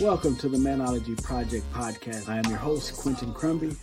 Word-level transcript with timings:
Welcome 0.00 0.36
to 0.36 0.48
the 0.48 0.58
Manology 0.58 1.20
Project 1.24 1.68
podcast. 1.72 2.28
I 2.28 2.36
am 2.36 2.44
your 2.44 2.56
host, 2.56 2.96
Quentin 2.96 3.34
Crumby. 3.34 3.74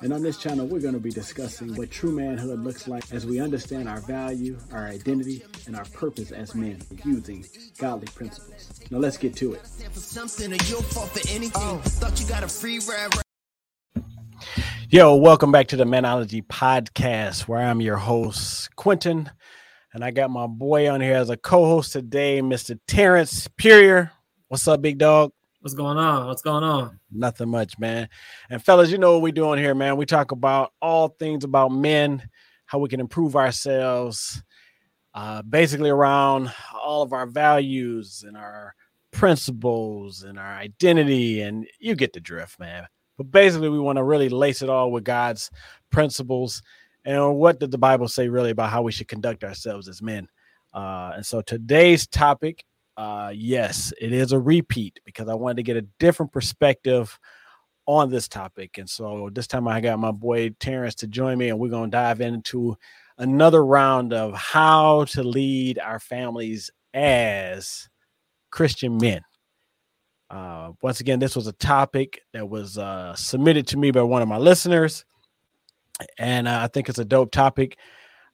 And 0.00 0.12
on 0.12 0.22
this 0.22 0.38
channel, 0.38 0.64
we're 0.64 0.80
going 0.80 0.94
to 0.94 1.00
be 1.00 1.10
discussing 1.10 1.74
what 1.74 1.90
true 1.90 2.12
manhood 2.12 2.60
looks 2.60 2.86
like 2.86 3.12
as 3.12 3.26
we 3.26 3.40
understand 3.40 3.88
our 3.88 3.98
value, 3.98 4.56
our 4.70 4.86
identity, 4.86 5.42
and 5.66 5.74
our 5.74 5.84
purpose 5.86 6.30
as 6.30 6.54
men 6.54 6.80
using 7.04 7.44
godly 7.78 8.06
principles. 8.14 8.80
Now, 8.92 8.98
let's 8.98 9.16
get 9.16 9.34
to 9.36 9.54
it. 9.54 9.68
Yo, 14.88 15.16
welcome 15.16 15.50
back 15.50 15.66
to 15.68 15.76
the 15.76 15.84
Manology 15.84 16.46
Podcast, 16.46 17.48
where 17.48 17.60
I'm 17.60 17.80
your 17.80 17.96
host, 17.96 18.76
Quentin. 18.76 19.28
And 19.92 20.04
I 20.04 20.12
got 20.12 20.30
my 20.30 20.46
boy 20.46 20.88
on 20.88 21.00
here 21.00 21.16
as 21.16 21.28
a 21.28 21.36
co 21.36 21.64
host 21.64 21.92
today, 21.92 22.40
Mr. 22.40 22.78
Terrance 22.86 23.48
Puryear. 23.48 24.12
What's 24.46 24.68
up, 24.68 24.80
big 24.80 24.98
dog? 24.98 25.32
What's 25.60 25.74
going 25.74 25.98
on? 25.98 26.26
What's 26.26 26.40
going 26.40 26.64
on? 26.64 26.98
Nothing 27.12 27.50
much, 27.50 27.78
man. 27.78 28.08
And 28.48 28.64
fellas, 28.64 28.90
you 28.90 28.96
know 28.96 29.12
what 29.12 29.22
we're 29.22 29.32
doing 29.32 29.58
here, 29.58 29.74
man. 29.74 29.98
We 29.98 30.06
talk 30.06 30.32
about 30.32 30.72
all 30.80 31.08
things 31.08 31.44
about 31.44 31.70
men, 31.70 32.26
how 32.64 32.78
we 32.78 32.88
can 32.88 32.98
improve 32.98 33.36
ourselves, 33.36 34.42
uh, 35.12 35.42
basically 35.42 35.90
around 35.90 36.50
all 36.82 37.02
of 37.02 37.12
our 37.12 37.26
values 37.26 38.24
and 38.26 38.38
our 38.38 38.74
principles 39.10 40.22
and 40.22 40.38
our 40.38 40.54
identity. 40.54 41.42
And 41.42 41.66
you 41.78 41.94
get 41.94 42.14
the 42.14 42.20
drift, 42.20 42.58
man. 42.58 42.86
But 43.18 43.30
basically, 43.30 43.68
we 43.68 43.78
want 43.78 43.98
to 43.98 44.02
really 44.02 44.30
lace 44.30 44.62
it 44.62 44.70
all 44.70 44.90
with 44.90 45.04
God's 45.04 45.50
principles 45.90 46.62
and 47.04 47.36
what 47.36 47.60
did 47.60 47.70
the 47.70 47.76
Bible 47.76 48.08
say 48.08 48.28
really 48.28 48.50
about 48.50 48.70
how 48.70 48.80
we 48.80 48.92
should 48.92 49.08
conduct 49.08 49.44
ourselves 49.44 49.88
as 49.88 50.00
men. 50.00 50.26
Uh, 50.72 51.12
and 51.16 51.26
so 51.26 51.42
today's 51.42 52.06
topic 52.06 52.64
uh, 53.00 53.32
yes, 53.34 53.94
it 53.98 54.12
is 54.12 54.32
a 54.32 54.38
repeat 54.38 55.00
because 55.06 55.26
I 55.26 55.34
wanted 55.34 55.56
to 55.56 55.62
get 55.62 55.78
a 55.78 55.86
different 55.98 56.32
perspective 56.32 57.18
on 57.86 58.10
this 58.10 58.28
topic. 58.28 58.76
And 58.76 58.90
so 58.90 59.30
this 59.32 59.46
time 59.46 59.66
I 59.66 59.80
got 59.80 59.98
my 59.98 60.10
boy 60.10 60.50
Terrance 60.60 60.96
to 60.96 61.06
join 61.06 61.38
me, 61.38 61.48
and 61.48 61.58
we're 61.58 61.70
going 61.70 61.90
to 61.90 61.96
dive 61.96 62.20
into 62.20 62.76
another 63.16 63.64
round 63.64 64.12
of 64.12 64.34
how 64.34 65.06
to 65.06 65.22
lead 65.22 65.78
our 65.78 65.98
families 65.98 66.70
as 66.92 67.88
Christian 68.50 68.98
men. 68.98 69.22
Uh, 70.28 70.72
once 70.82 71.00
again, 71.00 71.20
this 71.20 71.34
was 71.34 71.46
a 71.46 71.54
topic 71.54 72.20
that 72.34 72.50
was 72.50 72.76
uh, 72.76 73.14
submitted 73.14 73.66
to 73.68 73.78
me 73.78 73.92
by 73.92 74.02
one 74.02 74.20
of 74.20 74.28
my 74.28 74.36
listeners, 74.36 75.06
and 76.18 76.46
uh, 76.46 76.60
I 76.64 76.66
think 76.66 76.90
it's 76.90 76.98
a 76.98 77.06
dope 77.06 77.30
topic. 77.30 77.78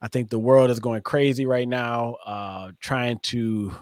I 0.03 0.09
think 0.09 0.29
the 0.29 0.41
world 0.41 0.71
is 0.73 0.81
going 0.81 1.03
crazy 1.03 1.47
right 1.47 1.69
now, 1.69 2.17
uh, 2.27 2.73
trying 2.81 3.21
to 3.21 3.73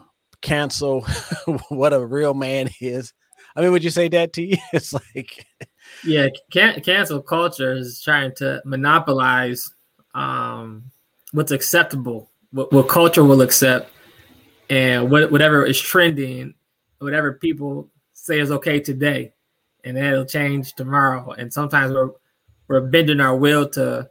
cancel 0.44 1.00
what 1.68 1.92
a 1.92 2.04
real 2.04 2.34
man 2.34 2.70
is. 2.80 3.12
I 3.56 3.62
mean, 3.62 3.72
would 3.72 3.82
you 3.82 3.90
say 3.90 4.08
that 4.08 4.32
to 4.34 4.42
you? 4.42 4.56
It's 4.72 4.92
like, 4.92 5.46
yeah, 6.04 6.28
can- 6.52 6.80
cancel 6.80 7.20
culture 7.22 7.72
is 7.72 8.00
trying 8.00 8.34
to 8.36 8.62
monopolize 8.64 9.72
um, 10.14 10.84
what's 11.32 11.50
acceptable, 11.50 12.30
what, 12.52 12.72
what 12.72 12.88
culture 12.88 13.24
will 13.24 13.42
accept, 13.42 13.90
and 14.70 15.10
what, 15.10 15.32
whatever 15.32 15.64
is 15.64 15.80
trending, 15.80 16.54
whatever 16.98 17.34
people 17.34 17.90
say 18.12 18.38
is 18.38 18.50
okay 18.50 18.80
today, 18.80 19.32
and 19.84 19.96
then 19.96 20.04
it'll 20.04 20.24
change 20.24 20.74
tomorrow. 20.74 21.32
And 21.32 21.52
sometimes 21.52 21.92
we're 21.92 22.10
we're 22.66 22.80
bending 22.80 23.20
our 23.20 23.36
will 23.36 23.68
to 23.70 24.08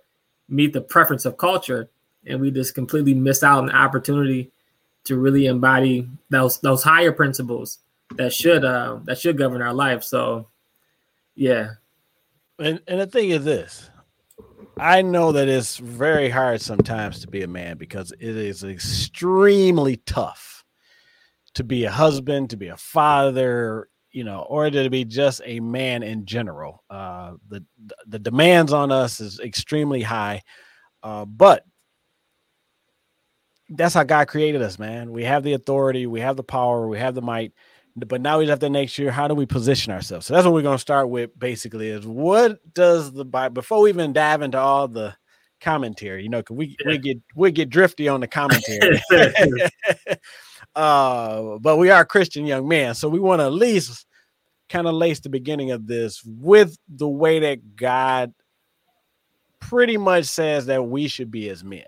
meet 0.47 0.73
the 0.73 0.81
preference 0.81 1.25
of 1.25 1.37
culture, 1.37 1.89
and 2.25 2.39
we 2.39 2.51
just 2.51 2.75
completely 2.75 3.13
miss 3.13 3.43
out 3.43 3.59
on 3.59 3.65
the 3.67 3.75
opportunity 3.75 4.51
to 5.05 5.17
really 5.17 5.47
embody 5.47 6.07
those 6.29 6.59
those 6.59 6.83
higher 6.83 7.11
principles 7.11 7.79
that 8.15 8.33
should 8.33 8.63
uh, 8.63 8.99
that 9.03 9.19
should 9.19 9.37
govern 9.37 9.61
our 9.61 9.73
life. 9.73 10.03
So, 10.03 10.47
yeah. 11.35 11.71
And 12.59 12.81
and 12.87 12.99
the 13.01 13.07
thing 13.07 13.29
is 13.31 13.43
this, 13.43 13.89
I 14.77 15.01
know 15.01 15.31
that 15.31 15.47
it's 15.47 15.77
very 15.77 16.29
hard 16.29 16.61
sometimes 16.61 17.19
to 17.21 17.27
be 17.27 17.43
a 17.43 17.47
man 17.47 17.77
because 17.77 18.11
it 18.11 18.21
is 18.21 18.63
extremely 18.63 19.97
tough 19.97 20.63
to 21.55 21.63
be 21.63 21.85
a 21.85 21.91
husband, 21.91 22.49
to 22.49 22.57
be 22.57 22.69
a 22.69 22.77
father, 22.77 23.89
you 24.11 24.23
know, 24.23 24.45
or 24.47 24.69
to 24.69 24.89
be 24.89 25.05
just 25.05 25.41
a 25.45 25.59
man 25.59 26.03
in 26.03 26.25
general. 26.25 26.83
Uh, 26.89 27.33
the 27.49 27.63
the 28.07 28.19
demands 28.19 28.73
on 28.73 28.91
us 28.91 29.19
is 29.19 29.39
extremely 29.39 30.01
high, 30.01 30.41
uh, 31.01 31.25
but 31.25 31.65
that's 33.69 33.93
how 33.93 34.03
God 34.03 34.27
created 34.27 34.61
us, 34.61 34.77
man. 34.77 35.11
We 35.11 35.23
have 35.23 35.43
the 35.43 35.53
authority, 35.53 36.05
we 36.07 36.19
have 36.21 36.35
the 36.35 36.43
power, 36.43 36.87
we 36.87 36.99
have 36.99 37.15
the 37.15 37.21
might, 37.21 37.53
but 37.95 38.21
now 38.21 38.39
we 38.39 38.47
have 38.47 38.59
to 38.59 38.69
make 38.69 38.89
sure 38.89 39.11
how 39.11 39.27
do 39.27 39.35
we 39.35 39.45
position 39.45 39.91
ourselves. 39.91 40.25
So 40.25 40.33
that's 40.33 40.45
what 40.45 40.53
we're 40.53 40.61
going 40.61 40.77
to 40.77 40.81
start 40.81 41.09
with. 41.09 41.37
Basically, 41.37 41.89
is 41.89 42.05
what 42.05 42.59
does 42.73 43.11
the 43.11 43.25
Bible 43.25 43.53
before 43.53 43.81
we 43.81 43.89
even 43.89 44.13
dive 44.13 44.41
into 44.41 44.59
all 44.59 44.87
the 44.87 45.15
commentary, 45.61 46.23
you 46.23 46.29
know, 46.29 46.39
because 46.39 46.57
we 46.57 46.75
yeah. 46.79 46.87
we 46.87 46.97
get 46.97 47.17
we 47.35 47.51
get 47.51 47.69
drifty 47.69 48.07
on 48.07 48.19
the 48.19 48.27
commentary. 48.27 49.01
uh, 50.75 51.57
but 51.59 51.77
we 51.77 51.89
are 51.89 52.05
Christian 52.05 52.45
young 52.45 52.67
men, 52.67 52.93
so 52.93 53.09
we 53.09 53.19
want 53.19 53.39
to 53.39 53.45
at 53.45 53.53
least 53.53 54.05
kind 54.69 54.87
of 54.87 54.93
lace 54.93 55.19
the 55.19 55.29
beginning 55.29 55.71
of 55.71 55.87
this 55.87 56.21
with 56.25 56.77
the 56.87 57.07
way 57.07 57.39
that 57.39 57.75
God 57.75 58.33
pretty 59.59 59.97
much 59.97 60.25
says 60.25 60.65
that 60.65 60.83
we 60.83 61.07
should 61.07 61.31
be 61.31 61.49
as 61.49 61.63
men. 61.63 61.85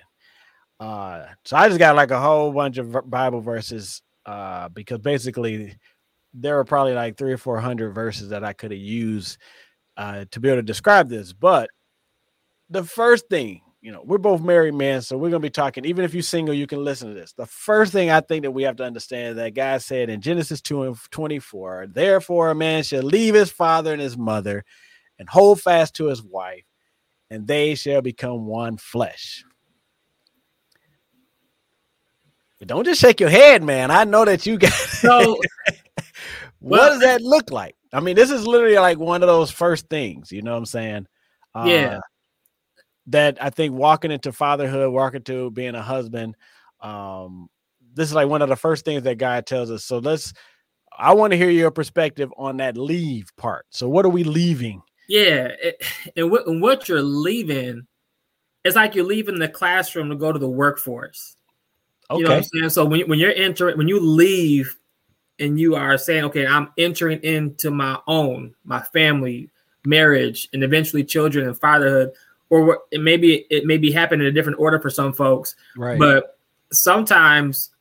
Uh, 0.79 1.25
so 1.45 1.55
I 1.55 1.67
just 1.67 1.79
got 1.79 1.95
like 1.95 2.11
a 2.11 2.19
whole 2.19 2.51
bunch 2.51 2.77
of 2.77 3.09
Bible 3.09 3.41
verses 3.41 4.01
uh, 4.25 4.69
because 4.69 4.99
basically 4.99 5.77
there 6.33 6.55
were 6.55 6.65
probably 6.65 6.93
like 6.93 7.17
three 7.17 7.31
or 7.33 7.37
four 7.37 7.59
hundred 7.59 7.91
verses 7.91 8.29
that 8.29 8.43
I 8.43 8.53
could 8.53 8.71
have 8.71 8.79
used 8.79 9.37
uh, 9.97 10.25
to 10.31 10.39
be 10.39 10.49
able 10.49 10.57
to 10.57 10.63
describe 10.63 11.09
this. 11.09 11.31
But 11.31 11.69
the 12.69 12.83
first 12.83 13.29
thing, 13.29 13.61
you 13.81 13.91
know, 13.91 14.01
we're 14.03 14.17
both 14.17 14.41
married 14.41 14.73
men, 14.73 15.01
so 15.01 15.17
we're 15.17 15.29
gonna 15.29 15.39
be 15.39 15.49
talking. 15.49 15.85
Even 15.85 16.03
if 16.03 16.13
you're 16.13 16.23
single, 16.23 16.53
you 16.53 16.67
can 16.67 16.83
listen 16.83 17.07
to 17.07 17.13
this. 17.13 17.33
The 17.33 17.45
first 17.45 17.93
thing 17.93 18.09
I 18.09 18.19
think 18.19 18.43
that 18.43 18.51
we 18.51 18.63
have 18.63 18.75
to 18.77 18.83
understand 18.83 19.37
that 19.37 19.53
God 19.53 19.81
said 19.81 20.09
in 20.09 20.21
Genesis 20.21 20.61
2 20.61 20.83
and 20.83 20.97
24, 21.11 21.87
therefore 21.87 22.49
a 22.49 22.55
man 22.55 22.83
shall 22.83 23.03
leave 23.03 23.35
his 23.35 23.51
father 23.51 23.93
and 23.93 24.01
his 24.01 24.17
mother 24.17 24.65
and 25.19 25.29
hold 25.29 25.61
fast 25.61 25.95
to 25.95 26.07
his 26.07 26.21
wife, 26.21 26.65
and 27.29 27.47
they 27.47 27.75
shall 27.75 28.01
become 28.01 28.45
one 28.45 28.75
flesh. 28.75 29.45
Don't 32.63 32.85
just 32.85 33.01
shake 33.01 33.19
your 33.19 33.29
head, 33.29 33.63
man. 33.63 33.91
I 33.91 34.05
know 34.05 34.25
that 34.25 34.45
you 34.45 34.57
got. 34.57 34.71
So, 35.05 35.39
what 36.59 36.79
well, 36.79 36.89
does 36.89 37.01
that 37.01 37.21
look 37.21 37.51
like? 37.51 37.75
I 37.93 37.99
mean, 37.99 38.15
this 38.15 38.31
is 38.31 38.47
literally 38.47 38.77
like 38.77 38.97
one 38.97 39.21
of 39.21 39.27
those 39.27 39.51
first 39.51 39.87
things. 39.87 40.31
You 40.31 40.41
know 40.41 40.51
what 40.51 40.57
I'm 40.57 40.65
saying? 40.65 41.07
Uh, 41.53 41.65
yeah. 41.67 41.99
That 43.07 43.37
I 43.39 43.51
think 43.51 43.75
walking 43.75 44.09
into 44.09 44.31
fatherhood, 44.31 44.91
walking 44.91 45.21
to 45.23 45.51
being 45.51 45.75
a 45.75 45.81
husband, 45.81 46.35
um, 46.81 47.49
this 47.93 48.09
is 48.09 48.15
like 48.15 48.29
one 48.29 48.41
of 48.41 48.49
the 48.49 48.55
first 48.55 48.83
things 48.83 49.03
that 49.03 49.17
God 49.17 49.45
tells 49.45 49.69
us. 49.69 49.83
So 49.83 49.99
let's. 49.99 50.33
I 50.97 51.13
want 51.13 51.31
to 51.31 51.37
hear 51.37 51.49
your 51.49 51.71
perspective 51.71 52.31
on 52.37 52.57
that 52.57 52.77
leave 52.77 53.29
part. 53.37 53.65
So 53.69 53.87
what 53.89 54.05
are 54.05 54.09
we 54.09 54.23
leaving? 54.23 54.81
Yeah, 55.07 55.49
it, 55.61 55.83
and, 56.15 56.31
what, 56.31 56.47
and 56.47 56.61
what 56.61 56.89
you're 56.89 57.01
leaving, 57.01 57.85
it's 58.63 58.75
like 58.75 58.95
you're 58.95 59.05
leaving 59.05 59.39
the 59.39 59.49
classroom 59.49 60.09
to 60.09 60.15
go 60.15 60.31
to 60.31 60.39
the 60.39 60.49
workforce. 60.49 61.34
Okay. 62.09 62.19
You 62.19 62.25
know 62.25 62.31
what 62.31 62.37
I'm 62.37 62.43
saying? 62.43 62.69
So 62.69 62.85
when, 62.85 63.01
when 63.07 63.19
you're 63.19 63.33
entering, 63.33 63.77
when 63.77 63.87
you 63.87 63.99
leave 63.99 64.77
and 65.39 65.59
you 65.59 65.75
are 65.75 65.97
saying, 65.97 66.23
okay, 66.25 66.45
I'm 66.45 66.71
entering 66.77 67.19
into 67.23 67.71
my 67.71 67.99
own, 68.07 68.53
my 68.63 68.81
family, 68.81 69.49
marriage, 69.85 70.49
and 70.53 70.63
eventually 70.63 71.03
children 71.03 71.47
and 71.47 71.57
fatherhood, 71.59 72.11
or 72.49 72.83
it 72.91 73.01
maybe 73.01 73.45
it 73.49 73.65
may 73.65 73.77
be 73.77 73.91
happening 73.91 74.21
in 74.21 74.27
a 74.27 74.31
different 74.31 74.59
order 74.59 74.79
for 74.79 74.89
some 74.89 75.13
folks. 75.13 75.55
Right. 75.75 75.97
But 75.99 76.37
sometimes 76.71 77.71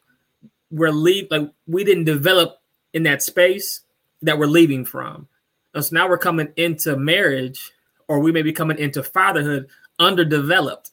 we're 0.70 0.90
leave 0.90 1.28
like 1.30 1.50
we 1.66 1.84
didn't 1.84 2.04
develop 2.04 2.60
in 2.92 3.02
that 3.04 3.22
space 3.22 3.80
that 4.22 4.38
we're 4.38 4.46
leaving 4.46 4.84
from. 4.84 5.28
And 5.74 5.84
so 5.84 5.94
now 5.94 6.08
we're 6.08 6.18
coming 6.18 6.52
into 6.56 6.96
marriage, 6.96 7.72
or 8.08 8.20
we 8.20 8.32
may 8.32 8.42
be 8.42 8.52
coming 8.52 8.78
into 8.78 9.02
fatherhood 9.02 9.68
underdeveloped. 9.98 10.90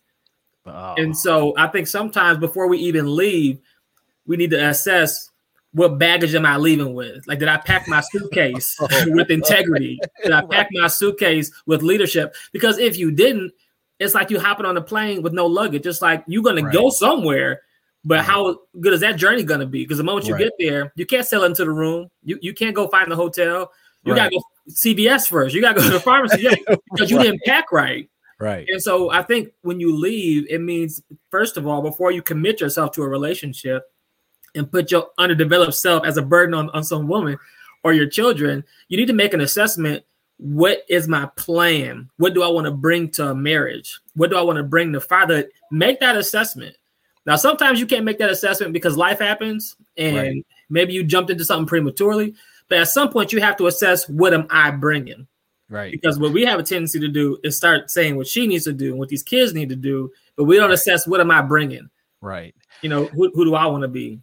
Oh. 0.73 0.95
And 0.97 1.17
so 1.17 1.53
I 1.57 1.67
think 1.67 1.87
sometimes 1.87 2.39
before 2.39 2.67
we 2.67 2.77
even 2.79 3.15
leave, 3.15 3.59
we 4.25 4.37
need 4.37 4.51
to 4.51 4.67
assess 4.69 5.29
what 5.73 5.97
baggage 5.97 6.35
am 6.35 6.45
I 6.45 6.57
leaving 6.57 6.93
with? 6.93 7.25
Like, 7.27 7.39
did 7.39 7.47
I 7.47 7.57
pack 7.57 7.87
my 7.87 8.01
suitcase 8.01 8.75
oh. 8.81 8.87
with 9.07 9.31
integrity? 9.31 9.99
Did 10.23 10.31
I 10.31 10.45
pack 10.49 10.69
my 10.71 10.87
suitcase 10.87 11.51
with 11.65 11.81
leadership? 11.81 12.35
Because 12.51 12.77
if 12.77 12.97
you 12.97 13.11
didn't, 13.11 13.53
it's 13.99 14.13
like 14.15 14.31
you 14.31 14.39
hopping 14.39 14.65
on 14.65 14.77
a 14.77 14.81
plane 14.81 15.21
with 15.21 15.33
no 15.33 15.45
luggage. 15.45 15.83
Just 15.83 16.01
like 16.01 16.23
you're 16.27 16.43
gonna 16.43 16.63
right. 16.63 16.73
go 16.73 16.89
somewhere, 16.89 17.61
but 18.03 18.15
right. 18.15 18.25
how 18.25 18.59
good 18.79 18.93
is 18.93 19.01
that 19.01 19.15
journey 19.15 19.43
gonna 19.43 19.65
be? 19.65 19.83
Because 19.83 19.99
the 19.99 20.03
moment 20.03 20.27
you 20.27 20.33
right. 20.33 20.43
get 20.43 20.53
there, 20.59 20.91
you 20.95 21.05
can't 21.05 21.25
sell 21.25 21.43
into 21.43 21.63
the 21.63 21.71
room. 21.71 22.09
You 22.23 22.39
you 22.41 22.53
can't 22.53 22.75
go 22.75 22.87
find 22.87 23.11
the 23.11 23.15
hotel. 23.15 23.71
You 24.03 24.15
gotta 24.15 24.31
go 24.31 24.41
CVS 24.69 25.29
first. 25.29 25.53
You 25.53 25.61
gotta 25.61 25.79
go 25.79 25.85
to 25.85 25.93
the 25.93 25.99
pharmacy 25.99 26.49
because 26.91 27.11
you 27.11 27.19
didn't 27.21 27.41
pack 27.45 27.71
right. 27.71 28.09
Right. 28.41 28.67
And 28.67 28.81
so 28.81 29.11
I 29.11 29.21
think 29.21 29.49
when 29.61 29.79
you 29.79 29.95
leave, 29.95 30.47
it 30.49 30.59
means, 30.59 31.01
first 31.29 31.57
of 31.57 31.67
all, 31.67 31.81
before 31.81 32.11
you 32.11 32.21
commit 32.21 32.59
yourself 32.59 32.91
to 32.93 33.03
a 33.03 33.07
relationship 33.07 33.83
and 34.55 34.71
put 34.71 34.91
your 34.91 35.09
underdeveloped 35.17 35.75
self 35.75 36.05
as 36.05 36.17
a 36.17 36.21
burden 36.21 36.53
on, 36.53 36.69
on 36.71 36.83
some 36.83 37.07
woman, 37.07 37.37
or 37.83 37.93
your 37.93 38.07
children, 38.07 38.63
you 38.89 38.97
need 38.97 39.07
to 39.07 39.13
make 39.13 39.33
an 39.33 39.41
assessment. 39.41 40.03
What 40.37 40.83
is 40.89 41.07
my 41.07 41.27
plan? 41.35 42.09
What 42.17 42.33
do 42.33 42.41
I 42.41 42.47
want 42.47 42.65
to 42.65 42.71
bring 42.71 43.09
to 43.11 43.29
a 43.29 43.35
marriage? 43.35 43.99
What 44.15 44.31
do 44.31 44.37
I 44.37 44.41
want 44.41 44.57
to 44.57 44.63
bring 44.63 44.91
to 44.93 45.01
father? 45.01 45.49
Make 45.71 45.99
that 45.99 46.17
assessment. 46.17 46.75
Now, 47.25 47.35
sometimes 47.35 47.79
you 47.79 47.85
can't 47.85 48.05
make 48.05 48.17
that 48.17 48.31
assessment 48.31 48.73
because 48.73 48.97
life 48.97 49.19
happens 49.19 49.75
and 49.97 50.17
right. 50.17 50.45
maybe 50.69 50.93
you 50.93 51.03
jumped 51.03 51.29
into 51.29 51.45
something 51.45 51.67
prematurely. 51.67 52.33
But 52.69 52.79
at 52.79 52.87
some 52.87 53.09
point, 53.09 53.31
you 53.31 53.41
have 53.41 53.57
to 53.57 53.67
assess 53.67 54.09
what 54.09 54.33
am 54.33 54.47
I 54.49 54.71
bringing? 54.71 55.27
Right. 55.71 55.91
Because 55.91 56.19
what 56.19 56.33
we 56.33 56.43
have 56.43 56.59
a 56.59 56.63
tendency 56.63 56.99
to 56.99 57.07
do 57.07 57.39
is 57.45 57.55
start 57.55 57.89
saying 57.89 58.17
what 58.17 58.27
she 58.27 58.45
needs 58.45 58.65
to 58.65 58.73
do 58.73 58.89
and 58.89 58.99
what 58.99 59.07
these 59.07 59.23
kids 59.23 59.53
need 59.53 59.69
to 59.69 59.75
do, 59.75 60.11
but 60.35 60.43
we 60.43 60.57
don't 60.57 60.67
right. 60.69 60.73
assess 60.73 61.07
what 61.07 61.21
am 61.21 61.31
I 61.31 61.41
bringing. 61.41 61.89
Right. 62.19 62.53
You 62.81 62.89
know, 62.89 63.05
who, 63.05 63.31
who 63.33 63.45
do 63.45 63.55
I 63.55 63.65
want 63.67 63.83
to 63.83 63.87
be? 63.87 64.19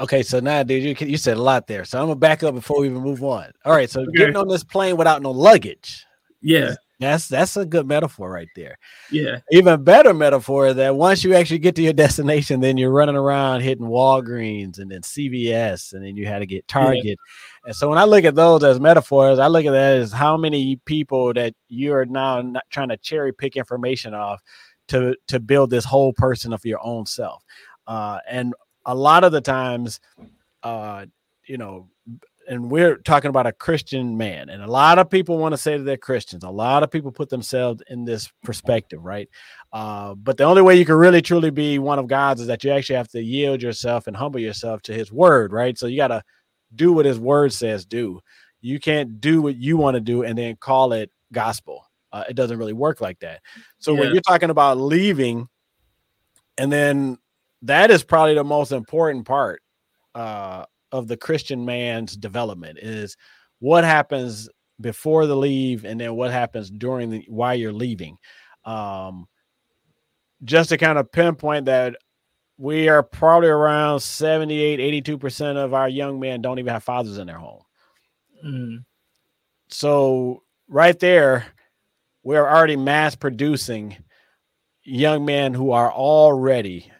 Okay, 0.00 0.22
so 0.22 0.40
now, 0.40 0.62
dude, 0.62 1.00
you 1.00 1.06
you 1.06 1.16
said 1.16 1.36
a 1.36 1.42
lot 1.42 1.66
there. 1.66 1.84
So 1.84 1.98
I'm 2.00 2.06
gonna 2.06 2.16
back 2.16 2.42
up 2.42 2.54
before 2.54 2.80
we 2.80 2.88
even 2.88 3.02
move 3.02 3.22
on. 3.24 3.50
All 3.64 3.72
right, 3.72 3.90
so 3.90 4.02
okay. 4.02 4.10
getting 4.14 4.36
on 4.36 4.46
this 4.46 4.62
plane 4.62 4.96
without 4.96 5.22
no 5.22 5.30
luggage. 5.30 6.04
Yeah. 6.40 6.74
That's 7.00 7.28
that's 7.28 7.56
a 7.56 7.64
good 7.64 7.86
metaphor 7.86 8.30
right 8.30 8.48
there. 8.56 8.76
Yeah. 9.12 9.38
Even 9.52 9.84
better 9.84 10.12
metaphor 10.12 10.74
that 10.74 10.96
once 10.96 11.22
you 11.22 11.34
actually 11.34 11.60
get 11.60 11.76
to 11.76 11.82
your 11.82 11.92
destination, 11.94 12.60
then 12.60 12.76
you're 12.76 12.90
running 12.90 13.16
around 13.16 13.60
hitting 13.60 13.86
Walgreens 13.86 14.78
and 14.78 14.90
then 14.90 15.02
CVS, 15.02 15.92
and 15.92 16.04
then 16.04 16.16
you 16.16 16.26
had 16.26 16.40
to 16.40 16.46
get 16.46 16.66
Target. 16.66 17.04
Yeah. 17.04 17.14
And 17.66 17.76
so 17.76 17.88
when 17.88 17.98
I 17.98 18.04
look 18.04 18.24
at 18.24 18.34
those 18.34 18.64
as 18.64 18.80
metaphors, 18.80 19.38
I 19.38 19.46
look 19.46 19.64
at 19.64 19.72
that 19.72 19.96
as 19.98 20.12
how 20.12 20.36
many 20.36 20.76
people 20.86 21.32
that 21.34 21.54
you're 21.68 22.04
now 22.04 22.40
not 22.40 22.64
trying 22.70 22.88
to 22.88 22.96
cherry 22.96 23.32
pick 23.32 23.56
information 23.56 24.12
off 24.14 24.42
to 24.88 25.14
to 25.28 25.38
build 25.38 25.70
this 25.70 25.84
whole 25.84 26.12
person 26.12 26.52
of 26.52 26.64
your 26.64 26.84
own 26.84 27.06
self. 27.06 27.44
Uh, 27.86 28.18
and 28.28 28.54
a 28.86 28.94
lot 28.94 29.22
of 29.22 29.32
the 29.32 29.40
times, 29.40 30.00
uh, 30.62 31.06
you 31.46 31.58
know, 31.58 31.88
and 32.48 32.70
we're 32.70 32.96
talking 32.96 33.28
about 33.28 33.46
a 33.46 33.52
Christian 33.52 34.16
man, 34.16 34.48
and 34.48 34.62
a 34.62 34.70
lot 34.70 34.98
of 34.98 35.10
people 35.10 35.38
want 35.38 35.52
to 35.52 35.58
say 35.58 35.76
that 35.76 35.84
they're 35.84 35.96
Christians. 35.96 36.44
A 36.44 36.50
lot 36.50 36.82
of 36.82 36.90
people 36.90 37.12
put 37.12 37.28
themselves 37.28 37.82
in 37.88 38.04
this 38.04 38.30
perspective, 38.42 39.04
right? 39.04 39.28
Uh, 39.72 40.14
but 40.14 40.36
the 40.36 40.44
only 40.44 40.62
way 40.62 40.76
you 40.76 40.84
can 40.84 40.94
really 40.94 41.20
truly 41.20 41.50
be 41.50 41.78
one 41.78 41.98
of 41.98 42.08
God's 42.08 42.40
is 42.40 42.46
that 42.46 42.64
you 42.64 42.70
actually 42.70 42.96
have 42.96 43.08
to 43.08 43.22
yield 43.22 43.62
yourself 43.62 44.06
and 44.06 44.16
humble 44.16 44.40
yourself 44.40 44.82
to 44.82 44.94
His 44.94 45.12
word, 45.12 45.52
right? 45.52 45.76
So 45.78 45.86
you 45.86 45.96
got 45.96 46.08
to 46.08 46.22
do 46.74 46.92
what 46.92 47.04
His 47.04 47.18
word 47.18 47.52
says 47.52 47.84
do. 47.84 48.20
You 48.60 48.80
can't 48.80 49.20
do 49.20 49.42
what 49.42 49.56
you 49.56 49.76
want 49.76 49.94
to 49.94 50.00
do 50.00 50.24
and 50.24 50.36
then 50.36 50.56
call 50.56 50.92
it 50.92 51.10
gospel. 51.32 51.84
Uh, 52.10 52.24
it 52.28 52.34
doesn't 52.34 52.58
really 52.58 52.72
work 52.72 53.00
like 53.00 53.18
that. 53.20 53.42
So 53.78 53.92
yeah. 53.92 54.00
when 54.00 54.12
you're 54.12 54.22
talking 54.22 54.50
about 54.50 54.78
leaving, 54.78 55.48
and 56.56 56.72
then 56.72 57.18
that 57.62 57.90
is 57.90 58.02
probably 58.02 58.34
the 58.34 58.44
most 58.44 58.72
important 58.72 59.26
part 59.26 59.62
uh, 60.14 60.64
of 60.92 61.08
the 61.08 61.16
Christian 61.16 61.64
man's 61.64 62.16
development 62.16 62.78
is 62.80 63.16
what 63.58 63.84
happens 63.84 64.48
before 64.80 65.26
the 65.26 65.36
leave 65.36 65.84
and 65.84 66.00
then 66.00 66.14
what 66.14 66.30
happens 66.30 66.70
during 66.70 67.10
the 67.10 67.24
while 67.28 67.54
you're 67.54 67.72
leaving. 67.72 68.16
Um, 68.64 69.26
just 70.44 70.68
to 70.70 70.78
kind 70.78 70.98
of 70.98 71.10
pinpoint 71.10 71.66
that 71.66 71.96
we 72.58 72.88
are 72.88 73.02
probably 73.02 73.48
around 73.48 74.00
78 74.00 75.04
82% 75.04 75.56
of 75.56 75.74
our 75.74 75.88
young 75.88 76.20
men 76.20 76.42
don't 76.42 76.58
even 76.58 76.72
have 76.72 76.84
fathers 76.84 77.18
in 77.18 77.26
their 77.26 77.38
home. 77.38 77.62
Mm. 78.44 78.84
So 79.68 80.42
right 80.68 80.98
there 80.98 81.46
we're 82.22 82.48
already 82.48 82.76
mass 82.76 83.14
producing 83.14 83.96
young 84.82 85.24
men 85.24 85.54
who 85.54 85.70
are 85.70 85.92
already 85.92 86.90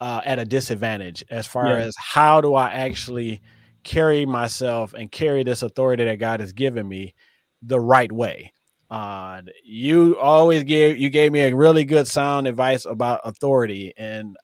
uh, 0.00 0.20
at 0.24 0.38
a 0.38 0.44
disadvantage 0.44 1.24
as 1.30 1.46
far 1.46 1.68
yeah. 1.68 1.84
as 1.84 1.94
how 1.98 2.40
do 2.40 2.54
I 2.54 2.70
actually 2.70 3.40
carry 3.82 4.26
myself 4.26 4.94
and 4.94 5.10
carry 5.10 5.44
this 5.44 5.62
authority 5.62 6.04
that 6.04 6.16
God 6.16 6.40
has 6.40 6.52
given 6.52 6.88
me 6.88 7.14
the 7.62 7.80
right 7.80 8.10
way. 8.10 8.52
Uh, 8.90 9.42
you 9.64 10.18
always 10.18 10.62
gave 10.62 10.96
you 10.98 11.10
gave 11.10 11.32
me 11.32 11.40
a 11.40 11.54
really 11.54 11.84
good 11.84 12.06
sound 12.06 12.46
advice 12.46 12.84
about 12.84 13.20
authority, 13.24 13.92
and 13.96 14.36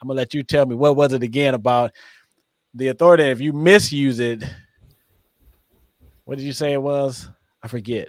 I'm 0.00 0.08
gonna 0.08 0.16
let 0.16 0.34
you 0.34 0.42
tell 0.42 0.66
me 0.66 0.76
what 0.76 0.96
was 0.96 1.12
it 1.12 1.22
again 1.22 1.54
about 1.54 1.92
the 2.74 2.88
authority. 2.88 3.24
If 3.24 3.40
you 3.40 3.52
misuse 3.52 4.20
it, 4.20 4.44
what 6.24 6.38
did 6.38 6.44
you 6.44 6.52
say 6.52 6.72
it 6.72 6.82
was? 6.82 7.28
I 7.62 7.68
forget. 7.68 8.08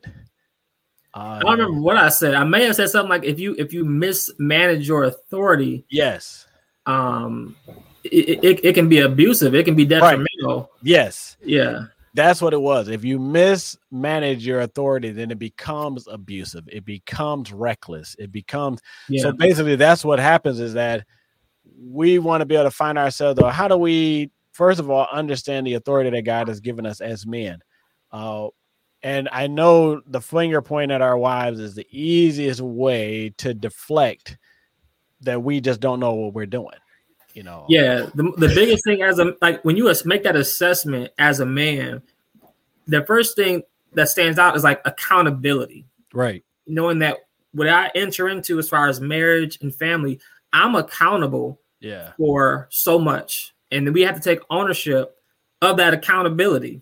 Uh, 1.15 1.17
I 1.17 1.39
don't 1.39 1.51
remember 1.59 1.81
what 1.81 1.97
I 1.97 2.09
said. 2.09 2.35
I 2.35 2.43
may 2.43 2.65
have 2.65 2.75
said 2.75 2.89
something 2.89 3.09
like 3.09 3.23
if 3.23 3.39
you 3.39 3.55
if 3.57 3.73
you 3.73 3.83
mismanage 3.83 4.87
your 4.87 5.05
authority, 5.05 5.85
yes, 5.89 6.45
um, 6.89 7.55
it, 8.03 8.43
it, 8.43 8.65
it 8.65 8.73
can 8.73 8.89
be 8.89 8.99
abusive. 8.99 9.53
It 9.53 9.63
can 9.63 9.75
be 9.75 9.85
detrimental. 9.85 10.27
Right. 10.43 10.67
Yes. 10.81 11.37
Yeah. 11.43 11.85
That's 12.15 12.41
what 12.41 12.53
it 12.53 12.61
was. 12.61 12.87
If 12.87 13.05
you 13.05 13.19
mismanage 13.19 14.45
your 14.45 14.61
authority, 14.61 15.11
then 15.11 15.29
it 15.29 15.37
becomes 15.37 16.07
abusive. 16.07 16.67
It 16.67 16.83
becomes 16.83 17.53
reckless. 17.53 18.15
It 18.17 18.31
becomes 18.31 18.81
yeah. 19.07 19.21
so 19.21 19.31
basically 19.31 19.75
that's 19.75 20.03
what 20.03 20.19
happens 20.19 20.59
is 20.59 20.73
that 20.73 21.05
we 21.79 22.17
want 22.17 22.41
to 22.41 22.45
be 22.45 22.55
able 22.55 22.65
to 22.65 22.71
find 22.71 22.97
ourselves 22.97 23.39
though. 23.39 23.49
How 23.49 23.67
do 23.67 23.77
we 23.77 24.31
first 24.53 24.79
of 24.79 24.89
all 24.89 25.07
understand 25.11 25.67
the 25.67 25.75
authority 25.75 26.09
that 26.09 26.23
God 26.23 26.47
has 26.47 26.59
given 26.59 26.87
us 26.87 26.99
as 26.99 27.27
men? 27.27 27.59
Uh, 28.11 28.47
and 29.03 29.29
I 29.31 29.45
know 29.45 30.01
the 30.07 30.19
finger 30.19 30.61
point 30.63 30.91
at 30.91 31.01
our 31.01 31.17
wives 31.17 31.59
is 31.59 31.75
the 31.75 31.87
easiest 31.91 32.59
way 32.59 33.33
to 33.37 33.53
deflect 33.53 34.37
that 35.21 35.43
we 35.43 35.61
just 35.61 35.79
don't 35.79 35.99
know 35.99 36.13
what 36.13 36.33
we're 36.33 36.45
doing. 36.45 36.75
You 37.33 37.43
know. 37.43 37.65
Yeah, 37.69 38.07
the, 38.15 38.33
the 38.37 38.47
biggest 38.47 38.83
thing 38.85 39.01
as 39.01 39.19
a 39.19 39.33
like 39.41 39.63
when 39.63 39.77
you 39.77 39.93
make 40.05 40.23
that 40.23 40.35
assessment 40.35 41.11
as 41.17 41.39
a 41.39 41.45
man, 41.45 42.01
the 42.87 43.05
first 43.05 43.35
thing 43.35 43.63
that 43.93 44.09
stands 44.09 44.39
out 44.39 44.55
is 44.55 44.63
like 44.63 44.81
accountability. 44.85 45.85
Right. 46.13 46.43
Knowing 46.67 46.99
that 46.99 47.17
what 47.51 47.67
I 47.67 47.91
enter 47.95 48.29
into 48.29 48.59
as 48.59 48.69
far 48.69 48.87
as 48.87 48.99
marriage 49.01 49.59
and 49.61 49.73
family, 49.73 50.19
I'm 50.53 50.75
accountable 50.75 51.59
yeah. 51.79 52.13
for 52.17 52.67
so 52.71 52.99
much. 52.99 53.53
And 53.71 53.85
then 53.85 53.93
we 53.93 54.01
have 54.01 54.15
to 54.15 54.21
take 54.21 54.39
ownership 54.49 55.15
of 55.61 55.77
that 55.77 55.93
accountability. 55.93 56.81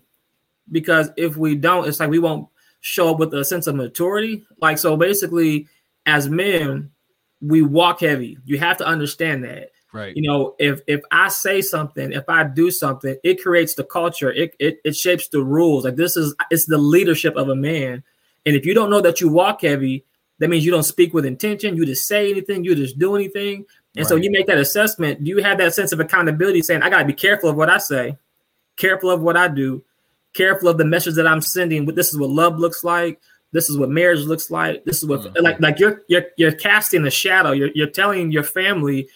Because 0.70 1.10
if 1.16 1.36
we 1.36 1.54
don't, 1.54 1.88
it's 1.88 2.00
like 2.00 2.10
we 2.10 2.18
won't 2.18 2.48
show 2.80 3.10
up 3.10 3.18
with 3.18 3.32
a 3.34 3.44
sense 3.44 3.66
of 3.66 3.74
maturity. 3.74 4.44
Like 4.60 4.78
so 4.78 4.96
basically, 4.96 5.66
as 6.04 6.28
men, 6.28 6.90
we 7.40 7.62
walk 7.62 8.00
heavy. 8.00 8.38
You 8.44 8.58
have 8.58 8.76
to 8.78 8.86
understand 8.86 9.44
that. 9.44 9.70
Right. 9.92 10.14
You 10.14 10.22
know, 10.22 10.54
if 10.58 10.80
if 10.86 11.00
I 11.10 11.28
say 11.28 11.62
something, 11.62 12.12
if 12.12 12.28
I 12.28 12.44
do 12.44 12.70
something, 12.70 13.16
it 13.24 13.42
creates 13.42 13.74
the 13.74 13.84
culture. 13.84 14.30
It 14.30 14.54
it, 14.58 14.80
it 14.84 14.96
shapes 14.96 15.28
the 15.28 15.42
rules. 15.42 15.84
Like 15.84 15.96
this 15.96 16.16
is 16.16 16.34
it's 16.50 16.66
the 16.66 16.78
leadership 16.78 17.36
of 17.36 17.48
a 17.48 17.56
man. 17.56 18.02
And 18.44 18.54
if 18.54 18.66
you 18.66 18.74
don't 18.74 18.90
know 18.90 19.00
that 19.00 19.20
you 19.20 19.28
walk 19.28 19.62
heavy, 19.62 20.04
that 20.38 20.48
means 20.48 20.64
you 20.64 20.70
don't 20.70 20.82
speak 20.82 21.14
with 21.14 21.24
intention. 21.24 21.76
You 21.76 21.86
just 21.86 22.06
say 22.06 22.30
anything. 22.30 22.64
You 22.64 22.74
just 22.74 22.98
do 22.98 23.14
anything. 23.14 23.64
And 23.96 24.04
right. 24.04 24.06
so 24.06 24.16
you 24.16 24.30
make 24.30 24.46
that 24.46 24.58
assessment. 24.58 25.24
Do 25.24 25.30
you 25.30 25.42
have 25.42 25.58
that 25.58 25.74
sense 25.74 25.92
of 25.92 26.00
accountability, 26.00 26.62
saying 26.62 26.82
I 26.82 26.90
got 26.90 26.98
to 26.98 27.04
be 27.04 27.14
careful 27.14 27.48
of 27.48 27.56
what 27.56 27.70
I 27.70 27.78
say, 27.78 28.16
careful 28.76 29.10
of 29.10 29.22
what 29.22 29.36
I 29.36 29.48
do, 29.48 29.82
careful 30.34 30.68
of 30.68 30.78
the 30.78 30.84
message 30.84 31.14
that 31.14 31.26
I'm 31.26 31.40
sending. 31.40 31.86
This 31.86 32.12
is 32.12 32.18
what 32.18 32.30
love 32.30 32.58
looks 32.58 32.84
like. 32.84 33.20
This 33.52 33.70
is 33.70 33.78
what 33.78 33.90
marriage 33.90 34.20
looks 34.20 34.50
like. 34.50 34.84
This 34.84 34.98
is 34.98 35.08
what 35.08 35.20
mm-hmm. 35.20 35.42
like 35.42 35.60
like 35.60 35.78
you're 35.78 36.02
you're 36.08 36.26
you're 36.36 36.52
casting 36.52 37.06
a 37.06 37.10
shadow. 37.10 37.52
You're 37.52 37.70
you're 37.74 37.88
telling 37.88 38.30
your 38.30 38.42
family 38.42 39.08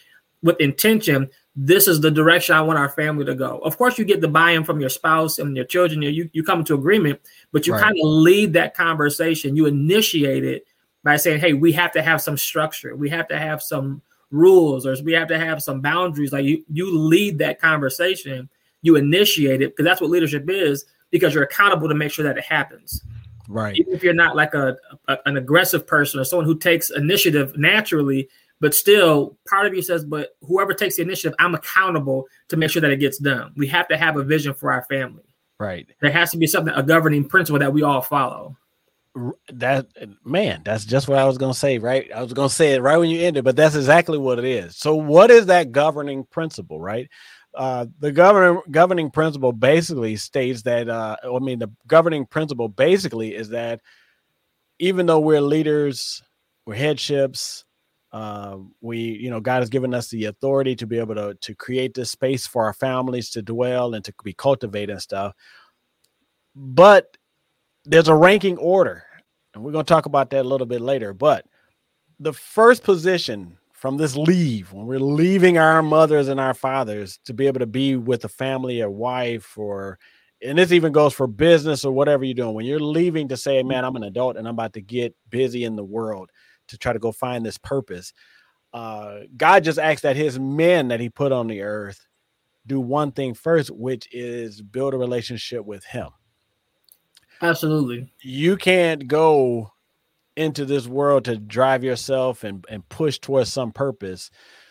with 0.42 0.60
intention. 0.60 1.28
This 1.54 1.86
is 1.86 2.00
the 2.00 2.10
direction 2.10 2.54
I 2.54 2.62
want 2.62 2.78
our 2.78 2.88
family 2.88 3.26
to 3.26 3.34
go. 3.34 3.58
Of 3.58 3.76
course, 3.76 3.98
you 3.98 4.06
get 4.06 4.22
the 4.22 4.28
buy-in 4.28 4.64
from 4.64 4.80
your 4.80 4.88
spouse 4.88 5.38
and 5.38 5.54
your 5.54 5.66
children. 5.66 6.00
You 6.00 6.30
you 6.32 6.42
come 6.42 6.64
to 6.64 6.74
agreement, 6.74 7.20
but 7.52 7.66
you 7.66 7.74
right. 7.74 7.82
kind 7.82 7.96
of 8.02 8.08
lead 8.08 8.54
that 8.54 8.74
conversation. 8.74 9.54
You 9.54 9.66
initiate 9.66 10.44
it 10.44 10.66
by 11.04 11.16
saying, 11.16 11.40
"Hey, 11.40 11.52
we 11.52 11.72
have 11.72 11.92
to 11.92 12.02
have 12.02 12.22
some 12.22 12.38
structure. 12.38 12.96
We 12.96 13.10
have 13.10 13.28
to 13.28 13.38
have 13.38 13.62
some 13.62 14.00
rules, 14.30 14.86
or 14.86 14.96
we 15.04 15.12
have 15.12 15.28
to 15.28 15.38
have 15.38 15.62
some 15.62 15.82
boundaries." 15.82 16.32
Like 16.32 16.46
you 16.46 16.64
you 16.72 16.98
lead 16.98 17.36
that 17.38 17.60
conversation. 17.60 18.48
You 18.80 18.96
initiate 18.96 19.60
it 19.60 19.76
because 19.76 19.84
that's 19.84 20.00
what 20.00 20.08
leadership 20.08 20.48
is. 20.48 20.86
Because 21.10 21.34
you're 21.34 21.44
accountable 21.44 21.90
to 21.90 21.94
make 21.94 22.10
sure 22.10 22.24
that 22.24 22.38
it 22.38 22.44
happens. 22.44 23.04
Right. 23.48 23.76
Even 23.76 23.94
if 23.94 24.02
you're 24.02 24.14
not 24.14 24.36
like 24.36 24.54
a, 24.54 24.76
a, 25.08 25.18
an 25.26 25.36
aggressive 25.36 25.86
person 25.86 26.20
or 26.20 26.24
someone 26.24 26.46
who 26.46 26.58
takes 26.58 26.90
initiative 26.90 27.56
naturally, 27.56 28.28
but 28.60 28.74
still 28.74 29.36
part 29.48 29.66
of 29.66 29.74
you 29.74 29.82
says, 29.82 30.04
but 30.04 30.36
whoever 30.42 30.72
takes 30.72 30.96
the 30.96 31.02
initiative, 31.02 31.34
I'm 31.38 31.54
accountable 31.54 32.26
to 32.48 32.56
make 32.56 32.70
sure 32.70 32.80
that 32.80 32.92
it 32.92 32.98
gets 32.98 33.18
done. 33.18 33.52
We 33.56 33.66
have 33.68 33.88
to 33.88 33.96
have 33.96 34.16
a 34.16 34.22
vision 34.22 34.54
for 34.54 34.72
our 34.72 34.84
family. 34.84 35.24
Right. 35.58 35.88
There 36.00 36.12
has 36.12 36.30
to 36.30 36.38
be 36.38 36.46
something, 36.46 36.72
a 36.74 36.82
governing 36.82 37.24
principle 37.24 37.58
that 37.58 37.72
we 37.72 37.82
all 37.82 38.00
follow. 38.00 38.56
That 39.52 39.86
man, 40.24 40.62
that's 40.64 40.86
just 40.86 41.06
what 41.06 41.18
I 41.18 41.24
was 41.24 41.36
gonna 41.36 41.52
say, 41.52 41.78
right? 41.78 42.10
I 42.14 42.22
was 42.22 42.32
gonna 42.32 42.48
say 42.48 42.72
it 42.72 42.80
right 42.80 42.96
when 42.96 43.10
you 43.10 43.20
ended, 43.20 43.44
but 43.44 43.56
that's 43.56 43.74
exactly 43.74 44.16
what 44.16 44.38
it 44.38 44.46
is. 44.46 44.76
So, 44.76 44.94
what 44.94 45.30
is 45.30 45.46
that 45.46 45.70
governing 45.70 46.24
principle, 46.24 46.80
right? 46.80 47.10
Uh, 47.54 47.86
the 48.00 48.12
governing 48.12 48.62
governing 48.70 49.10
principle 49.10 49.52
basically 49.52 50.16
states 50.16 50.62
that 50.62 50.88
uh, 50.88 51.16
I 51.24 51.38
mean 51.38 51.58
the 51.58 51.70
governing 51.86 52.26
principle 52.26 52.68
basically 52.68 53.34
is 53.34 53.50
that 53.50 53.80
even 54.78 55.06
though 55.06 55.20
we're 55.20 55.40
leaders, 55.40 56.22
we're 56.66 56.74
headships, 56.74 57.64
uh, 58.12 58.56
we 58.80 58.98
you 58.98 59.30
know 59.30 59.40
God 59.40 59.60
has 59.60 59.68
given 59.70 59.94
us 59.94 60.08
the 60.08 60.26
authority 60.26 60.74
to 60.76 60.86
be 60.86 60.98
able 60.98 61.14
to 61.14 61.34
to 61.40 61.54
create 61.54 61.94
this 61.94 62.10
space 62.10 62.46
for 62.46 62.64
our 62.64 62.74
families 62.74 63.30
to 63.30 63.42
dwell 63.42 63.94
and 63.94 64.04
to 64.04 64.14
be 64.24 64.32
cultivated 64.32 64.90
and 64.90 65.02
stuff. 65.02 65.34
but 66.54 67.16
there's 67.84 68.08
a 68.08 68.14
ranking 68.14 68.56
order, 68.58 69.04
and 69.54 69.64
we're 69.64 69.72
going 69.72 69.84
to 69.84 69.88
talk 69.88 70.06
about 70.06 70.30
that 70.30 70.44
a 70.44 70.48
little 70.48 70.66
bit 70.66 70.80
later. 70.80 71.12
But 71.12 71.46
the 72.20 72.32
first 72.32 72.84
position 72.84 73.58
from 73.82 73.96
this 73.96 74.14
leave, 74.14 74.72
when 74.72 74.86
we're 74.86 75.00
leaving 75.00 75.58
our 75.58 75.82
mothers 75.82 76.28
and 76.28 76.38
our 76.38 76.54
fathers 76.54 77.18
to 77.24 77.34
be 77.34 77.48
able 77.48 77.58
to 77.58 77.66
be 77.66 77.96
with 77.96 78.24
a 78.24 78.28
family, 78.28 78.80
a 78.80 78.88
wife, 78.88 79.58
or 79.58 79.98
and 80.40 80.56
this 80.56 80.70
even 80.70 80.92
goes 80.92 81.12
for 81.12 81.26
business 81.26 81.84
or 81.84 81.90
whatever 81.92 82.22
you're 82.22 82.32
doing. 82.32 82.54
When 82.54 82.64
you're 82.64 82.78
leaving 82.78 83.26
to 83.26 83.36
say, 83.36 83.60
man, 83.64 83.84
I'm 83.84 83.96
an 83.96 84.04
adult 84.04 84.36
and 84.36 84.46
I'm 84.46 84.54
about 84.54 84.74
to 84.74 84.80
get 84.80 85.16
busy 85.28 85.64
in 85.64 85.74
the 85.74 85.82
world 85.82 86.30
to 86.68 86.78
try 86.78 86.92
to 86.92 87.00
go 87.00 87.10
find 87.10 87.44
this 87.44 87.58
purpose. 87.58 88.12
Uh, 88.72 89.22
God 89.36 89.64
just 89.64 89.80
asked 89.80 90.04
that 90.04 90.14
his 90.14 90.38
men 90.38 90.86
that 90.86 91.00
he 91.00 91.08
put 91.08 91.32
on 91.32 91.48
the 91.48 91.62
earth 91.62 92.06
do 92.68 92.78
one 92.78 93.10
thing 93.10 93.34
first, 93.34 93.68
which 93.72 94.06
is 94.12 94.62
build 94.62 94.94
a 94.94 94.96
relationship 94.96 95.64
with 95.64 95.84
him. 95.84 96.10
Absolutely. 97.40 98.12
You 98.20 98.56
can't 98.56 99.08
go 99.08 99.72
into 100.36 100.64
this 100.64 100.86
world 100.86 101.24
to 101.26 101.36
drive 101.36 101.84
yourself 101.84 102.44
and, 102.44 102.64
and 102.68 102.88
push 102.88 103.18
towards 103.18 103.52
some 103.52 103.72
purpose 103.72 104.30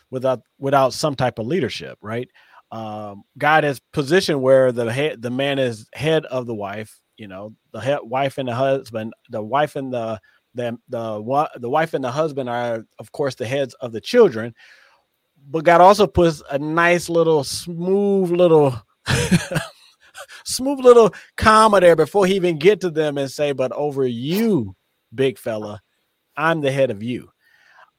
without 0.10 0.41
without 0.60 0.94
some 0.94 1.15
type 1.15 1.39
of 1.39 1.48
leadership, 1.48 1.98
right? 2.01 2.27
Um, 2.72 3.24
God 3.38 3.63
has 3.63 3.82
positioned 3.91 4.41
where 4.41 4.72
the 4.72 4.91
head 4.91 5.22
the 5.22 5.30
man 5.30 5.60
is 5.60 5.88
head 5.94 6.25
of 6.25 6.46
the 6.46 6.56
wife, 6.56 7.00
you 7.18 7.27
know, 7.27 7.53
the 7.74 8.00
wife 8.03 8.38
and 8.38 8.48
the 8.48 8.56
husband, 8.56 9.13
the 9.30 9.41
wife 9.41 9.75
and 9.75 9.94
the 9.94 10.20
the 10.53 10.77
the 10.89 11.50
the 11.60 11.70
wife 11.70 11.94
and 11.94 12.03
the 12.03 12.12
husband 12.12 12.50
are 12.50 12.86
of 13.00 13.12
course 13.12 13.36
the 13.36 13.46
heads 13.46 13.74
of 13.75 13.91
the 13.91 14.01
children, 14.01 14.53
but 15.50 15.63
God 15.63 15.82
also 15.82 16.08
puts 16.08 16.41
a 16.50 16.60
nice 16.60 17.10
little 17.10 17.44
smooth 17.44 18.32
little 18.32 18.75
smooth 20.46 20.80
little 20.80 21.13
comma 21.38 21.80
there 21.80 21.96
before 21.96 22.25
he 22.25 22.36
even 22.36 22.58
get 22.58 22.82
to 22.82 22.89
them 22.89 23.18
and 23.18 23.32
say, 23.32 23.51
but 23.51 23.72
over 23.72 24.06
you, 24.06 24.75
big 25.13 25.38
fella, 25.38 25.82
I'm 26.36 26.62
the 26.62 26.72
head 26.72 26.91
of 26.91 27.03
you. 27.03 27.30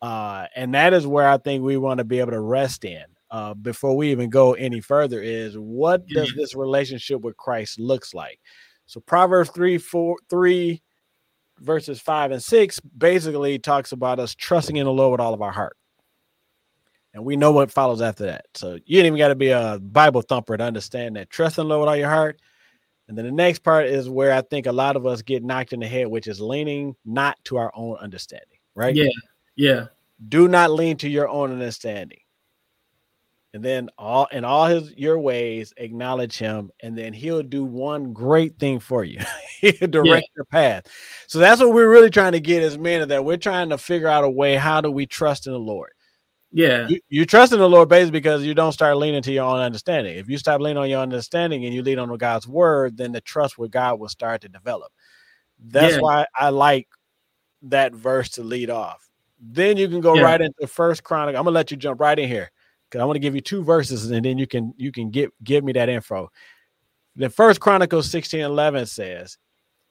Uh, 0.00 0.46
and 0.56 0.74
that 0.74 0.92
is 0.92 1.06
where 1.06 1.28
I 1.28 1.38
think 1.38 1.62
we 1.62 1.76
want 1.76 1.98
to 1.98 2.04
be 2.04 2.18
able 2.18 2.32
to 2.32 2.40
rest 2.40 2.84
in. 2.84 3.04
Uh, 3.30 3.54
before 3.54 3.96
we 3.96 4.10
even 4.10 4.28
go 4.28 4.52
any 4.54 4.80
further, 4.80 5.22
is 5.22 5.54
what 5.56 6.06
does 6.08 6.34
this 6.36 6.54
relationship 6.54 7.22
with 7.22 7.36
Christ 7.38 7.80
looks 7.80 8.12
like? 8.12 8.38
So 8.84 9.00
Proverbs 9.00 9.48
3, 9.50 9.78
4, 9.78 10.16
3 10.28 10.82
verses 11.60 12.00
5 12.00 12.32
and 12.32 12.42
6 12.42 12.80
basically 12.80 13.58
talks 13.58 13.92
about 13.92 14.18
us 14.18 14.34
trusting 14.34 14.76
in 14.76 14.84
the 14.84 14.92
Lord 14.92 15.12
with 15.12 15.20
all 15.20 15.32
of 15.32 15.40
our 15.40 15.52
heart. 15.52 15.76
And 17.14 17.24
we 17.24 17.36
know 17.36 17.52
what 17.52 17.70
follows 17.70 18.02
after 18.02 18.26
that. 18.26 18.46
So 18.54 18.78
you 18.84 18.98
ain't 18.98 19.06
even 19.06 19.18
got 19.18 19.28
to 19.28 19.34
be 19.34 19.50
a 19.50 19.78
Bible 19.78 20.22
thumper 20.22 20.56
to 20.56 20.64
understand 20.64 21.16
that. 21.16 21.30
Trust 21.30 21.58
in 21.58 21.64
the 21.64 21.68
Lord 21.68 21.80
with 21.80 21.88
all 21.88 21.96
your 21.96 22.10
heart. 22.10 22.40
And 23.12 23.18
then 23.18 23.26
the 23.26 23.30
next 23.30 23.58
part 23.58 23.88
is 23.88 24.08
where 24.08 24.32
I 24.32 24.40
think 24.40 24.64
a 24.64 24.72
lot 24.72 24.96
of 24.96 25.04
us 25.04 25.20
get 25.20 25.44
knocked 25.44 25.74
in 25.74 25.80
the 25.80 25.86
head, 25.86 26.08
which 26.08 26.26
is 26.26 26.40
leaning 26.40 26.96
not 27.04 27.36
to 27.44 27.58
our 27.58 27.70
own 27.74 27.98
understanding, 27.98 28.56
right? 28.74 28.96
Yeah. 28.96 29.10
Yeah. 29.54 29.86
Do 30.26 30.48
not 30.48 30.70
lean 30.70 30.96
to 30.96 31.10
your 31.10 31.28
own 31.28 31.52
understanding. 31.52 32.20
And 33.52 33.62
then 33.62 33.90
all 33.98 34.28
in 34.32 34.46
all 34.46 34.64
his 34.64 34.94
your 34.96 35.18
ways, 35.18 35.74
acknowledge 35.76 36.38
him, 36.38 36.70
and 36.80 36.96
then 36.96 37.12
he'll 37.12 37.42
do 37.42 37.64
one 37.66 38.14
great 38.14 38.58
thing 38.58 38.80
for 38.80 39.04
you. 39.04 39.18
he'll 39.60 39.90
direct 39.90 40.28
yeah. 40.28 40.36
your 40.36 40.46
path. 40.46 40.86
So 41.26 41.38
that's 41.38 41.60
what 41.60 41.74
we're 41.74 41.90
really 41.90 42.08
trying 42.08 42.32
to 42.32 42.40
get 42.40 42.62
as 42.62 42.78
men 42.78 43.02
of 43.02 43.10
that. 43.10 43.26
We're 43.26 43.36
trying 43.36 43.68
to 43.68 43.76
figure 43.76 44.08
out 44.08 44.24
a 44.24 44.30
way 44.30 44.54
how 44.54 44.80
do 44.80 44.90
we 44.90 45.04
trust 45.04 45.46
in 45.46 45.52
the 45.52 45.58
Lord. 45.58 45.92
Yeah. 46.52 46.86
You, 46.88 47.00
you, 47.08 47.26
trust 47.26 47.52
in 47.52 47.58
the 47.58 47.68
Lord 47.68 47.88
basically 47.88 48.20
because 48.20 48.44
you 48.44 48.54
don't 48.54 48.72
start 48.72 48.98
leaning 48.98 49.22
to 49.22 49.32
your 49.32 49.44
own 49.44 49.60
understanding. 49.60 50.16
If 50.16 50.28
you 50.28 50.36
stop 50.36 50.60
leaning 50.60 50.76
on 50.76 50.90
your 50.90 51.00
understanding 51.00 51.64
and 51.64 51.74
you 51.74 51.82
lean 51.82 51.98
on 51.98 52.14
God's 52.18 52.46
word, 52.46 52.96
then 52.96 53.12
the 53.12 53.22
trust 53.22 53.56
with 53.56 53.70
God 53.70 53.98
will 53.98 54.08
start 54.08 54.42
to 54.42 54.48
develop. 54.48 54.92
That's 55.58 55.94
yeah. 55.94 56.00
why 56.00 56.26
I 56.36 56.50
like 56.50 56.88
that 57.62 57.94
verse 57.94 58.28
to 58.30 58.42
lead 58.42 58.68
off. 58.68 59.08
Then 59.40 59.76
you 59.76 59.88
can 59.88 60.00
go 60.00 60.14
yeah. 60.14 60.22
right 60.22 60.40
into 60.40 60.66
first 60.66 61.02
chronicle. 61.02 61.38
I'm 61.38 61.44
gonna 61.44 61.54
let 61.54 61.70
you 61.70 61.76
jump 61.76 62.00
right 62.00 62.18
in 62.18 62.28
here 62.28 62.50
because 62.88 63.00
I 63.00 63.04
want 63.06 63.16
to 63.16 63.20
give 63.20 63.34
you 63.34 63.40
two 63.40 63.64
verses 63.64 64.10
and 64.10 64.24
then 64.24 64.38
you 64.38 64.46
can 64.46 64.74
you 64.76 64.92
can 64.92 65.10
get 65.10 65.30
give 65.42 65.64
me 65.64 65.72
that 65.72 65.88
info. 65.88 66.30
The 67.16 67.30
first 67.30 67.60
Chronicles 67.60 68.10
16 68.10 68.40
11 68.40 68.86
says, 68.86 69.38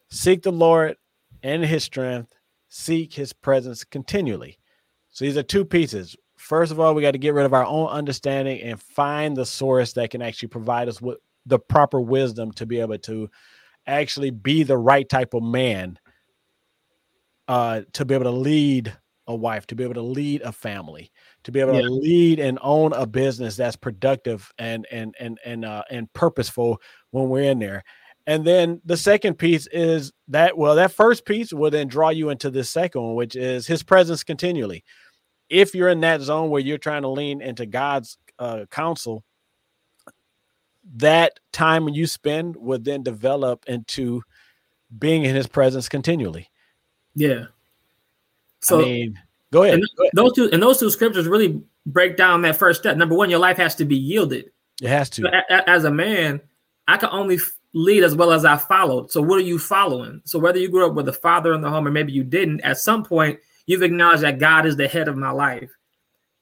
Seek 0.09 0.43
the 0.43 0.51
Lord 0.51 0.95
and 1.43 1.63
his 1.63 1.83
strength, 1.83 2.33
seek 2.69 3.13
his 3.13 3.33
presence 3.33 3.83
continually. 3.83 4.57
So 5.09 5.25
these 5.25 5.37
are 5.37 5.43
two 5.43 5.65
pieces. 5.65 6.15
First 6.51 6.73
of 6.73 6.81
all, 6.81 6.93
we 6.93 7.01
got 7.01 7.11
to 7.11 7.17
get 7.17 7.33
rid 7.33 7.45
of 7.45 7.53
our 7.53 7.65
own 7.65 7.87
understanding 7.87 8.59
and 8.61 8.77
find 8.77 9.37
the 9.37 9.45
source 9.45 9.93
that 9.93 10.09
can 10.09 10.21
actually 10.21 10.49
provide 10.49 10.89
us 10.89 11.01
with 11.01 11.17
the 11.45 11.57
proper 11.57 12.01
wisdom 12.01 12.51
to 12.51 12.65
be 12.65 12.81
able 12.81 12.97
to 12.97 13.29
actually 13.87 14.31
be 14.31 14.63
the 14.63 14.77
right 14.77 15.07
type 15.07 15.33
of 15.33 15.43
man 15.43 15.97
uh, 17.47 17.83
to 17.93 18.03
be 18.03 18.13
able 18.13 18.25
to 18.25 18.31
lead 18.31 18.91
a 19.27 19.33
wife, 19.33 19.65
to 19.67 19.75
be 19.75 19.85
able 19.85 19.93
to 19.93 20.01
lead 20.01 20.41
a 20.41 20.51
family, 20.51 21.09
to 21.45 21.53
be 21.53 21.61
able 21.61 21.75
yeah. 21.75 21.83
to 21.83 21.89
lead 21.89 22.37
and 22.37 22.59
own 22.61 22.91
a 22.91 23.07
business 23.07 23.55
that's 23.55 23.77
productive 23.77 24.51
and 24.57 24.85
and 24.91 25.15
and 25.21 25.39
and 25.45 25.63
uh, 25.63 25.83
and 25.89 26.11
purposeful 26.11 26.81
when 27.11 27.29
we're 27.29 27.49
in 27.49 27.59
there. 27.59 27.81
And 28.27 28.43
then 28.43 28.81
the 28.83 28.97
second 28.97 29.35
piece 29.35 29.67
is 29.71 30.11
that 30.27 30.57
well, 30.57 30.75
that 30.75 30.91
first 30.91 31.23
piece 31.23 31.53
will 31.53 31.71
then 31.71 31.87
draw 31.87 32.09
you 32.09 32.29
into 32.29 32.49
the 32.49 32.65
second 32.65 33.03
one, 33.03 33.15
which 33.15 33.37
is 33.37 33.67
his 33.67 33.83
presence 33.83 34.25
continually 34.25 34.83
if 35.51 35.75
you're 35.75 35.89
in 35.89 35.99
that 35.99 36.21
zone 36.21 36.49
where 36.49 36.61
you're 36.61 36.77
trying 36.77 37.01
to 37.01 37.09
lean 37.09 37.41
into 37.41 37.65
God's 37.65 38.17
uh, 38.39 38.65
counsel, 38.71 39.23
that 40.95 41.39
time 41.51 41.89
you 41.89 42.07
spend 42.07 42.55
would 42.55 42.85
then 42.85 43.03
develop 43.03 43.65
into 43.67 44.23
being 44.97 45.25
in 45.25 45.35
His 45.35 45.47
presence 45.47 45.89
continually. 45.89 46.49
Yeah. 47.13 47.45
So 48.61 48.81
I 48.81 48.85
mean, 48.85 49.19
go 49.51 49.63
ahead. 49.63 49.75
And 49.75 49.83
go 49.97 50.03
ahead. 50.03 50.11
Those 50.15 50.33
two 50.33 50.49
and 50.51 50.63
those 50.63 50.79
two 50.79 50.89
scriptures 50.89 51.27
really 51.27 51.61
break 51.85 52.15
down 52.15 52.41
that 52.43 52.55
first 52.55 52.79
step. 52.79 52.95
Number 52.95 53.15
one, 53.15 53.29
your 53.29 53.39
life 53.39 53.57
has 53.57 53.75
to 53.75 53.85
be 53.85 53.97
yielded. 53.97 54.51
It 54.81 54.87
has 54.87 55.09
to. 55.11 55.29
As 55.67 55.83
a 55.83 55.91
man, 55.91 56.41
I 56.87 56.97
can 56.97 57.09
only 57.11 57.39
lead 57.73 58.03
as 58.03 58.15
well 58.15 58.31
as 58.31 58.45
I 58.45 58.57
followed. 58.57 59.11
So 59.11 59.21
what 59.21 59.37
are 59.37 59.43
you 59.43 59.59
following? 59.59 60.21
So 60.25 60.39
whether 60.39 60.59
you 60.59 60.69
grew 60.69 60.87
up 60.87 60.93
with 60.93 61.07
a 61.09 61.13
father 61.13 61.53
in 61.53 61.61
the 61.61 61.69
home 61.69 61.87
or 61.87 61.91
maybe 61.91 62.11
you 62.13 62.23
didn't, 62.23 62.61
at 62.61 62.77
some 62.77 63.03
point 63.03 63.39
you've 63.71 63.83
acknowledged 63.83 64.23
that 64.23 64.37
God 64.37 64.65
is 64.65 64.75
the 64.75 64.87
head 64.87 65.07
of 65.07 65.15
my 65.15 65.31
life. 65.31 65.71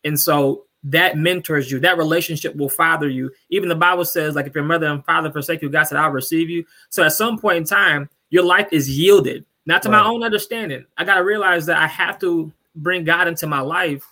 And 0.03 0.19
so 0.19 0.65
that 0.83 1.15
mentors 1.15 1.71
you. 1.71 1.79
That 1.79 1.98
relationship 1.98 2.55
will 2.55 2.69
father 2.69 3.07
you. 3.07 3.31
Even 3.50 3.69
the 3.69 3.75
Bible 3.75 4.03
says, 4.03 4.33
like, 4.33 4.48
if 4.48 4.55
your 4.55 4.63
mother 4.63 4.88
and 4.88 5.05
father 5.05 5.31
forsake 5.31 5.62
you, 5.62 5.69
God 5.69 5.83
said, 5.83 6.00
I'll 6.00 6.09
receive 6.09 6.50
you. 6.50 6.65
So 6.89 7.03
at 7.03 7.13
some 7.13 7.38
point 7.38 7.57
in 7.57 7.63
time, 7.65 8.09
your 8.31 8.43
life 8.43 8.69
is 8.71 8.89
yielded, 8.89 9.45
not 9.67 9.83
to 9.83 9.89
right. 9.89 10.01
my 10.01 10.09
own 10.09 10.24
understanding. 10.24 10.86
I 10.98 11.03
got 11.03 11.15
to 11.15 11.24
realize 11.24 11.67
that 11.67 11.77
I 11.77 11.86
have 11.86 12.17
to 12.21 12.51
bring 12.75 13.03
God 13.03 13.27
into 13.27 13.45
my 13.45 13.59
life 13.59 14.03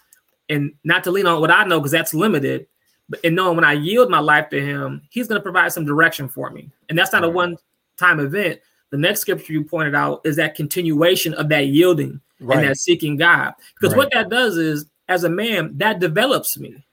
and 0.47 0.73
not 0.83 1.03
to 1.05 1.11
lean 1.11 1.25
on 1.25 1.41
what 1.41 1.49
I 1.49 1.63
know 1.63 1.79
because 1.79 1.91
that's 1.91 2.13
limited. 2.13 2.67
But 3.09 3.21
and 3.23 3.35
knowing 3.35 3.55
when 3.55 3.65
I 3.65 3.73
yield 3.73 4.11
my 4.11 4.19
life 4.19 4.49
to 4.49 4.61
Him, 4.61 5.01
He's 5.09 5.27
going 5.27 5.39
to 5.39 5.43
provide 5.43 5.71
some 5.71 5.85
direction 5.85 6.27
for 6.27 6.51
me. 6.51 6.69
And 6.89 6.97
that's 6.97 7.13
not 7.13 7.23
a 7.23 7.29
one 7.29 7.57
time 7.97 8.19
event. 8.19 8.59
The 8.91 8.97
next 8.97 9.21
scripture 9.21 9.53
you 9.53 9.63
pointed 9.63 9.95
out 9.95 10.21
is 10.23 10.35
that 10.35 10.53
continuation 10.53 11.33
of 11.33 11.49
that 11.49 11.67
yielding 11.67 12.21
right. 12.39 12.59
and 12.59 12.67
that 12.69 12.77
seeking 12.77 13.17
God. 13.17 13.53
Because 13.75 13.93
right. 13.93 13.97
what 13.97 14.13
that 14.13 14.29
does 14.29 14.57
is, 14.57 14.85
as 15.07 15.23
a 15.23 15.29
man, 15.29 15.77
that 15.77 15.99
develops 15.99 16.57
me. 16.59 16.83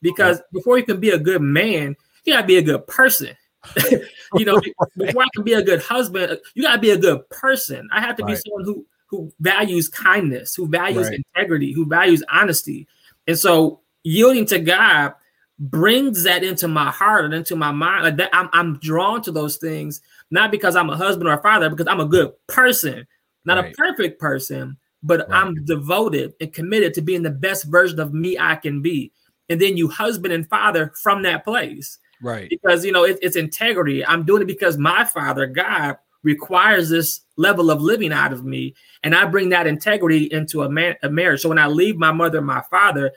Because 0.00 0.38
right. 0.38 0.46
before 0.52 0.78
you 0.78 0.84
can 0.84 1.00
be 1.00 1.10
a 1.10 1.18
good 1.18 1.42
man, 1.42 1.96
you 2.24 2.32
gotta 2.32 2.46
be 2.46 2.58
a 2.58 2.62
good 2.62 2.86
person. 2.86 3.36
you 4.34 4.44
know, 4.44 4.60
before 4.96 5.22
I 5.22 5.28
can 5.34 5.44
be 5.44 5.54
a 5.54 5.62
good 5.62 5.82
husband, 5.82 6.38
you 6.54 6.62
gotta 6.62 6.80
be 6.80 6.90
a 6.90 6.98
good 6.98 7.28
person. 7.30 7.88
I 7.92 8.00
have 8.00 8.16
to 8.16 8.24
be 8.24 8.36
someone 8.36 8.64
who 8.64 8.86
who 9.06 9.30
values 9.40 9.88
kindness, 9.88 10.54
who 10.54 10.66
values 10.66 11.10
integrity, 11.10 11.72
who 11.72 11.84
values 11.84 12.22
honesty. 12.30 12.88
And 13.26 13.38
so 13.38 13.80
yielding 14.04 14.46
to 14.46 14.58
God 14.58 15.12
brings 15.58 16.24
that 16.24 16.42
into 16.42 16.66
my 16.66 16.90
heart 16.90 17.26
and 17.26 17.34
into 17.34 17.54
my 17.54 17.70
mind. 17.70 18.04
Like 18.04 18.16
that, 18.16 18.30
I'm, 18.32 18.48
I'm 18.52 18.78
drawn 18.78 19.22
to 19.22 19.30
those 19.30 19.58
things, 19.58 20.00
not 20.30 20.50
because 20.50 20.76
I'm 20.76 20.90
a 20.90 20.96
husband 20.96 21.28
or 21.28 21.34
a 21.34 21.42
father, 21.42 21.68
because 21.68 21.86
I'm 21.86 22.00
a 22.00 22.06
good 22.06 22.32
person, 22.46 23.06
not 23.44 23.58
right. 23.58 23.72
a 23.72 23.76
perfect 23.76 24.18
person, 24.18 24.78
but 25.02 25.28
right. 25.28 25.38
I'm 25.38 25.64
devoted 25.64 26.34
and 26.40 26.52
committed 26.52 26.94
to 26.94 27.02
being 27.02 27.22
the 27.22 27.30
best 27.30 27.64
version 27.64 28.00
of 28.00 28.14
me 28.14 28.38
I 28.38 28.56
can 28.56 28.82
be. 28.82 29.12
And 29.48 29.60
then 29.60 29.76
you 29.76 29.88
husband 29.88 30.32
and 30.32 30.48
father 30.48 30.92
from 31.02 31.22
that 31.22 31.44
place. 31.44 31.98
Right. 32.22 32.48
Because, 32.48 32.84
you 32.84 32.92
know, 32.92 33.04
it, 33.04 33.18
it's 33.20 33.36
integrity. 33.36 34.06
I'm 34.06 34.24
doing 34.24 34.42
it 34.42 34.46
because 34.46 34.78
my 34.78 35.04
father, 35.04 35.46
God, 35.46 35.96
requires 36.22 36.88
this 36.88 37.20
level 37.36 37.70
of 37.70 37.82
living 37.82 38.12
out 38.12 38.32
of 38.32 38.44
me. 38.44 38.74
And 39.02 39.14
I 39.14 39.24
bring 39.24 39.48
that 39.48 39.66
integrity 39.66 40.24
into 40.32 40.62
a, 40.62 40.68
man, 40.68 40.94
a 41.02 41.10
marriage. 41.10 41.40
So 41.40 41.48
when 41.48 41.58
I 41.58 41.66
leave 41.66 41.96
my 41.96 42.12
mother 42.12 42.38
and 42.38 42.46
my 42.46 42.62
father, 42.70 43.12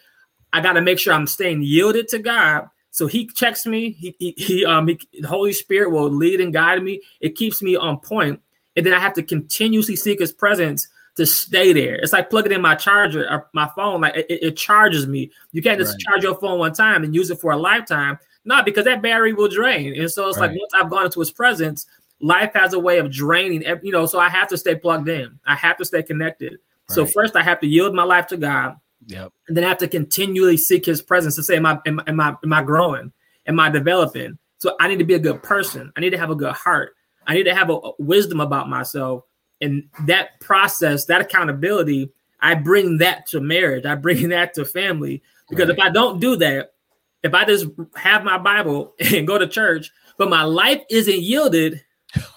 I 0.51 0.61
got 0.61 0.73
to 0.73 0.81
make 0.81 0.97
sure 0.97 1.13
I'm 1.13 1.27
staying 1.27 1.61
yielded 1.61 2.07
to 2.09 2.19
God. 2.19 2.67
So 2.89 3.07
he 3.07 3.27
checks 3.27 3.65
me. 3.65 3.91
He, 3.91 4.15
he, 4.17 4.33
he 4.37 4.65
um, 4.65 4.87
he, 4.87 4.99
the 5.19 5.27
Holy 5.27 5.53
Spirit 5.53 5.91
will 5.91 6.09
lead 6.09 6.41
and 6.41 6.53
guide 6.53 6.81
me. 6.81 7.01
It 7.19 7.35
keeps 7.35 7.61
me 7.61 7.75
on 7.75 7.99
point. 7.99 8.41
And 8.75 8.85
then 8.85 8.93
I 8.93 8.99
have 8.99 9.13
to 9.13 9.23
continuously 9.23 9.95
seek 9.95 10.19
his 10.19 10.31
presence 10.31 10.87
to 11.15 11.25
stay 11.25 11.73
there. 11.73 11.95
It's 11.95 12.13
like 12.13 12.29
plugging 12.29 12.51
in 12.51 12.61
my 12.61 12.75
charger 12.75 13.29
or 13.29 13.47
my 13.53 13.69
phone. 13.75 14.01
Like 14.01 14.15
it, 14.15 14.25
it 14.29 14.57
charges 14.57 15.07
me. 15.07 15.31
You 15.51 15.61
can't 15.61 15.79
just 15.79 15.93
right. 15.93 15.99
charge 15.99 16.23
your 16.23 16.35
phone 16.35 16.59
one 16.59 16.73
time 16.73 17.03
and 17.03 17.15
use 17.15 17.29
it 17.31 17.39
for 17.39 17.51
a 17.51 17.57
lifetime. 17.57 18.19
Not 18.43 18.65
because 18.65 18.85
that 18.85 19.01
battery 19.01 19.33
will 19.33 19.47
drain. 19.47 19.99
And 19.99 20.11
so 20.11 20.27
it's 20.27 20.37
right. 20.37 20.51
like 20.51 20.59
once 20.59 20.73
I've 20.73 20.89
gone 20.89 21.05
into 21.05 21.19
his 21.19 21.31
presence, 21.31 21.87
life 22.19 22.51
has 22.53 22.73
a 22.73 22.79
way 22.79 22.99
of 22.99 23.11
draining. 23.11 23.63
You 23.81 23.91
know, 23.91 24.05
so 24.05 24.19
I 24.19 24.29
have 24.29 24.47
to 24.49 24.57
stay 24.57 24.75
plugged 24.75 25.09
in. 25.09 25.39
I 25.45 25.55
have 25.55 25.77
to 25.77 25.85
stay 25.85 26.03
connected. 26.03 26.51
Right. 26.51 26.59
So 26.95 27.05
first, 27.05 27.35
I 27.35 27.43
have 27.43 27.59
to 27.61 27.67
yield 27.67 27.95
my 27.95 28.03
life 28.03 28.27
to 28.27 28.37
God. 28.37 28.75
Yep. 29.07 29.31
And 29.47 29.57
then 29.57 29.63
I 29.63 29.69
have 29.69 29.77
to 29.79 29.87
continually 29.87 30.57
seek 30.57 30.85
His 30.85 31.01
presence 31.01 31.35
to 31.35 31.43
say, 31.43 31.55
"Am 31.57 31.65
I 31.65 31.79
am, 31.85 32.01
am 32.05 32.19
I 32.19 32.35
am 32.43 32.53
I 32.53 32.63
growing? 32.63 33.11
Am 33.47 33.59
I 33.59 33.69
developing?" 33.69 34.37
So 34.57 34.75
I 34.79 34.87
need 34.87 34.99
to 34.99 35.05
be 35.05 35.13
a 35.13 35.19
good 35.19 35.43
person. 35.43 35.91
I 35.95 36.01
need 36.01 36.11
to 36.11 36.17
have 36.17 36.29
a 36.29 36.35
good 36.35 36.53
heart. 36.53 36.95
I 37.27 37.33
need 37.33 37.43
to 37.43 37.55
have 37.55 37.69
a, 37.69 37.73
a 37.73 37.91
wisdom 37.99 38.39
about 38.39 38.69
myself. 38.69 39.23
And 39.65 39.89
that 40.05 40.39
process, 40.39 41.05
that 41.05 41.21
accountability, 41.21 42.11
I 42.39 42.53
bring 42.55 42.99
that 42.99 43.25
to 43.27 43.39
marriage. 43.39 43.85
I 43.85 43.95
bring 43.95 44.29
that 44.29 44.53
to 44.53 44.65
family. 44.65 45.23
Because 45.49 45.69
right. 45.69 45.77
if 45.77 45.83
I 45.83 45.89
don't 45.89 46.19
do 46.19 46.35
that, 46.37 46.73
if 47.23 47.33
I 47.33 47.43
just 47.43 47.65
have 47.95 48.23
my 48.23 48.37
Bible 48.37 48.93
and 49.13 49.27
go 49.27 49.37
to 49.37 49.47
church, 49.47 49.91
but 50.17 50.29
my 50.29 50.43
life 50.43 50.83
isn't 50.89 51.19
yielded, 51.19 51.83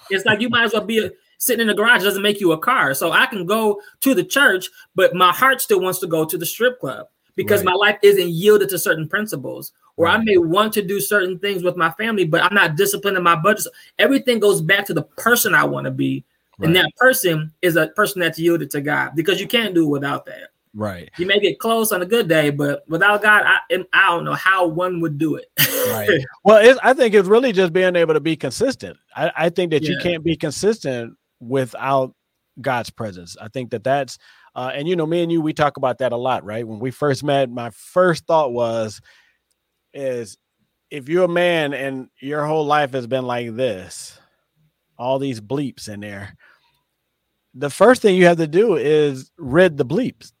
it's 0.09 0.25
like 0.25 0.41
you 0.41 0.49
might 0.49 0.65
as 0.65 0.73
well 0.73 0.83
be 0.83 1.05
a, 1.05 1.11
sitting 1.37 1.61
in 1.61 1.67
the 1.67 1.73
garage 1.73 2.03
doesn't 2.03 2.21
make 2.21 2.41
you 2.41 2.51
a 2.51 2.57
car. 2.57 2.93
So 2.93 3.11
I 3.11 3.25
can 3.25 3.45
go 3.45 3.81
to 4.01 4.13
the 4.13 4.23
church, 4.23 4.69
but 4.95 5.15
my 5.15 5.31
heart 5.31 5.61
still 5.61 5.79
wants 5.79 5.99
to 5.99 6.07
go 6.07 6.25
to 6.25 6.37
the 6.37 6.45
strip 6.45 6.79
club 6.79 7.07
because 7.35 7.61
right. 7.61 7.71
my 7.71 7.73
life 7.73 7.97
isn't 8.03 8.29
yielded 8.29 8.69
to 8.69 8.79
certain 8.79 9.07
principles. 9.07 9.71
Or 9.95 10.05
right. 10.05 10.19
I 10.19 10.23
may 10.23 10.37
want 10.37 10.73
to 10.73 10.81
do 10.81 10.99
certain 10.99 11.39
things 11.39 11.63
with 11.63 11.77
my 11.77 11.91
family, 11.91 12.25
but 12.25 12.41
I'm 12.41 12.53
not 12.53 12.75
disciplined 12.75 13.17
in 13.17 13.23
my 13.23 13.35
budget. 13.35 13.67
Everything 13.97 14.39
goes 14.39 14.61
back 14.61 14.85
to 14.87 14.93
the 14.93 15.03
person 15.03 15.53
I 15.53 15.65
want 15.65 15.85
to 15.85 15.91
be. 15.91 16.25
Right. 16.59 16.67
And 16.67 16.75
that 16.75 16.91
person 16.97 17.53
is 17.61 17.77
a 17.77 17.87
person 17.87 18.19
that's 18.19 18.37
yielded 18.37 18.69
to 18.71 18.81
God 18.81 19.11
because 19.15 19.39
you 19.39 19.47
can't 19.47 19.73
do 19.73 19.87
without 19.87 20.25
that. 20.25 20.49
Right. 20.73 21.09
You 21.17 21.25
may 21.25 21.39
get 21.39 21.57
close 21.57 21.91
on 21.91 22.01
a 22.01 22.05
good 22.05 22.27
day, 22.27 22.51
but 22.51 22.83
without 22.87 23.21
God, 23.21 23.43
I, 23.45 23.59
I 23.93 24.09
don't 24.09 24.25
know 24.25 24.33
how 24.33 24.67
one 24.67 24.99
would 24.99 25.17
do 25.17 25.35
it. 25.35 25.47
right. 25.89 26.09
Well, 26.43 26.77
I 26.83 26.93
think 26.93 27.15
it's 27.15 27.27
really 27.27 27.51
just 27.51 27.73
being 27.73 27.95
able 27.95 28.13
to 28.13 28.19
be 28.19 28.35
consistent. 28.35 28.97
I, 29.15 29.31
I 29.35 29.49
think 29.49 29.71
that 29.71 29.83
yeah. 29.83 29.91
you 29.91 29.97
can't 30.01 30.23
be 30.23 30.35
consistent 30.35 31.15
without 31.39 32.13
God's 32.61 32.89
presence. 32.89 33.35
I 33.39 33.47
think 33.47 33.71
that 33.71 33.83
that's, 33.83 34.17
uh, 34.55 34.71
and 34.73 34.87
you 34.87 34.95
know, 34.95 35.05
me 35.05 35.23
and 35.23 35.31
you, 35.31 35.41
we 35.41 35.53
talk 35.53 35.77
about 35.77 35.99
that 35.99 36.11
a 36.11 36.17
lot, 36.17 36.43
right? 36.43 36.67
When 36.67 36.79
we 36.79 36.91
first 36.91 37.23
met, 37.23 37.49
my 37.49 37.69
first 37.71 38.25
thought 38.25 38.51
was, 38.51 39.01
is 39.93 40.37
if 40.91 41.09
you're 41.09 41.25
a 41.25 41.29
man 41.29 41.73
and 41.73 42.09
your 42.19 42.45
whole 42.45 42.65
life 42.65 42.91
has 42.93 43.07
been 43.07 43.25
like 43.25 43.55
this, 43.55 44.19
all 44.97 45.19
these 45.19 45.39
bleeps 45.41 45.87
in 45.87 46.01
there, 46.01 46.35
the 47.53 47.69
first 47.69 48.01
thing 48.01 48.15
you 48.15 48.25
have 48.25 48.37
to 48.37 48.47
do 48.47 48.75
is 48.75 49.31
rid 49.37 49.77
the 49.77 49.85
bleeps 49.85 50.31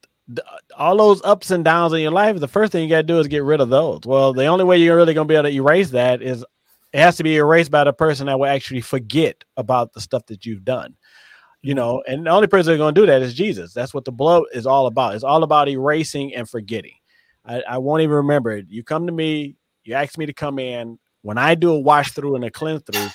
all 0.77 0.97
those 0.97 1.21
ups 1.23 1.51
and 1.51 1.65
downs 1.65 1.93
in 1.93 1.99
your 1.99 2.11
life, 2.11 2.39
the 2.39 2.47
first 2.47 2.71
thing 2.71 2.83
you 2.83 2.89
got 2.89 2.97
to 2.97 3.03
do 3.03 3.19
is 3.19 3.27
get 3.27 3.43
rid 3.43 3.61
of 3.61 3.69
those. 3.69 4.01
Well, 4.05 4.33
the 4.33 4.45
only 4.45 4.63
way 4.63 4.77
you're 4.77 4.95
really 4.95 5.13
going 5.13 5.27
to 5.27 5.31
be 5.31 5.35
able 5.35 5.49
to 5.49 5.55
erase 5.55 5.89
that 5.91 6.21
is 6.21 6.45
it 6.93 6.99
has 6.99 7.17
to 7.17 7.23
be 7.23 7.35
erased 7.35 7.71
by 7.71 7.83
the 7.83 7.93
person 7.93 8.27
that 8.27 8.39
will 8.39 8.47
actually 8.47 8.81
forget 8.81 9.43
about 9.57 9.93
the 9.93 10.01
stuff 10.01 10.25
that 10.27 10.45
you've 10.45 10.65
done. 10.65 10.95
You 11.61 11.75
know, 11.75 11.97
mm-hmm. 11.97 12.13
and 12.13 12.25
the 12.25 12.31
only 12.31 12.47
person 12.47 12.71
that's 12.71 12.79
going 12.79 12.95
to 12.95 13.01
do 13.01 13.07
that 13.07 13.21
is 13.21 13.33
Jesus. 13.33 13.73
That's 13.73 13.93
what 13.93 14.05
the 14.05 14.11
blood 14.11 14.43
is 14.53 14.65
all 14.65 14.87
about. 14.87 15.15
It's 15.15 15.23
all 15.23 15.43
about 15.43 15.67
erasing 15.67 16.33
and 16.35 16.49
forgetting. 16.49 16.95
I, 17.45 17.61
I 17.61 17.77
won't 17.79 18.01
even 18.01 18.15
remember 18.15 18.51
it. 18.51 18.67
You 18.69 18.83
come 18.83 19.07
to 19.07 19.11
me, 19.11 19.55
you 19.83 19.95
ask 19.95 20.17
me 20.17 20.25
to 20.25 20.33
come 20.33 20.59
in. 20.59 20.99
When 21.21 21.37
I 21.37 21.55
do 21.55 21.71
a 21.71 21.79
wash 21.79 22.13
through 22.13 22.35
and 22.35 22.45
a 22.45 22.51
cleanse 22.51 22.83
through, 22.83 23.09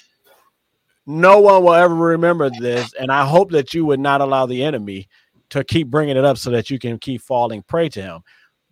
no 1.07 1.41
one 1.41 1.63
will 1.63 1.75
ever 1.75 1.95
remember 1.95 2.51
this. 2.51 2.93
And 2.95 3.11
I 3.11 3.27
hope 3.27 3.51
that 3.51 3.75
you 3.75 3.85
would 3.87 4.01
not 4.01 4.21
allow 4.21 4.47
the 4.47 4.63
enemy 4.65 5.09
to 5.51 5.65
keep 5.65 5.89
bringing 5.89 6.17
it 6.17 6.25
up 6.25 6.39
so 6.39 6.51
that 6.51 6.71
you 6.71 6.79
can 6.79 6.99
keep 6.99 7.21
falling 7.21 7.63
prey 7.63 7.89
to 7.91 8.03
him. 8.03 8.21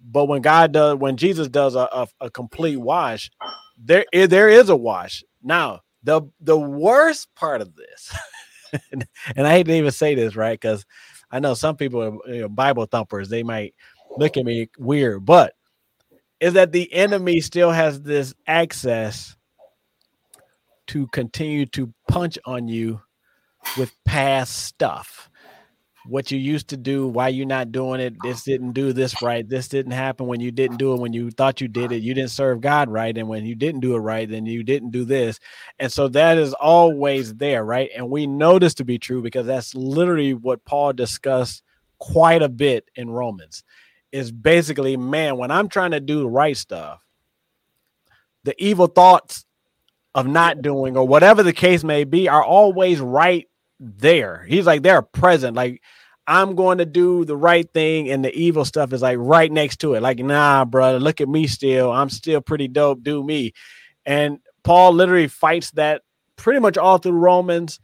But 0.04 0.24
when 0.24 0.42
God 0.42 0.72
does, 0.72 0.96
when 0.96 1.16
Jesus 1.16 1.48
does 1.48 1.74
a, 1.74 1.88
a, 1.92 2.08
a 2.22 2.30
complete 2.30 2.76
wash, 2.76 3.30
there 3.78 4.04
eh, 4.12 4.26
there 4.26 4.48
is 4.48 4.68
a 4.68 4.76
wash. 4.76 5.22
Now 5.42 5.80
the 6.02 6.22
the 6.40 6.58
worst 6.58 7.28
part 7.36 7.60
of 7.60 7.74
this, 7.76 8.16
and, 8.90 9.06
and, 9.36 9.46
I 9.46 9.52
hate 9.52 9.66
to 9.66 9.74
even 9.74 9.92
say 9.92 10.14
this, 10.14 10.34
right? 10.34 10.60
Because 10.60 10.84
I 11.30 11.38
know 11.38 11.54
some 11.54 11.76
people 11.76 12.02
are 12.02 12.32
you 12.32 12.42
know, 12.42 12.48
Bible 12.48 12.86
thumpers. 12.86 13.28
They 13.28 13.44
might 13.44 13.74
look 14.16 14.36
at 14.36 14.44
me 14.44 14.70
weird, 14.76 15.24
but 15.24 15.54
is 16.40 16.54
that 16.54 16.72
the 16.72 16.92
enemy 16.92 17.40
still 17.40 17.70
has 17.70 18.02
this 18.02 18.34
access 18.48 19.36
to 20.92 21.06
continue 21.08 21.66
to 21.66 21.92
punch 22.08 22.38
on 22.44 22.68
you 22.68 23.02
with 23.76 23.92
past 24.04 24.56
stuff 24.56 25.30
what 26.06 26.30
you 26.30 26.38
used 26.38 26.68
to 26.68 26.76
do, 26.76 27.06
why 27.06 27.28
you're 27.28 27.46
not 27.46 27.70
doing 27.70 28.00
it. 28.00 28.14
This 28.22 28.42
didn't 28.42 28.72
do 28.72 28.92
this 28.92 29.22
right. 29.22 29.48
This 29.48 29.68
didn't 29.68 29.92
happen 29.92 30.26
when 30.26 30.40
you 30.40 30.50
didn't 30.50 30.78
do 30.78 30.92
it 30.92 31.00
when 31.00 31.12
you 31.12 31.30
thought 31.30 31.60
you 31.60 31.68
did 31.68 31.92
it. 31.92 32.02
You 32.02 32.14
didn't 32.14 32.30
serve 32.30 32.60
God 32.60 32.88
right. 32.88 33.16
And 33.16 33.28
when 33.28 33.44
you 33.44 33.54
didn't 33.54 33.80
do 33.80 33.94
it 33.94 34.00
right, 34.00 34.28
then 34.28 34.46
you 34.46 34.62
didn't 34.62 34.90
do 34.90 35.04
this. 35.04 35.38
And 35.78 35.92
so 35.92 36.08
that 36.08 36.38
is 36.38 36.54
always 36.54 37.34
there, 37.34 37.64
right? 37.64 37.90
And 37.94 38.10
we 38.10 38.26
know 38.26 38.58
this 38.58 38.74
to 38.74 38.84
be 38.84 38.98
true 38.98 39.22
because 39.22 39.46
that's 39.46 39.74
literally 39.74 40.34
what 40.34 40.64
Paul 40.64 40.92
discussed 40.92 41.62
quite 41.98 42.42
a 42.42 42.48
bit 42.48 42.88
in 42.96 43.10
Romans. 43.10 43.62
Is 44.10 44.30
basically, 44.30 44.96
man, 44.96 45.38
when 45.38 45.50
I'm 45.50 45.68
trying 45.68 45.92
to 45.92 46.00
do 46.00 46.20
the 46.20 46.28
right 46.28 46.56
stuff, 46.56 47.00
the 48.44 48.54
evil 48.62 48.86
thoughts 48.86 49.46
of 50.14 50.26
not 50.26 50.62
doing 50.62 50.96
or 50.96 51.06
whatever 51.06 51.42
the 51.42 51.52
case 51.52 51.82
may 51.82 52.04
be 52.04 52.28
are 52.28 52.44
always 52.44 53.00
right 53.00 53.46
there. 53.80 54.44
He's 54.48 54.66
like 54.66 54.82
they're 54.82 55.02
present. 55.02 55.56
Like 55.56 55.82
I'm 56.26 56.54
going 56.54 56.78
to 56.78 56.86
do 56.86 57.24
the 57.24 57.36
right 57.36 57.68
thing, 57.72 58.10
and 58.10 58.24
the 58.24 58.32
evil 58.34 58.64
stuff 58.64 58.92
is 58.92 59.02
like 59.02 59.18
right 59.20 59.50
next 59.50 59.78
to 59.80 59.94
it. 59.94 60.02
Like, 60.02 60.18
nah, 60.18 60.64
brother, 60.64 61.00
look 61.00 61.20
at 61.20 61.28
me 61.28 61.46
still. 61.46 61.90
I'm 61.90 62.10
still 62.10 62.40
pretty 62.40 62.68
dope. 62.68 63.02
Do 63.02 63.24
me. 63.24 63.52
And 64.06 64.38
Paul 64.62 64.92
literally 64.92 65.26
fights 65.26 65.72
that 65.72 66.02
pretty 66.36 66.60
much 66.60 66.78
all 66.78 66.98
through 66.98 67.12
Romans. 67.12 67.80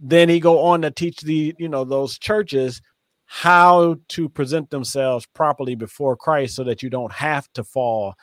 Then 0.00 0.28
he 0.28 0.40
go 0.40 0.60
on 0.60 0.82
to 0.82 0.90
teach 0.90 1.20
the 1.20 1.54
you 1.58 1.68
know 1.68 1.84
those 1.84 2.18
churches 2.18 2.80
how 3.26 3.96
to 4.08 4.28
present 4.28 4.70
themselves 4.70 5.26
properly 5.34 5.74
before 5.74 6.16
Christ 6.16 6.54
so 6.54 6.64
that 6.64 6.82
you 6.82 6.90
don't 6.90 7.12
have 7.12 7.50
to 7.54 7.64
fall 7.64 8.14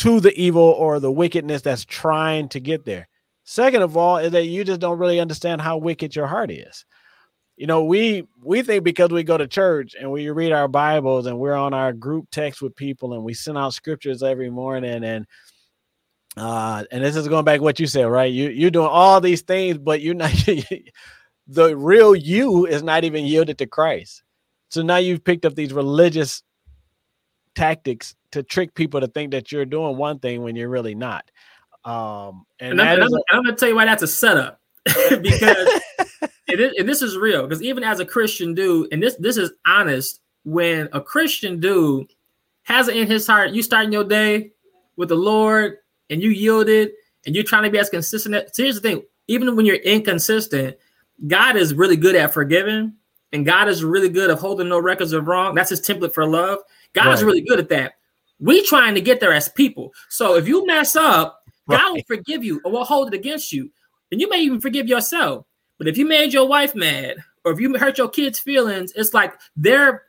to 0.00 0.18
the 0.18 0.32
evil 0.40 0.62
or 0.62 0.98
the 0.98 1.12
wickedness 1.12 1.60
that's 1.60 1.84
trying 1.84 2.48
to 2.48 2.58
get 2.58 2.86
there. 2.86 3.06
Second 3.44 3.82
of 3.82 3.98
all, 3.98 4.16
is 4.16 4.32
that 4.32 4.46
you 4.46 4.64
just 4.64 4.80
don't 4.80 4.98
really 4.98 5.20
understand 5.20 5.60
how 5.60 5.76
wicked 5.76 6.16
your 6.16 6.26
heart 6.26 6.50
is. 6.50 6.86
You 7.58 7.66
know, 7.66 7.84
we 7.84 8.26
we 8.42 8.62
think 8.62 8.82
because 8.82 9.10
we 9.10 9.22
go 9.22 9.36
to 9.36 9.46
church 9.46 9.94
and 10.00 10.10
we 10.10 10.30
read 10.30 10.52
our 10.52 10.68
Bibles 10.68 11.26
and 11.26 11.38
we're 11.38 11.52
on 11.52 11.74
our 11.74 11.92
group 11.92 12.28
text 12.32 12.62
with 12.62 12.74
people 12.74 13.12
and 13.12 13.22
we 13.22 13.34
send 13.34 13.58
out 13.58 13.74
scriptures 13.74 14.22
every 14.22 14.48
morning 14.48 15.04
and 15.04 15.26
uh 16.38 16.84
and 16.90 17.04
this 17.04 17.16
is 17.16 17.28
going 17.28 17.44
back 17.44 17.60
what 17.60 17.78
you 17.78 17.86
said, 17.86 18.04
right? 18.04 18.32
You 18.32 18.48
you're 18.48 18.70
doing 18.70 18.88
all 18.88 19.20
these 19.20 19.42
things, 19.42 19.76
but 19.76 20.00
you're 20.00 20.14
not 20.14 20.32
the 21.46 21.76
real 21.76 22.14
you 22.16 22.64
is 22.64 22.82
not 22.82 23.04
even 23.04 23.26
yielded 23.26 23.58
to 23.58 23.66
Christ. 23.66 24.22
So 24.70 24.80
now 24.80 24.96
you've 24.96 25.24
picked 25.24 25.44
up 25.44 25.54
these 25.54 25.74
religious 25.74 26.42
tactics 27.54 28.14
to 28.32 28.42
trick 28.42 28.74
people 28.74 29.00
to 29.00 29.08
think 29.08 29.32
that 29.32 29.50
you're 29.52 29.64
doing 29.64 29.96
one 29.96 30.18
thing 30.18 30.42
when 30.42 30.56
you're 30.56 30.68
really 30.68 30.94
not. 30.94 31.30
Um, 31.84 32.44
and, 32.58 32.72
and, 32.72 32.80
I'm, 32.80 33.00
and 33.00 33.04
I'm, 33.04 33.22
I'm, 33.30 33.44
gonna 33.44 33.56
tell 33.56 33.68
you 33.68 33.74
why 33.74 33.86
that's 33.86 34.02
a 34.02 34.06
setup 34.06 34.60
because 35.22 35.80
and, 36.48 36.60
and 36.60 36.88
this 36.88 37.02
is 37.02 37.16
real. 37.16 37.42
Because 37.42 37.62
even 37.62 37.84
as 37.84 38.00
a 38.00 38.06
Christian 38.06 38.54
dude, 38.54 38.92
and 38.92 39.02
this 39.02 39.16
this 39.16 39.36
is 39.36 39.52
honest, 39.66 40.20
when 40.44 40.88
a 40.92 41.00
Christian 41.00 41.60
dude 41.60 42.12
has 42.64 42.88
it 42.88 42.96
in 42.96 43.06
his 43.06 43.26
heart, 43.26 43.50
you 43.50 43.62
starting 43.62 43.92
your 43.92 44.04
day 44.04 44.50
with 44.96 45.08
the 45.08 45.16
Lord 45.16 45.78
and 46.10 46.22
you 46.22 46.30
yielded 46.30 46.90
and 47.26 47.34
you're 47.34 47.44
trying 47.44 47.64
to 47.64 47.70
be 47.70 47.78
as 47.78 47.90
consistent. 47.90 48.54
So 48.54 48.62
here's 48.62 48.80
the 48.80 48.88
thing: 48.88 49.02
even 49.28 49.56
when 49.56 49.66
you're 49.66 49.76
inconsistent, 49.76 50.76
God 51.26 51.56
is 51.56 51.74
really 51.74 51.96
good 51.96 52.16
at 52.16 52.34
forgiving, 52.34 52.94
and 53.32 53.46
God 53.46 53.68
is 53.68 53.84
really 53.84 54.08
good 54.08 54.30
at 54.30 54.38
holding 54.38 54.68
no 54.68 54.78
records 54.78 55.12
of 55.12 55.28
wrong. 55.28 55.54
That's 55.54 55.70
his 55.70 55.80
template 55.80 56.14
for 56.14 56.26
love. 56.26 56.58
God 56.92 57.06
right. 57.06 57.14
is 57.14 57.24
really 57.24 57.42
good 57.42 57.58
at 57.58 57.68
that. 57.70 57.94
We 58.40 58.64
trying 58.66 58.94
to 58.94 59.00
get 59.00 59.20
there 59.20 59.32
as 59.32 59.48
people. 59.48 59.92
So 60.08 60.36
if 60.36 60.48
you 60.48 60.66
mess 60.66 60.96
up, 60.96 61.44
God 61.68 61.92
will 61.92 62.02
forgive 62.06 62.42
you 62.42 62.60
or 62.64 62.72
will 62.72 62.84
hold 62.84 63.08
it 63.08 63.14
against 63.14 63.52
you. 63.52 63.70
And 64.10 64.20
you 64.20 64.28
may 64.28 64.40
even 64.40 64.60
forgive 64.60 64.88
yourself. 64.88 65.46
But 65.78 65.88
if 65.88 65.96
you 65.96 66.06
made 66.06 66.32
your 66.32 66.48
wife 66.48 66.74
mad 66.74 67.18
or 67.44 67.52
if 67.52 67.60
you 67.60 67.76
hurt 67.78 67.98
your 67.98 68.08
kids' 68.08 68.38
feelings, 68.38 68.92
it's 68.96 69.14
like 69.14 69.34
their 69.56 70.02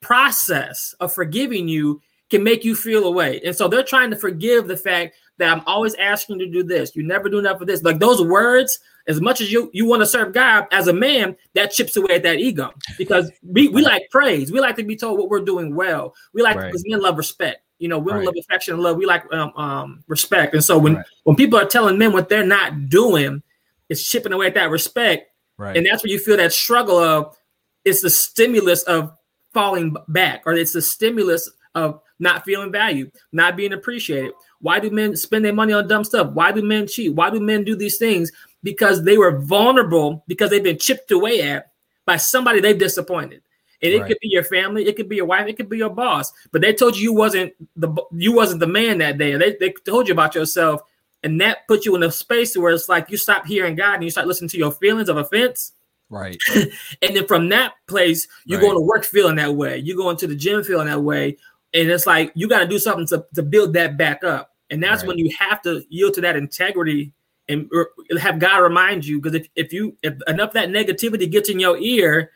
process 0.00 0.94
of 1.00 1.12
forgiving 1.12 1.68
you 1.68 2.00
can 2.30 2.42
make 2.42 2.64
you 2.64 2.76
feel 2.76 3.04
away. 3.04 3.40
And 3.44 3.56
so 3.56 3.68
they're 3.68 3.82
trying 3.82 4.10
to 4.10 4.16
forgive 4.16 4.68
the 4.68 4.76
fact 4.76 5.16
that 5.38 5.50
I'm 5.50 5.62
always 5.66 5.94
asking 5.94 6.40
you 6.40 6.46
to 6.46 6.52
do 6.52 6.62
this. 6.62 6.94
You 6.94 7.02
never 7.06 7.28
do 7.28 7.38
enough 7.38 7.60
of 7.60 7.66
this. 7.66 7.82
Like 7.82 7.98
those 7.98 8.22
words, 8.22 8.78
as 9.06 9.20
much 9.20 9.40
as 9.40 9.50
you, 9.50 9.70
you 9.72 9.86
want 9.86 10.02
to 10.02 10.06
serve 10.06 10.34
God 10.34 10.66
as 10.70 10.88
a 10.88 10.92
man, 10.92 11.36
that 11.54 11.72
chips 11.72 11.96
away 11.96 12.16
at 12.16 12.22
that 12.24 12.38
ego 12.38 12.72
because 12.98 13.30
we, 13.42 13.68
we 13.68 13.82
like 13.82 14.02
praise. 14.10 14.52
We 14.52 14.60
like 14.60 14.76
to 14.76 14.84
be 14.84 14.96
told 14.96 15.18
what 15.18 15.30
we're 15.30 15.40
doing 15.40 15.74
well. 15.74 16.14
We 16.34 16.42
like 16.42 16.56
right. 16.56 16.66
because 16.66 16.84
men 16.86 17.00
love 17.00 17.16
respect. 17.16 17.62
You 17.78 17.88
know, 17.88 17.98
women 17.98 18.20
right. 18.20 18.26
love 18.26 18.34
affection 18.38 18.74
and 18.74 18.82
love. 18.82 18.96
We 18.96 19.06
like 19.06 19.24
um, 19.32 19.52
um, 19.56 20.04
respect. 20.08 20.54
And 20.54 20.64
so 20.64 20.78
when 20.78 20.96
right. 20.96 21.06
when 21.24 21.36
people 21.36 21.58
are 21.58 21.64
telling 21.64 21.98
men 21.98 22.12
what 22.12 22.28
they're 22.28 22.44
not 22.44 22.88
doing, 22.88 23.42
it's 23.88 24.08
chipping 24.08 24.32
away 24.32 24.46
at 24.46 24.54
that 24.54 24.70
respect. 24.70 25.30
Right. 25.56 25.76
And 25.76 25.86
that's 25.86 26.02
where 26.02 26.10
you 26.10 26.18
feel 26.18 26.36
that 26.36 26.52
struggle 26.52 26.98
of 26.98 27.36
it's 27.84 28.02
the 28.02 28.10
stimulus 28.10 28.82
of 28.84 29.16
falling 29.54 29.96
back, 30.08 30.42
or 30.46 30.54
it's 30.54 30.72
the 30.72 30.82
stimulus 30.82 31.50
of 31.74 32.00
not 32.18 32.44
feeling 32.44 32.72
valued, 32.72 33.12
not 33.32 33.56
being 33.56 33.72
appreciated. 33.72 34.32
Why 34.60 34.80
do 34.80 34.90
men 34.90 35.14
spend 35.16 35.44
their 35.44 35.52
money 35.52 35.72
on 35.72 35.86
dumb 35.86 36.02
stuff? 36.02 36.32
Why 36.32 36.50
do 36.50 36.62
men 36.62 36.88
cheat? 36.88 37.14
Why 37.14 37.30
do 37.30 37.38
men 37.38 37.62
do 37.62 37.76
these 37.76 37.96
things? 37.96 38.32
because 38.62 39.04
they 39.04 39.18
were 39.18 39.38
vulnerable 39.40 40.24
because 40.26 40.50
they've 40.50 40.62
been 40.62 40.78
chipped 40.78 41.10
away 41.10 41.42
at 41.42 41.72
by 42.04 42.16
somebody 42.16 42.60
they've 42.60 42.78
disappointed. 42.78 43.42
And 43.80 43.92
it 43.92 44.00
right. 44.00 44.08
could 44.08 44.18
be 44.20 44.28
your 44.28 44.42
family, 44.42 44.86
it 44.86 44.96
could 44.96 45.08
be 45.08 45.16
your 45.16 45.26
wife, 45.26 45.46
it 45.46 45.56
could 45.56 45.68
be 45.68 45.78
your 45.78 45.90
boss. 45.90 46.32
But 46.50 46.62
they 46.62 46.72
told 46.72 46.96
you 46.96 47.02
you 47.02 47.14
wasn't 47.14 47.52
the 47.76 47.90
you 48.12 48.32
wasn't 48.32 48.60
the 48.60 48.66
man 48.66 48.98
that 48.98 49.18
day. 49.18 49.36
They, 49.36 49.56
they 49.60 49.72
told 49.84 50.08
you 50.08 50.12
about 50.12 50.34
yourself, 50.34 50.82
and 51.22 51.40
that 51.40 51.66
put 51.68 51.84
you 51.84 51.94
in 51.94 52.02
a 52.02 52.10
space 52.10 52.56
where 52.56 52.72
it's 52.72 52.88
like 52.88 53.10
you 53.10 53.16
stop 53.16 53.46
hearing 53.46 53.76
God 53.76 53.94
and 53.94 54.04
you 54.04 54.10
start 54.10 54.26
listening 54.26 54.48
to 54.50 54.58
your 54.58 54.72
feelings 54.72 55.08
of 55.08 55.16
offense. 55.16 55.72
Right. 56.10 56.38
and 56.54 57.16
then 57.16 57.26
from 57.26 57.48
that 57.50 57.74
place, 57.86 58.26
you 58.46 58.56
right. 58.56 58.62
go 58.62 58.74
to 58.74 58.80
work 58.80 59.04
feeling 59.04 59.36
that 59.36 59.54
way. 59.54 59.78
You 59.78 59.96
go 59.96 60.10
into 60.10 60.26
the 60.26 60.34
gym 60.34 60.64
feeling 60.64 60.86
that 60.86 61.02
way. 61.02 61.36
And 61.74 61.90
it's 61.90 62.06
like 62.06 62.32
you 62.34 62.48
got 62.48 62.60
to 62.60 62.66
do 62.66 62.78
something 62.78 63.06
to, 63.08 63.26
to 63.34 63.42
build 63.42 63.74
that 63.74 63.96
back 63.96 64.24
up. 64.24 64.54
And 64.70 64.82
that's 64.82 65.02
right. 65.02 65.08
when 65.08 65.18
you 65.18 65.30
have 65.38 65.60
to 65.62 65.82
yield 65.88 66.14
to 66.14 66.20
that 66.22 66.36
integrity 66.36 67.12
and 67.48 67.70
have 68.20 68.38
God 68.38 68.58
remind 68.58 69.06
you. 69.06 69.20
Because 69.20 69.34
if, 69.34 69.48
if 69.54 69.72
you 69.72 69.96
if 70.02 70.14
enough 70.26 70.52
that 70.52 70.68
negativity 70.68 71.30
gets 71.30 71.48
in 71.48 71.58
your 71.58 71.78
ear, 71.78 72.32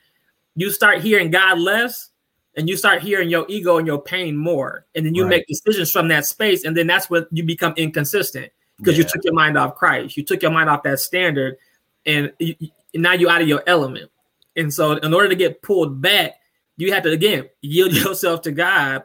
you 0.54 0.70
start 0.70 1.00
hearing 1.00 1.30
God 1.30 1.58
less 1.58 2.10
and 2.56 2.68
you 2.68 2.76
start 2.76 3.02
hearing 3.02 3.30
your 3.30 3.46
ego 3.48 3.78
and 3.78 3.86
your 3.86 4.00
pain 4.00 4.36
more. 4.36 4.86
And 4.94 5.06
then 5.06 5.14
you 5.14 5.24
right. 5.24 5.30
make 5.30 5.46
decisions 5.46 5.90
from 5.90 6.08
that 6.08 6.26
space. 6.26 6.64
And 6.64 6.76
then 6.76 6.86
that's 6.86 7.08
when 7.08 7.26
you 7.30 7.44
become 7.44 7.72
inconsistent 7.76 8.52
because 8.78 8.98
yeah. 8.98 9.04
you 9.04 9.08
took 9.08 9.24
your 9.24 9.34
mind 9.34 9.56
off 9.56 9.76
Christ. 9.76 10.16
You 10.16 10.24
took 10.24 10.42
your 10.42 10.50
mind 10.50 10.68
off 10.68 10.82
that 10.82 11.00
standard. 11.00 11.56
And 12.04 12.32
you, 12.38 12.56
now 12.94 13.12
you're 13.12 13.30
out 13.30 13.40
of 13.40 13.48
your 13.48 13.62
element. 13.66 14.10
And 14.56 14.72
so, 14.72 14.92
in 14.92 15.14
order 15.14 15.28
to 15.28 15.34
get 15.34 15.62
pulled 15.62 16.02
back, 16.02 16.34
you 16.76 16.92
have 16.92 17.04
to 17.04 17.10
again 17.10 17.48
yield 17.62 17.92
yourself 18.04 18.42
to 18.42 18.52
God 18.52 19.04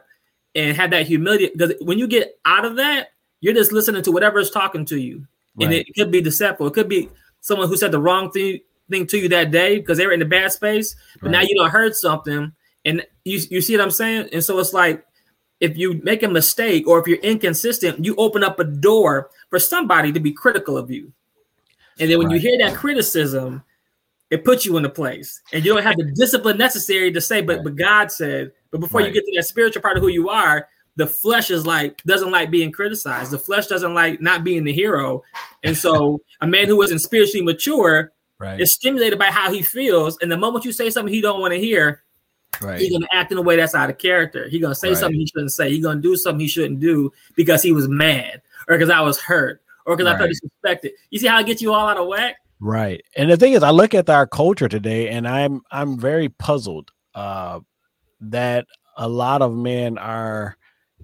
and 0.54 0.76
have 0.76 0.90
that 0.90 1.06
humility. 1.06 1.50
Because 1.52 1.74
when 1.80 1.98
you 1.98 2.06
get 2.06 2.38
out 2.44 2.64
of 2.64 2.76
that, 2.76 3.12
you're 3.40 3.54
just 3.54 3.72
listening 3.72 4.02
to 4.02 4.12
whatever 4.12 4.40
is 4.40 4.50
talking 4.50 4.84
to 4.86 4.98
you, 4.98 5.26
right. 5.56 5.66
and 5.66 5.72
it 5.72 5.86
could 5.96 6.10
be 6.10 6.20
deceptive. 6.20 6.66
It 6.66 6.74
could 6.74 6.88
be 6.88 7.08
someone 7.40 7.68
who 7.68 7.76
said 7.76 7.92
the 7.92 8.00
wrong 8.00 8.30
thing 8.30 8.60
thing 8.90 9.06
to 9.08 9.18
you 9.18 9.28
that 9.28 9.50
day 9.50 9.76
because 9.76 9.98
they 9.98 10.06
were 10.06 10.12
in 10.12 10.22
a 10.22 10.26
bad 10.26 10.52
space, 10.52 10.96
but 11.20 11.26
right. 11.26 11.32
now 11.32 11.40
you 11.40 11.54
don't 11.54 11.70
heard 11.70 11.94
something, 11.94 12.52
and 12.84 13.06
you 13.24 13.40
you 13.50 13.60
see 13.60 13.76
what 13.76 13.82
I'm 13.82 13.90
saying. 13.90 14.28
And 14.32 14.42
so 14.42 14.58
it's 14.58 14.72
like 14.72 15.04
if 15.60 15.76
you 15.76 16.00
make 16.02 16.22
a 16.22 16.28
mistake 16.28 16.86
or 16.86 17.00
if 17.00 17.06
you're 17.06 17.18
inconsistent, 17.18 18.04
you 18.04 18.14
open 18.16 18.44
up 18.44 18.60
a 18.60 18.64
door 18.64 19.30
for 19.50 19.58
somebody 19.58 20.12
to 20.12 20.20
be 20.20 20.32
critical 20.32 20.76
of 20.76 20.90
you. 20.90 21.12
And 21.98 22.10
then 22.10 22.18
when 22.18 22.28
right. 22.28 22.34
you 22.34 22.40
hear 22.40 22.58
that 22.58 22.76
criticism, 22.76 23.64
it 24.30 24.44
puts 24.44 24.64
you 24.64 24.76
in 24.76 24.84
a 24.84 24.90
place 24.90 25.40
and 25.52 25.64
you 25.64 25.74
don't 25.74 25.82
have 25.82 25.96
the 25.96 26.12
discipline 26.14 26.58
necessary 26.58 27.10
to 27.12 27.20
say, 27.20 27.40
but 27.40 27.56
right. 27.56 27.64
but 27.64 27.76
God 27.76 28.12
said, 28.12 28.52
but 28.70 28.80
before 28.80 29.00
you 29.00 29.10
get 29.10 29.24
to 29.24 29.32
that 29.36 29.44
spiritual 29.44 29.82
part 29.82 29.96
of 29.96 30.02
who 30.02 30.08
you 30.08 30.28
are, 30.28 30.68
the 30.96 31.06
flesh 31.06 31.50
is 31.50 31.64
like 31.64 32.02
doesn't 32.04 32.30
like 32.30 32.50
being 32.50 32.70
criticized. 32.70 33.30
The 33.30 33.38
flesh 33.38 33.66
doesn't 33.66 33.94
like 33.94 34.20
not 34.20 34.44
being 34.44 34.64
the 34.64 34.72
hero. 34.72 35.22
And 35.64 35.76
so 35.76 36.20
a 36.40 36.46
man 36.46 36.66
who 36.66 36.82
isn't 36.82 36.98
spiritually 36.98 37.44
mature 37.44 38.12
right. 38.38 38.60
is 38.60 38.74
stimulated 38.74 39.18
by 39.18 39.26
how 39.26 39.52
he 39.52 39.62
feels. 39.62 40.18
And 40.18 40.30
the 40.30 40.36
moment 40.36 40.64
you 40.64 40.72
say 40.72 40.90
something 40.90 41.12
he 41.12 41.20
don't 41.20 41.40
want 41.40 41.52
to 41.52 41.60
hear, 41.60 42.02
right. 42.60 42.80
he's 42.80 42.92
gonna 42.92 43.06
act 43.12 43.32
in 43.32 43.38
a 43.38 43.42
way 43.42 43.56
that's 43.56 43.74
out 43.74 43.90
of 43.90 43.98
character. 43.98 44.48
He's 44.48 44.60
gonna 44.60 44.74
say 44.74 44.88
right. 44.88 44.96
something 44.96 45.18
he 45.18 45.26
shouldn't 45.26 45.52
say. 45.52 45.70
He's 45.70 45.84
gonna 45.84 46.00
do 46.00 46.16
something 46.16 46.40
he 46.40 46.48
shouldn't 46.48 46.80
do 46.80 47.12
because 47.36 47.62
he 47.62 47.72
was 47.72 47.88
mad 47.88 48.42
or 48.68 48.76
because 48.76 48.90
I 48.90 49.00
was 49.00 49.20
hurt 49.20 49.62
or 49.86 49.96
because 49.96 50.12
I 50.12 50.18
felt 50.18 50.30
disrespected. 50.30 50.90
You 51.10 51.18
see 51.18 51.26
how 51.26 51.36
I 51.36 51.42
get 51.42 51.60
you 51.60 51.72
all 51.72 51.88
out 51.88 51.96
of 51.96 52.06
whack? 52.06 52.36
Right. 52.60 53.02
And 53.16 53.30
the 53.30 53.36
thing 53.36 53.52
is, 53.52 53.62
I 53.62 53.70
look 53.70 53.94
at 53.94 54.10
our 54.10 54.26
culture 54.26 54.68
today 54.68 55.08
and 55.08 55.26
I'm 55.26 55.62
I'm 55.70 55.98
very 55.98 56.28
puzzled 56.28 56.90
uh, 57.14 57.60
that 58.20 58.66
a 58.96 59.08
lot 59.08 59.42
of 59.42 59.54
men 59.54 59.96
are 59.96 60.56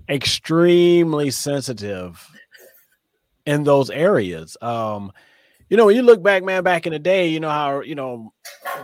extremely 0.08 1.30
sensitive 1.30 2.28
in 3.46 3.64
those 3.64 3.90
areas. 3.90 4.56
Um, 4.60 5.12
you 5.68 5.76
know, 5.76 5.86
when 5.86 5.96
you 5.96 6.02
look 6.02 6.22
back, 6.22 6.42
man, 6.42 6.62
back 6.62 6.86
in 6.86 6.92
the 6.92 6.98
day, 6.98 7.28
you 7.28 7.40
know 7.40 7.50
how 7.50 7.80
you 7.80 7.94
know 7.94 8.32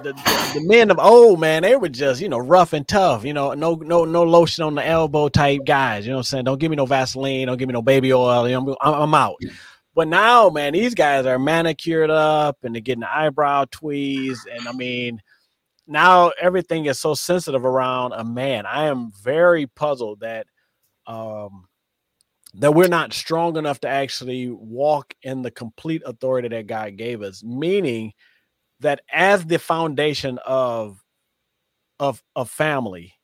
the, 0.03 0.13
the, 0.13 0.51
the, 0.55 0.67
men 0.67 0.91
of 0.91 0.99
old, 0.99 1.41
man, 1.41 1.63
they 1.63 1.77
were 1.77 1.89
just 1.89 2.21
you 2.21 2.29
know 2.29 2.39
rough 2.39 2.73
and 2.73 2.87
tough. 2.89 3.25
You 3.25 3.35
know, 3.35 3.53
no 3.55 3.75
no 3.75 4.05
no 4.05 4.23
lotion 4.23 4.65
on 4.65 4.75
the 4.75 4.87
elbow 4.87 5.29
type 5.29 5.63
guys. 5.67 6.07
You 6.07 6.13
know 6.13 6.17
what 6.17 6.21
I'm 6.21 6.25
saying? 6.25 6.45
Don't 6.45 6.59
give 6.59 6.71
me 6.71 6.77
no 6.77 6.87
Vaseline. 6.87 7.47
Don't 7.47 7.59
give 7.59 7.69
me 7.69 7.75
no 7.75 7.83
baby 7.83 8.13
oil. 8.13 8.49
You 8.49 8.61
know, 8.61 8.77
I'm, 8.81 8.95
I'm 8.95 9.15
out. 9.15 9.37
But 9.95 10.09
now, 10.09 10.49
man, 10.51 10.73
these 10.73 10.95
guys 10.95 11.27
are 11.27 11.39
manicured 11.39 12.11
up 12.11 12.59
and 12.63 12.75
they're 12.75 12.81
getting 12.81 13.01
the 13.01 13.15
eyebrow 13.15 13.67
tweezed. 13.71 14.47
And 14.47 14.67
I 14.69 14.73
mean, 14.73 15.21
now 15.87 16.31
everything 16.41 16.87
is 16.87 16.99
so 16.99 17.15
sensitive 17.15 17.65
around 17.65 18.13
a 18.13 18.25
man. 18.25 18.67
I 18.67 18.85
am 18.85 19.13
very 19.23 19.67
puzzled 19.67 20.21
that 20.21 20.47
um 21.07 21.67
that 22.55 22.75
we're 22.75 22.89
not 22.89 23.13
strong 23.13 23.57
enough 23.57 23.81
to 23.81 23.89
actually 23.89 24.49
walk 24.51 25.15
in 25.23 25.43
the 25.43 25.51
complete 25.51 26.03
authority 26.05 26.49
that 26.49 26.67
God 26.67 26.97
gave 26.97 27.23
us, 27.23 27.45
meaning 27.45 28.13
that 28.81 29.03
as 29.13 29.45
the 29.45 29.59
foundation 29.59 30.39
of 30.45 31.03
of 31.99 32.23
a 32.35 32.45
family, 32.45 33.15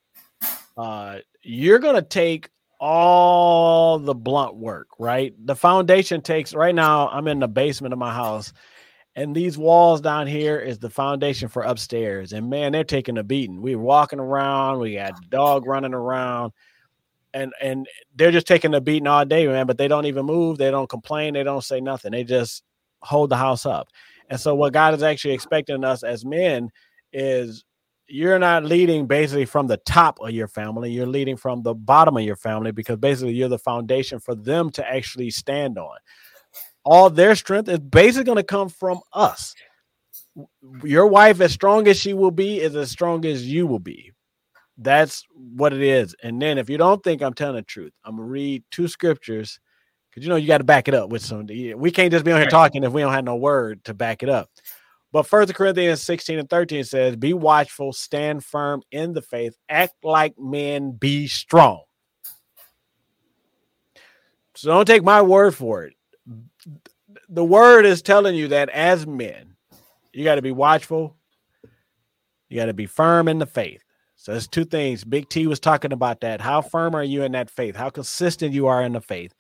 uh, 0.77 1.19
you're 1.43 1.79
gonna 1.79 2.03
take 2.03 2.51
all 2.79 3.99
the 3.99 4.15
blunt 4.15 4.55
work, 4.55 4.89
right? 4.99 5.35
The 5.47 5.57
foundation 5.57 6.21
takes 6.21 6.55
right 6.55 6.75
now, 6.75 7.09
I'm 7.09 7.27
in 7.27 7.41
the 7.41 7.49
basement 7.49 7.95
of 7.95 7.99
my 7.99 8.13
house, 8.13 8.53
and 9.15 9.35
these 9.35 9.57
walls 9.57 10.03
down 10.03 10.27
here 10.27 10.59
is 10.59 10.79
the 10.79 10.91
foundation 10.91 11.49
for 11.49 11.63
upstairs. 11.63 12.35
And 12.35 12.51
man, 12.51 12.73
they're 12.73 12.85
taking 12.85 13.17
a 13.17 13.25
beating. 13.25 13.63
We're 13.63 13.79
walking 13.79 14.21
around, 14.21 14.79
we 14.79 14.95
got 14.97 15.15
dog 15.31 15.67
running 15.67 15.95
around, 15.95 16.53
and 17.37 17.53
and 17.61 17.87
they're 18.15 18.33
just 18.33 18.47
taking 18.47 18.75
a 18.75 18.81
beating 18.81 19.07
all 19.07 19.25
day, 19.25 19.47
man. 19.47 19.67
But 19.67 19.79
they 19.79 19.89
don't 19.89 20.07
even 20.07 20.27
move, 20.27 20.59
they 20.59 20.71
don't 20.71 20.89
complain, 20.89 21.35
they 21.35 21.43
don't 21.43 21.63
say 21.63 21.81
nothing. 21.81 22.13
They 22.13 22.25
just 22.25 22.63
hold 23.03 23.31
the 23.31 23.37
house 23.37 23.67
up. 23.67 23.89
And 24.31 24.41
so 24.41 24.55
what 24.55 24.73
God 24.73 24.95
is 24.95 25.03
actually 25.03 25.35
expecting 25.35 25.85
us 25.85 26.03
as 26.03 26.25
men 26.25 26.71
is 27.13 27.65
you're 28.09 28.39
not 28.39 28.65
leading 28.65 29.07
basically 29.07 29.45
from 29.45 29.67
the 29.67 29.77
top 29.79 30.19
of 30.21 30.31
your 30.31 30.47
family 30.47 30.93
you're 30.93 31.07
leading 31.07 31.37
from 31.37 31.63
the 31.63 31.75
bottom 31.75 32.17
of 32.17 32.23
your 32.23 32.37
family 32.37 32.71
because 32.71 32.97
basically 32.97 33.33
you're 33.33 33.49
the 33.49 33.59
foundation 33.59 34.21
for 34.21 34.35
them 34.35 34.71
to 34.71 34.87
actually 34.89 35.31
stand 35.31 35.77
on 35.77 35.97
all 36.85 37.11
their 37.11 37.35
strength 37.35 37.69
is 37.69 37.81
basically 37.81 38.25
going 38.25 38.37
to 38.37 38.45
come 38.45 38.69
from 38.69 39.01
us 39.13 39.55
your 40.85 41.07
wife 41.07 41.41
as 41.41 41.53
strong 41.53 41.89
as 41.89 41.99
she 41.99 42.15
will 42.15 42.31
be 42.31 42.61
is 42.61 42.77
as 42.77 42.91
strong 42.91 43.25
as 43.25 43.45
you 43.45 43.67
will 43.67 43.81
be 43.81 44.13
that's 44.79 45.25
what 45.33 45.73
it 45.73 45.83
is 45.83 46.15
and 46.23 46.41
then 46.41 46.59
if 46.59 46.69
you 46.69 46.77
don't 46.77 47.03
think 47.03 47.23
i'm 47.23 47.35
telling 47.35 47.57
the 47.57 47.63
truth 47.63 47.93
i'm 48.05 48.17
gonna 48.17 48.29
read 48.29 48.63
two 48.71 48.89
scriptures 48.89 49.59
because 50.11 50.23
you 50.23 50.29
know 50.29 50.37
you 50.37 50.47
got 50.47 50.59
to 50.59 50.65
back 50.65 50.87
it 50.87 50.95
up 50.95 51.11
with 51.11 51.23
some 51.23 51.47
we 51.47 51.91
can't 51.91 52.13
just 52.13 52.25
be 52.25 52.33
on 52.33 52.41
here 52.41 52.51
talking 52.51 52.85
if 52.85 52.93
we 52.93 53.01
don't 53.01 53.13
have 53.13 53.25
no 53.25 53.37
word 53.37 53.83
to 53.85 53.95
back 53.95 54.23
it 54.23 54.29
up 54.29 54.51
but 55.17 55.27
First 55.27 55.55
Corinthians 55.55 56.03
16 56.03 56.41
and 56.41 56.51
13 56.51 56.85
says, 56.85 57.17
Be 57.17 57.33
watchful, 57.33 57.95
stand 57.95 58.45
firm 58.45 58.83
in 58.91 59.15
the 59.15 59.23
faith, 59.23 59.57
act 59.67 59.95
like 60.05 60.39
men, 60.39 60.91
be 60.91 61.27
strong. 61.27 61.85
So 64.57 64.69
don't 64.69 64.85
take 64.85 65.03
my 65.03 65.23
word 65.23 65.55
for 65.55 65.85
it. 65.85 65.95
The 67.31 67.43
word 67.43 67.87
is 67.87 68.03
telling 68.03 68.35
you 68.35 68.49
that 68.49 68.69
as 68.69 69.07
men, 69.07 69.57
you 70.13 70.23
got 70.23 70.35
to 70.35 70.43
be 70.43 70.53
watchful, 70.53 71.17
you 72.51 72.57
got 72.57 72.67
to 72.67 72.75
be 72.75 72.85
firm 72.85 73.27
in 73.27 73.39
the 73.39 73.47
faith. 73.47 73.83
So 74.27 74.33
there's 74.33 74.49
two 74.49 74.65
things. 74.65 75.05
Big 75.05 75.29
T 75.29 75.47
was 75.47 75.61
talking 75.61 75.93
about 75.93 76.23
that. 76.23 76.41
How 76.41 76.61
firm 76.61 76.97
are 76.97 77.05
you 77.05 77.23
in 77.23 77.31
that 77.31 77.49
faith? 77.49 77.77
How 77.77 77.91
consistent 77.91 78.53
you 78.53 78.67
are 78.67 78.83
in 78.83 78.95
the 78.95 79.01
faith? 79.01 79.33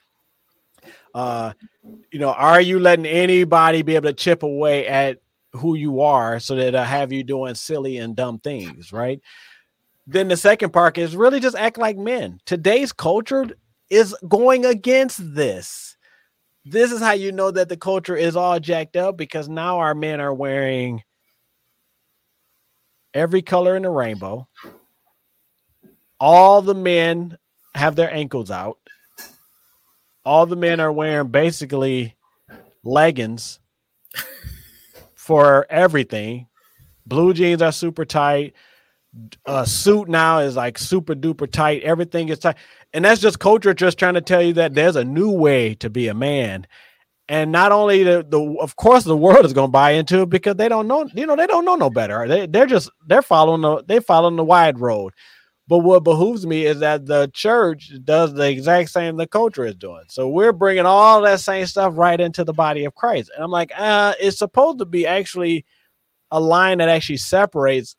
Uh, 1.12 1.54
you 2.12 2.20
know, 2.20 2.30
are 2.30 2.60
you 2.60 2.78
letting 2.78 3.04
anybody 3.04 3.82
be 3.82 3.96
able 3.96 4.10
to 4.10 4.14
chip 4.14 4.44
away 4.44 4.86
at 4.86 5.18
who 5.54 5.74
you 5.74 6.02
are 6.02 6.38
so 6.38 6.54
that 6.54 6.76
I 6.76 6.84
have 6.84 7.10
you 7.10 7.24
doing 7.24 7.56
silly 7.56 7.96
and 7.96 8.14
dumb 8.14 8.38
things, 8.38 8.92
right? 8.92 9.20
Then 10.06 10.28
the 10.28 10.36
second 10.36 10.72
part 10.72 10.98
is 10.98 11.16
really 11.16 11.40
just 11.40 11.56
act 11.56 11.78
like 11.78 11.98
men. 11.98 12.38
Today's 12.46 12.92
culture 12.92 13.44
is 13.90 14.14
going 14.28 14.64
against 14.66 15.18
this. 15.34 15.96
This 16.64 16.92
is 16.92 17.00
how 17.00 17.10
you 17.10 17.32
know 17.32 17.50
that 17.50 17.68
the 17.68 17.76
culture 17.76 18.14
is 18.14 18.36
all 18.36 18.60
jacked 18.60 18.94
up 18.94 19.16
because 19.16 19.48
now 19.48 19.80
our 19.80 19.96
men 19.96 20.20
are 20.20 20.32
wearing 20.32 21.02
every 23.16 23.42
color 23.42 23.74
in 23.74 23.82
the 23.82 23.90
rainbow. 23.90 24.46
All 26.20 26.62
the 26.62 26.74
men 26.74 27.36
have 27.74 27.96
their 27.96 28.12
ankles 28.12 28.50
out. 28.50 28.78
All 30.24 30.46
the 30.46 30.56
men 30.56 30.80
are 30.80 30.92
wearing 30.92 31.28
basically 31.28 32.16
leggings 32.84 33.58
for 35.14 35.66
everything. 35.70 36.46
Blue 37.06 37.32
jeans 37.32 37.62
are 37.62 37.72
super 37.72 38.04
tight. 38.04 38.54
A 39.46 39.66
suit 39.66 40.08
now 40.08 40.40
is 40.40 40.56
like 40.56 40.78
super 40.78 41.14
duper 41.14 41.50
tight. 41.50 41.82
Everything 41.82 42.28
is 42.28 42.38
tight. 42.38 42.56
And 42.92 43.04
that's 43.04 43.20
just 43.20 43.38
culture 43.38 43.72
just 43.72 43.98
trying 43.98 44.14
to 44.14 44.20
tell 44.20 44.42
you 44.42 44.52
that 44.54 44.74
there's 44.74 44.96
a 44.96 45.04
new 45.04 45.30
way 45.30 45.74
to 45.76 45.88
be 45.88 46.08
a 46.08 46.14
man. 46.14 46.66
And 47.28 47.50
not 47.50 47.72
only 47.72 48.04
the, 48.04 48.24
the 48.28 48.40
of 48.60 48.76
course 48.76 49.02
the 49.02 49.16
world 49.16 49.44
is 49.44 49.52
going 49.52 49.68
to 49.68 49.72
buy 49.72 49.92
into 49.92 50.22
it 50.22 50.30
because 50.30 50.54
they 50.56 50.68
don't 50.68 50.86
know, 50.86 51.08
you 51.12 51.26
know, 51.26 51.34
they 51.34 51.46
don't 51.46 51.64
know 51.64 51.74
no 51.74 51.90
better. 51.90 52.28
They 52.28 52.46
they're 52.46 52.66
just 52.66 52.88
they're 53.06 53.22
following 53.22 53.62
the 53.62 53.82
they 53.84 53.98
following 53.98 54.36
the 54.36 54.44
wide 54.44 54.78
road. 54.78 55.12
But 55.68 55.78
what 55.78 56.04
behooves 56.04 56.46
me 56.46 56.64
is 56.64 56.78
that 56.80 57.06
the 57.06 57.28
church 57.34 57.90
does 58.04 58.32
the 58.32 58.48
exact 58.48 58.90
same 58.90 59.16
the 59.16 59.26
culture 59.26 59.66
is 59.66 59.74
doing. 59.74 60.04
So 60.08 60.28
we're 60.28 60.52
bringing 60.52 60.86
all 60.86 61.22
that 61.22 61.40
same 61.40 61.66
stuff 61.66 61.94
right 61.96 62.20
into 62.20 62.44
the 62.44 62.52
body 62.52 62.84
of 62.84 62.94
Christ. 62.94 63.32
And 63.34 63.42
I'm 63.42 63.50
like, 63.50 63.72
uh, 63.76 64.14
it's 64.20 64.38
supposed 64.38 64.78
to 64.78 64.84
be 64.84 65.06
actually 65.06 65.64
a 66.30 66.38
line 66.38 66.78
that 66.78 66.88
actually 66.88 67.16
separates. 67.16 67.96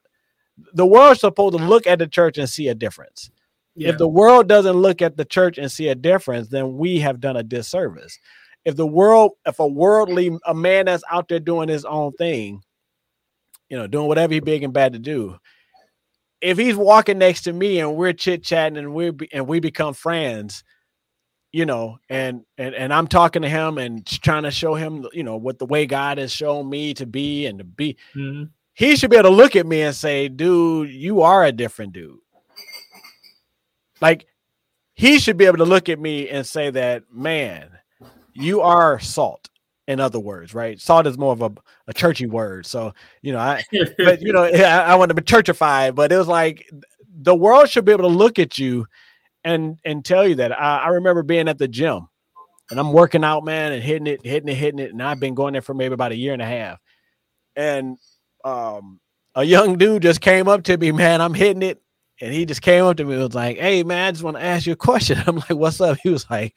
The 0.73 0.85
world's 0.85 1.19
supposed 1.19 1.57
to 1.57 1.63
look 1.63 1.85
at 1.87 1.99
the 1.99 2.07
church 2.07 2.37
and 2.37 2.49
see 2.49 2.69
a 2.69 2.75
difference. 2.75 3.29
Yeah. 3.75 3.89
If 3.89 3.97
the 3.97 4.07
world 4.07 4.47
doesn't 4.47 4.75
look 4.77 5.01
at 5.01 5.17
the 5.17 5.25
church 5.25 5.57
and 5.57 5.69
see 5.71 5.89
a 5.89 5.95
difference, 5.95 6.47
then 6.47 6.77
we 6.77 6.99
have 6.99 7.19
done 7.19 7.35
a 7.35 7.43
disservice. 7.43 8.17
If 8.65 8.75
the 8.75 8.87
world, 8.87 9.33
if 9.45 9.59
a 9.59 9.67
worldly, 9.67 10.37
a 10.45 10.53
man 10.53 10.85
that's 10.85 11.03
out 11.09 11.29
there 11.29 11.39
doing 11.39 11.69
his 11.69 11.85
own 11.85 12.11
thing, 12.13 12.61
you 13.69 13.77
know, 13.77 13.87
doing 13.87 14.07
whatever 14.07 14.33
he 14.33 14.39
big 14.39 14.63
and 14.63 14.73
bad 14.73 14.93
to 14.93 14.99
do, 14.99 15.37
if 16.41 16.57
he's 16.57 16.75
walking 16.75 17.17
next 17.17 17.43
to 17.43 17.53
me 17.53 17.79
and 17.79 17.95
we're 17.95 18.13
chit 18.13 18.43
chatting 18.43 18.77
and 18.77 18.93
we 18.93 19.11
and 19.31 19.47
we 19.47 19.59
become 19.59 19.93
friends, 19.93 20.63
you 21.51 21.65
know, 21.65 21.97
and 22.09 22.43
and 22.57 22.75
and 22.75 22.93
I'm 22.93 23.07
talking 23.07 23.41
to 23.41 23.49
him 23.49 23.77
and 23.77 24.05
trying 24.05 24.43
to 24.43 24.51
show 24.51 24.75
him, 24.75 25.07
you 25.13 25.23
know, 25.23 25.37
what 25.37 25.59
the 25.59 25.65
way 25.65 25.85
God 25.85 26.17
has 26.17 26.31
shown 26.31 26.69
me 26.69 26.93
to 26.95 27.05
be 27.05 27.45
and 27.45 27.59
to 27.59 27.63
be. 27.63 27.97
Mm-hmm. 28.15 28.43
He 28.73 28.95
should 28.95 29.09
be 29.09 29.17
able 29.17 29.29
to 29.29 29.35
look 29.35 29.55
at 29.55 29.65
me 29.65 29.81
and 29.81 29.95
say, 29.95 30.27
"Dude, 30.27 30.89
you 30.89 31.21
are 31.21 31.43
a 31.43 31.51
different 31.51 31.93
dude." 31.93 32.19
Like 34.01 34.27
he 34.93 35.19
should 35.19 35.37
be 35.37 35.45
able 35.45 35.57
to 35.57 35.65
look 35.65 35.89
at 35.89 35.99
me 35.99 36.29
and 36.29 36.45
say 36.45 36.69
that, 36.69 37.03
"Man, 37.11 37.71
you 38.37 38.61
are 38.61 38.99
salt." 38.99 39.49
in 39.87 40.01
other 40.01 40.19
words, 40.19 40.53
right? 40.53 40.79
Salt 40.81 41.07
is 41.07 41.17
more 41.17 41.31
of 41.31 41.41
a, 41.41 41.51
a 41.87 41.93
churchy 41.93 42.25
word. 42.25 42.65
So, 42.65 42.93
you 43.21 43.31
know, 43.31 43.39
I, 43.39 43.63
but 43.97 44.21
you 44.21 44.33
know, 44.33 44.43
I, 44.53 44.79
I 44.79 44.95
want 44.95 45.09
to 45.09 45.15
be 45.15 45.21
churchified, 45.21 45.95
but 45.95 46.11
it 46.11 46.17
was 46.17 46.27
like 46.27 46.69
the 47.21 47.35
world 47.35 47.69
should 47.69 47.85
be 47.85 47.93
able 47.93 48.03
to 48.03 48.15
look 48.15 48.37
at 48.37 48.57
you 48.57 48.85
and 49.43 49.79
and 49.85 50.03
tell 50.03 50.27
you 50.27 50.35
that. 50.35 50.51
I, 50.51 50.79
I 50.79 50.87
remember 50.89 51.23
being 51.23 51.47
at 51.47 51.57
the 51.57 51.67
gym 51.67 52.07
and 52.69 52.79
I'm 52.79 52.91
working 52.91 53.23
out, 53.23 53.45
man, 53.45 53.71
and 53.71 53.81
hitting 53.81 54.07
it, 54.07 54.25
hitting 54.25 54.49
it, 54.49 54.55
hitting 54.55 54.79
it. 54.79 54.91
And 54.91 55.01
I've 55.01 55.19
been 55.19 55.35
going 55.35 55.53
there 55.53 55.61
for 55.61 55.73
maybe 55.73 55.93
about 55.93 56.11
a 56.11 56.17
year 56.17 56.33
and 56.33 56.41
a 56.41 56.45
half. 56.45 56.79
And 57.55 57.97
um, 58.43 58.99
a 59.35 59.43
young 59.43 59.77
dude 59.77 60.01
just 60.01 60.21
came 60.21 60.47
up 60.47 60.63
to 60.63 60.77
me, 60.77 60.91
man. 60.91 61.21
I'm 61.21 61.33
hitting 61.33 61.63
it. 61.63 61.81
And 62.19 62.33
he 62.33 62.45
just 62.45 62.63
came 62.63 62.83
up 62.83 62.97
to 62.97 63.05
me 63.05 63.13
and 63.13 63.23
was 63.23 63.35
like, 63.35 63.57
Hey, 63.57 63.83
man, 63.83 64.07
I 64.07 64.11
just 64.11 64.23
want 64.23 64.37
to 64.37 64.43
ask 64.43 64.65
you 64.65 64.73
a 64.73 64.77
question. 64.77 65.21
I'm 65.27 65.37
like, 65.37 65.51
What's 65.51 65.79
up? 65.79 65.97
He 66.03 66.09
was 66.09 66.29
like, 66.29 66.55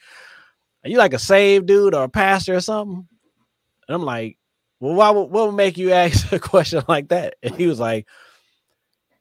Are 0.85 0.91
you 0.91 0.99
like 0.99 1.15
a 1.15 1.19
saved 1.19 1.67
dude 1.67 1.95
or 1.95 2.05
a 2.05 2.09
pastor 2.09 2.57
or 2.57 2.61
something? 2.61 3.07
And 3.89 3.95
I'm 3.95 4.03
like, 4.03 4.39
well, 4.79 4.95
why, 4.95 5.11
would, 5.11 5.31
what 5.31 5.47
would 5.47 5.57
make 5.57 5.77
you 5.77 5.93
ask 5.93 6.33
a 6.33 6.39
question 6.39 6.83
like 6.89 7.09
that? 7.09 7.35
And 7.43 7.55
he 7.55 7.67
was 7.67 7.79
like, 7.79 8.07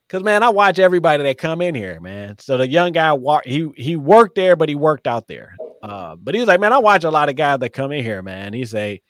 because 0.08 0.24
man, 0.24 0.42
I 0.42 0.50
watch 0.50 0.80
everybody 0.80 1.24
that 1.24 1.38
come 1.38 1.62
in 1.62 1.76
here, 1.76 2.00
man. 2.00 2.38
So 2.40 2.58
the 2.58 2.68
young 2.68 2.94
guy 2.94 3.16
he 3.46 3.70
he 3.76 3.96
worked 3.96 4.36
there, 4.36 4.56
but 4.56 4.68
he 4.68 4.76
worked 4.76 5.06
out 5.06 5.28
there. 5.28 5.56
Uh, 5.84 6.16
but 6.16 6.34
he 6.34 6.42
was 6.42 6.48
like, 6.48 6.60
man, 6.60 6.74
I 6.74 6.80
watch 6.80 7.04
a 7.04 7.12
lot 7.12 7.30
of 7.30 7.36
guys 7.36 7.60
that 7.60 7.74
come 7.74 7.92
in 7.92 8.04
here, 8.04 8.22
man. 8.24 8.54
He 8.54 8.66
say, 8.66 9.02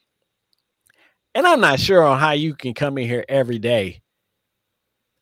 and 1.33 1.47
I'm 1.47 1.61
not 1.61 1.79
sure 1.79 2.03
on 2.03 2.19
how 2.19 2.31
you 2.31 2.53
can 2.53 2.73
come 2.73 2.97
in 2.97 3.07
here 3.07 3.23
every 3.29 3.59
day 3.59 4.01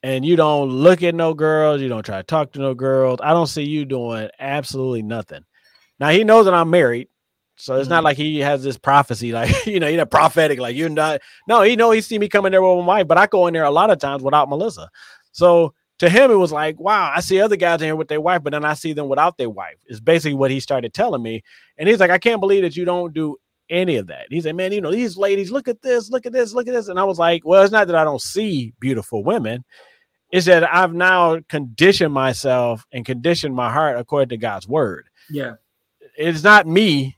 and 0.04 0.26
you 0.26 0.36
don't 0.36 0.70
look 0.70 1.04
at 1.04 1.16
no 1.16 1.34
girls, 1.34 1.82
you 1.82 1.90
don't 1.90 2.06
try 2.06 2.18
to 2.18 2.24
talk 2.24 2.54
to 2.54 2.60
no 2.60 2.74
girls. 2.74 3.20
I 3.22 3.32
don't 3.32 3.48
see 3.48 3.64
you 3.64 3.86
doing 3.86 4.30
absolutely 4.40 5.02
nothing. 5.02 5.44
Now 6.00 6.10
he 6.10 6.24
knows 6.24 6.46
that 6.46 6.54
I'm 6.54 6.70
married, 6.70 7.10
so 7.58 7.76
it's 7.76 7.86
mm-hmm. 7.86 7.96
not 7.96 8.04
like 8.04 8.18
he 8.18 8.40
has 8.40 8.64
this 8.64 8.78
prophecy, 8.78 9.32
like 9.32 9.66
you 9.66 9.80
know, 9.80 9.88
you 9.88 9.98
know, 9.98 10.06
prophetic, 10.06 10.60
like 10.60 10.76
you're 10.76 10.90
not. 10.90 11.22
No, 11.48 11.64
he 11.64 11.76
know 11.76 11.92
he 11.92 12.02
see 12.02 12.20
me 12.20 12.30
coming 12.30 12.52
there 12.52 12.62
with 12.62 12.86
my 12.86 13.00
wife, 13.00 13.08
but 13.08 13.18
I 13.18 13.28
go 13.28 13.48
in 13.48 13.54
there 13.54 13.64
a 13.64 13.72
lot 13.72 13.90
of 13.90 14.00
times 14.00 14.24
without 14.24 14.48
Melissa. 14.48 14.90
So 15.32 15.74
to 16.00 16.10
him, 16.10 16.30
it 16.30 16.36
was 16.36 16.52
like, 16.52 16.80
wow, 16.80 17.12
I 17.14 17.20
see 17.22 17.42
other 17.42 17.56
guys 17.56 17.82
in 17.82 17.88
here 17.88 17.96
with 17.96 18.08
their 18.08 18.22
wife, 18.22 18.44
but 18.44 18.52
then 18.52 18.64
I 18.64 18.76
see 18.76 18.94
them 18.94 19.10
without 19.10 19.38
their 19.38 19.50
wife. 19.50 19.78
Is 19.88 20.00
basically 20.00 20.36
what 20.36 20.52
he 20.52 20.60
started 20.60 20.94
telling 20.94 21.24
me, 21.24 21.44
and 21.78 21.90
he's 21.90 22.00
like, 22.00 22.12
I 22.12 22.20
can't 22.20 22.40
believe 22.40 22.62
that 22.62 22.78
you 22.78 22.86
don't 22.86 23.14
do 23.14 23.38
any 23.70 23.98
of 23.98 24.08
that. 24.08 24.28
He 24.30 24.40
said, 24.40 24.56
man, 24.56 24.72
you 24.72 24.80
know, 24.80 24.92
these 24.92 25.18
ladies, 25.18 25.52
look 25.52 25.68
at 25.68 25.82
this, 25.82 26.10
look 26.12 26.26
at 26.26 26.34
this, 26.34 26.54
look 26.54 26.68
at 26.68 26.74
this, 26.74 26.88
and 26.88 27.00
I 27.00 27.04
was 27.04 27.20
like, 27.20 27.42
well, 27.44 27.64
it's 27.64 27.72
not 27.72 27.88
that 27.88 27.96
I 27.96 28.04
don't 28.04 28.22
see 28.22 28.74
beautiful 28.80 29.24
women. 29.24 29.66
It's 30.32 30.46
that 30.46 30.64
I've 30.74 30.94
now 30.94 31.40
conditioned 31.50 32.14
myself 32.14 32.86
and 32.92 33.06
conditioned 33.06 33.56
my 33.56 33.72
heart 33.72 33.98
according 33.98 34.30
to 34.30 34.38
God's 34.38 34.68
word. 34.68 35.08
Yeah. 35.30 35.54
It's 36.18 36.44
not 36.44 36.68
me 36.68 37.17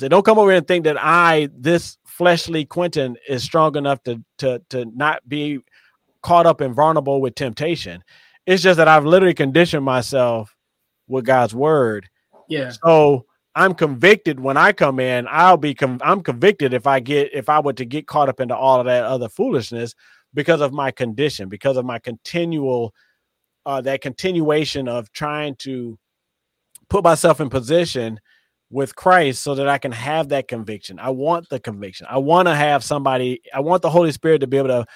they 0.00 0.08
don't 0.08 0.24
come 0.24 0.38
over 0.38 0.50
here 0.50 0.58
and 0.58 0.66
think 0.66 0.84
that 0.84 0.96
I, 0.98 1.48
this 1.56 1.98
fleshly 2.06 2.64
Quentin, 2.64 3.16
is 3.28 3.42
strong 3.42 3.76
enough 3.76 4.02
to 4.04 4.22
to 4.38 4.62
to 4.70 4.84
not 4.86 5.26
be 5.28 5.60
caught 6.22 6.46
up 6.46 6.60
and 6.60 6.74
vulnerable 6.74 7.20
with 7.20 7.34
temptation. 7.34 8.02
It's 8.46 8.62
just 8.62 8.76
that 8.78 8.88
I've 8.88 9.04
literally 9.04 9.34
conditioned 9.34 9.84
myself 9.84 10.54
with 11.06 11.24
God's 11.24 11.54
word. 11.54 12.08
Yeah. 12.48 12.70
So 12.70 13.26
I'm 13.54 13.74
convicted 13.74 14.40
when 14.40 14.56
I 14.56 14.72
come 14.72 14.98
in. 14.98 15.26
I'll 15.30 15.56
be 15.56 15.74
com- 15.74 16.00
I'm 16.02 16.22
convicted 16.22 16.74
if 16.74 16.86
I 16.86 17.00
get 17.00 17.32
if 17.32 17.48
I 17.48 17.60
were 17.60 17.72
to 17.74 17.84
get 17.84 18.06
caught 18.06 18.28
up 18.28 18.40
into 18.40 18.56
all 18.56 18.80
of 18.80 18.86
that 18.86 19.04
other 19.04 19.28
foolishness 19.28 19.94
because 20.32 20.60
of 20.60 20.72
my 20.72 20.90
condition, 20.90 21.48
because 21.48 21.76
of 21.76 21.84
my 21.84 21.98
continual 21.98 22.92
uh 23.66 23.80
that 23.82 24.00
continuation 24.00 24.88
of 24.88 25.10
trying 25.12 25.54
to 25.56 25.98
put 26.88 27.04
myself 27.04 27.40
in 27.40 27.48
position 27.48 28.20
with 28.70 28.96
Christ 28.96 29.42
so 29.42 29.54
that 29.54 29.68
I 29.68 29.78
can 29.78 29.92
have 29.92 30.30
that 30.30 30.48
conviction. 30.48 30.98
I 30.98 31.10
want 31.10 31.48
the 31.48 31.60
conviction. 31.60 32.06
I 32.10 32.18
want 32.18 32.48
to 32.48 32.54
have 32.54 32.82
somebody, 32.82 33.40
I 33.52 33.60
want 33.60 33.82
the 33.82 33.90
Holy 33.90 34.12
Spirit 34.12 34.40
to 34.40 34.46
be 34.46 34.56
able 34.58 34.68
to 34.68 34.86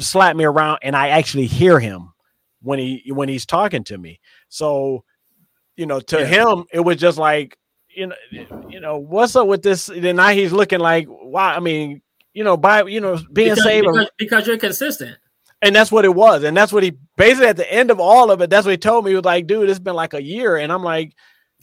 slap 0.00 0.36
me 0.36 0.44
around 0.44 0.78
and 0.82 0.96
I 0.96 1.08
actually 1.08 1.46
hear 1.46 1.78
him 1.78 2.12
when 2.62 2.78
he 2.78 3.10
when 3.12 3.28
he's 3.28 3.46
talking 3.46 3.84
to 3.84 3.98
me. 3.98 4.20
So, 4.48 5.04
you 5.76 5.86
know, 5.86 6.00
to 6.00 6.20
yeah. 6.20 6.26
him 6.26 6.64
it 6.72 6.80
was 6.80 6.96
just 6.96 7.18
like, 7.18 7.56
you 7.88 8.08
know, 8.08 8.16
you 8.68 8.80
know, 8.80 8.98
what's 8.98 9.36
up 9.36 9.46
with 9.46 9.62
this? 9.62 9.86
Then 9.86 10.16
now 10.16 10.28
he's 10.28 10.52
looking 10.52 10.80
like, 10.80 11.06
wow, 11.08 11.54
I 11.54 11.60
mean, 11.60 12.02
you 12.32 12.44
know, 12.44 12.56
by 12.56 12.82
you 12.84 13.00
know, 13.00 13.18
being 13.32 13.50
because, 13.50 13.62
saved 13.62 13.86
because, 13.86 14.10
because 14.18 14.46
you're 14.46 14.58
consistent. 14.58 15.16
And 15.60 15.74
that's 15.74 15.90
what 15.90 16.04
it 16.04 16.14
was. 16.14 16.44
And 16.44 16.56
that's 16.56 16.72
what 16.72 16.84
he 16.84 16.96
basically 17.16 17.48
at 17.48 17.56
the 17.56 17.72
end 17.72 17.90
of 17.90 17.98
all 17.98 18.30
of 18.30 18.40
it, 18.40 18.50
that's 18.50 18.64
what 18.64 18.72
he 18.72 18.78
told 18.78 19.04
me. 19.04 19.10
He 19.10 19.16
was 19.16 19.24
like, 19.24 19.46
dude, 19.46 19.68
it's 19.68 19.80
been 19.80 19.94
like 19.94 20.14
a 20.14 20.22
year. 20.22 20.56
And 20.56 20.72
I'm 20.72 20.84
like, 20.84 21.14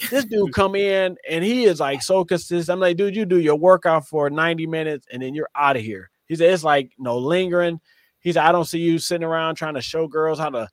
this 0.10 0.26
dude 0.26 0.54
come 0.54 0.76
in 0.76 1.18
and 1.30 1.44
he 1.44 1.66
is 1.66 1.80
like 1.80 2.02
so 2.02 2.26
consistent. 2.26 2.74
I'm 2.74 2.80
like, 2.80 2.98
dude, 2.98 3.16
you 3.16 3.26
do 3.26 3.40
your 3.40 3.56
workout 3.56 4.08
for 4.08 4.30
90 4.30 4.68
minutes 4.68 5.08
and 5.12 5.22
then 5.22 5.34
you're 5.34 5.50
out 5.56 5.78
of 5.78 5.84
here. 5.84 6.10
He 6.28 6.36
said, 6.36 6.52
it's 6.52 6.64
like 6.64 6.92
no 6.98 7.18
lingering. 7.18 7.80
He 8.20 8.34
said, 8.34 8.44
I 8.44 8.52
don't 8.52 8.66
see 8.66 8.80
you 8.80 8.98
sitting 9.00 9.26
around 9.26 9.56
trying 9.56 9.76
to 9.76 9.82
show 9.82 10.08
girls 10.08 10.40
how 10.40 10.50
to 10.50 10.68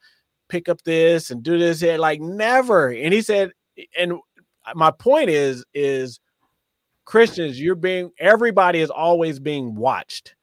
pick 0.49 0.69
up 0.69 0.83
this 0.83 1.31
and 1.31 1.43
do 1.43 1.59
this. 1.59 1.81
Here. 1.81 1.99
Like 1.99 2.21
never. 2.21 2.89
And 2.89 3.13
he 3.13 3.23
said, 3.23 3.53
and 3.99 4.15
my 4.75 4.91
point 4.91 5.31
is, 5.31 5.65
is 5.75 6.21
Christians, 7.05 7.61
you're 7.61 7.75
being 7.75 8.11
everybody 8.19 8.81
is 8.81 8.91
always 8.91 9.39
being 9.39 9.75
watched. 9.75 10.35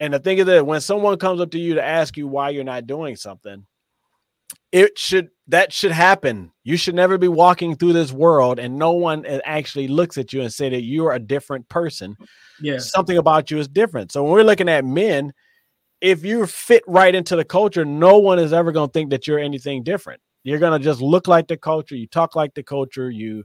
And 0.00 0.14
the 0.14 0.18
thing 0.18 0.38
is 0.38 0.46
that 0.46 0.66
when 0.66 0.80
someone 0.80 1.18
comes 1.18 1.40
up 1.40 1.50
to 1.50 1.58
you 1.58 1.74
to 1.74 1.84
ask 1.84 2.16
you 2.16 2.28
why 2.28 2.50
you're 2.50 2.64
not 2.64 2.86
doing 2.86 3.16
something, 3.16 3.66
it 4.72 4.98
should 4.98 5.30
that 5.48 5.72
should 5.72 5.92
happen. 5.92 6.52
You 6.62 6.76
should 6.76 6.94
never 6.94 7.16
be 7.16 7.28
walking 7.28 7.74
through 7.74 7.94
this 7.94 8.12
world 8.12 8.58
and 8.58 8.78
no 8.78 8.92
one 8.92 9.24
eh, 9.24 9.40
actually 9.44 9.88
looks 9.88 10.18
at 10.18 10.32
you 10.32 10.42
and 10.42 10.52
say 10.52 10.68
that 10.68 10.82
you're 10.82 11.12
a 11.12 11.18
different 11.18 11.68
person. 11.68 12.16
Yeah. 12.60 12.78
Something 12.78 13.16
about 13.16 13.50
you 13.50 13.58
is 13.58 13.66
different. 13.66 14.12
So 14.12 14.22
when 14.22 14.32
we're 14.32 14.42
looking 14.42 14.68
at 14.68 14.84
men, 14.84 15.32
if 16.00 16.24
you 16.24 16.46
fit 16.46 16.84
right 16.86 17.14
into 17.14 17.34
the 17.34 17.44
culture, 17.44 17.84
no 17.84 18.18
one 18.18 18.38
is 18.38 18.52
ever 18.52 18.72
going 18.72 18.88
to 18.88 18.92
think 18.92 19.10
that 19.10 19.26
you're 19.26 19.38
anything 19.38 19.82
different. 19.82 20.20
You're 20.44 20.58
going 20.58 20.78
to 20.78 20.84
just 20.84 21.00
look 21.00 21.26
like 21.26 21.48
the 21.48 21.56
culture, 21.56 21.96
you 21.96 22.06
talk 22.06 22.36
like 22.36 22.54
the 22.54 22.62
culture, 22.62 23.10
you 23.10 23.44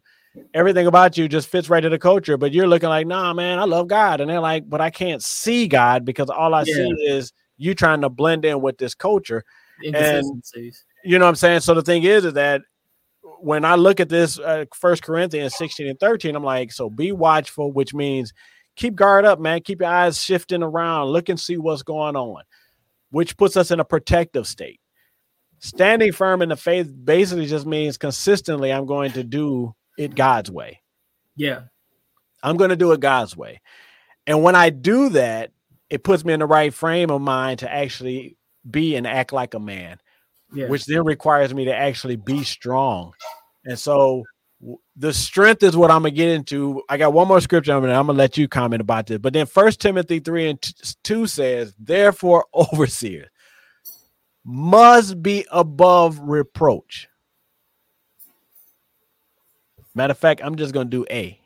everything 0.53 0.87
about 0.87 1.17
you 1.17 1.27
just 1.27 1.47
fits 1.47 1.69
right 1.69 1.81
to 1.81 1.89
the 1.89 1.99
culture, 1.99 2.37
but 2.37 2.53
you're 2.53 2.67
looking 2.67 2.89
like, 2.89 3.05
"Nah, 3.07 3.33
man, 3.33 3.59
I 3.59 3.65
love 3.65 3.87
God." 3.87 4.21
And 4.21 4.29
they're 4.29 4.39
like, 4.39 4.67
"But 4.67 4.81
I 4.81 4.89
can't 4.89 5.21
see 5.21 5.67
God 5.67 6.05
because 6.05 6.29
all 6.29 6.53
I 6.53 6.63
yeah. 6.65 6.73
see 6.73 6.89
is 7.05 7.33
you 7.57 7.75
trying 7.75 8.01
to 8.01 8.09
blend 8.09 8.45
in 8.45 8.61
with 8.61 8.77
this 8.77 8.95
culture." 8.95 9.43
And 9.83 10.43
you 11.03 11.19
know 11.19 11.25
what 11.25 11.29
I'm 11.29 11.35
saying? 11.35 11.59
So 11.61 11.73
the 11.73 11.81
thing 11.81 12.03
is, 12.03 12.25
is 12.25 12.33
that 12.33 12.61
when 13.39 13.65
I 13.65 13.75
look 13.75 13.99
at 13.99 14.09
this 14.09 14.39
uh, 14.39 14.65
First 14.73 15.03
Corinthians 15.03 15.55
16 15.57 15.87
and 15.87 15.99
13, 15.99 16.35
I'm 16.35 16.43
like, 16.43 16.71
so 16.71 16.89
be 16.89 17.11
watchful, 17.11 17.71
which 17.71 17.93
means 17.93 18.33
keep 18.75 18.95
guard 18.95 19.25
up, 19.25 19.39
man. 19.39 19.61
Keep 19.61 19.81
your 19.81 19.89
eyes 19.89 20.21
shifting 20.21 20.63
around, 20.63 21.07
look 21.07 21.29
and 21.29 21.39
see 21.39 21.57
what's 21.57 21.83
going 21.83 22.15
on, 22.15 22.43
which 23.11 23.37
puts 23.37 23.57
us 23.57 23.71
in 23.71 23.79
a 23.79 23.85
protective 23.85 24.47
state. 24.47 24.79
Standing 25.59 26.11
firm 26.11 26.41
in 26.41 26.49
the 26.49 26.57
faith 26.57 26.91
basically 27.03 27.45
just 27.45 27.65
means 27.65 27.97
consistently, 27.97 28.71
I'm 28.71 28.85
going 28.85 29.13
to 29.13 29.23
do 29.23 29.73
it 29.97 30.15
God's 30.15 30.51
way. 30.51 30.81
Yeah. 31.35 31.61
I'm 32.41 32.57
going 32.57 32.69
to 32.69 32.75
do 32.75 32.91
it 32.91 32.99
God's 32.99 33.35
way. 33.35 33.61
And 34.27 34.43
when 34.43 34.55
I 34.55 34.69
do 34.69 35.09
that, 35.09 35.51
it 35.89 36.03
puts 36.03 36.25
me 36.25 36.33
in 36.33 36.39
the 36.39 36.45
right 36.45 36.73
frame 36.73 37.11
of 37.11 37.21
mind 37.21 37.59
to 37.59 37.71
actually 37.71 38.37
be 38.69 38.95
and 38.95 39.05
act 39.05 39.31
like 39.31 39.53
a 39.53 39.59
man 39.59 39.99
yeah. 40.53 40.67
which 40.67 40.85
then 40.85 41.03
requires 41.03 41.53
me 41.53 41.65
to 41.65 41.75
actually 41.75 42.15
be 42.15 42.43
strong. 42.43 43.13
And 43.65 43.77
so 43.77 44.23
the 44.95 45.13
strength 45.13 45.63
is 45.63 45.75
what 45.75 45.91
I'm 45.91 46.03
gonna 46.03 46.11
get 46.11 46.29
into. 46.29 46.81
I 46.89 46.97
got 46.97 47.13
one 47.13 47.27
more 47.27 47.41
scripture, 47.41 47.73
I'm 47.73 47.81
gonna, 47.81 48.13
let 48.13 48.37
you 48.37 48.47
comment 48.47 48.81
about 48.81 49.07
this. 49.07 49.17
But 49.17 49.33
then 49.33 49.45
First 49.45 49.79
Timothy 49.81 50.19
three 50.19 50.49
and 50.49 50.73
two 51.03 51.27
says, 51.27 51.73
"Therefore, 51.79 52.45
overseers." 52.53 53.27
must 54.43 55.21
be 55.21 55.45
above 55.51 56.19
reproach. 56.19 57.07
Matter 59.95 60.11
of 60.11 60.17
fact, 60.17 60.41
I'm 60.43 60.55
just 60.55 60.73
gonna 60.73 60.89
do 60.89 61.05
A. 61.09 61.39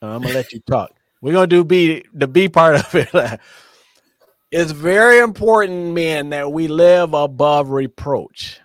I'm 0.00 0.22
gonna 0.22 0.34
let 0.34 0.52
you 0.52 0.60
talk. 0.60 0.92
We're 1.20 1.32
gonna 1.32 1.48
do 1.48 1.64
B, 1.64 2.04
the 2.14 2.28
B 2.28 2.48
part 2.48 2.76
of 2.76 2.94
it. 2.94 3.40
it's 4.50 4.72
very 4.72 5.18
important, 5.18 5.94
men, 5.94 6.30
that 6.30 6.52
we 6.52 6.68
live 6.68 7.14
above 7.14 7.70
reproach. 7.70 8.60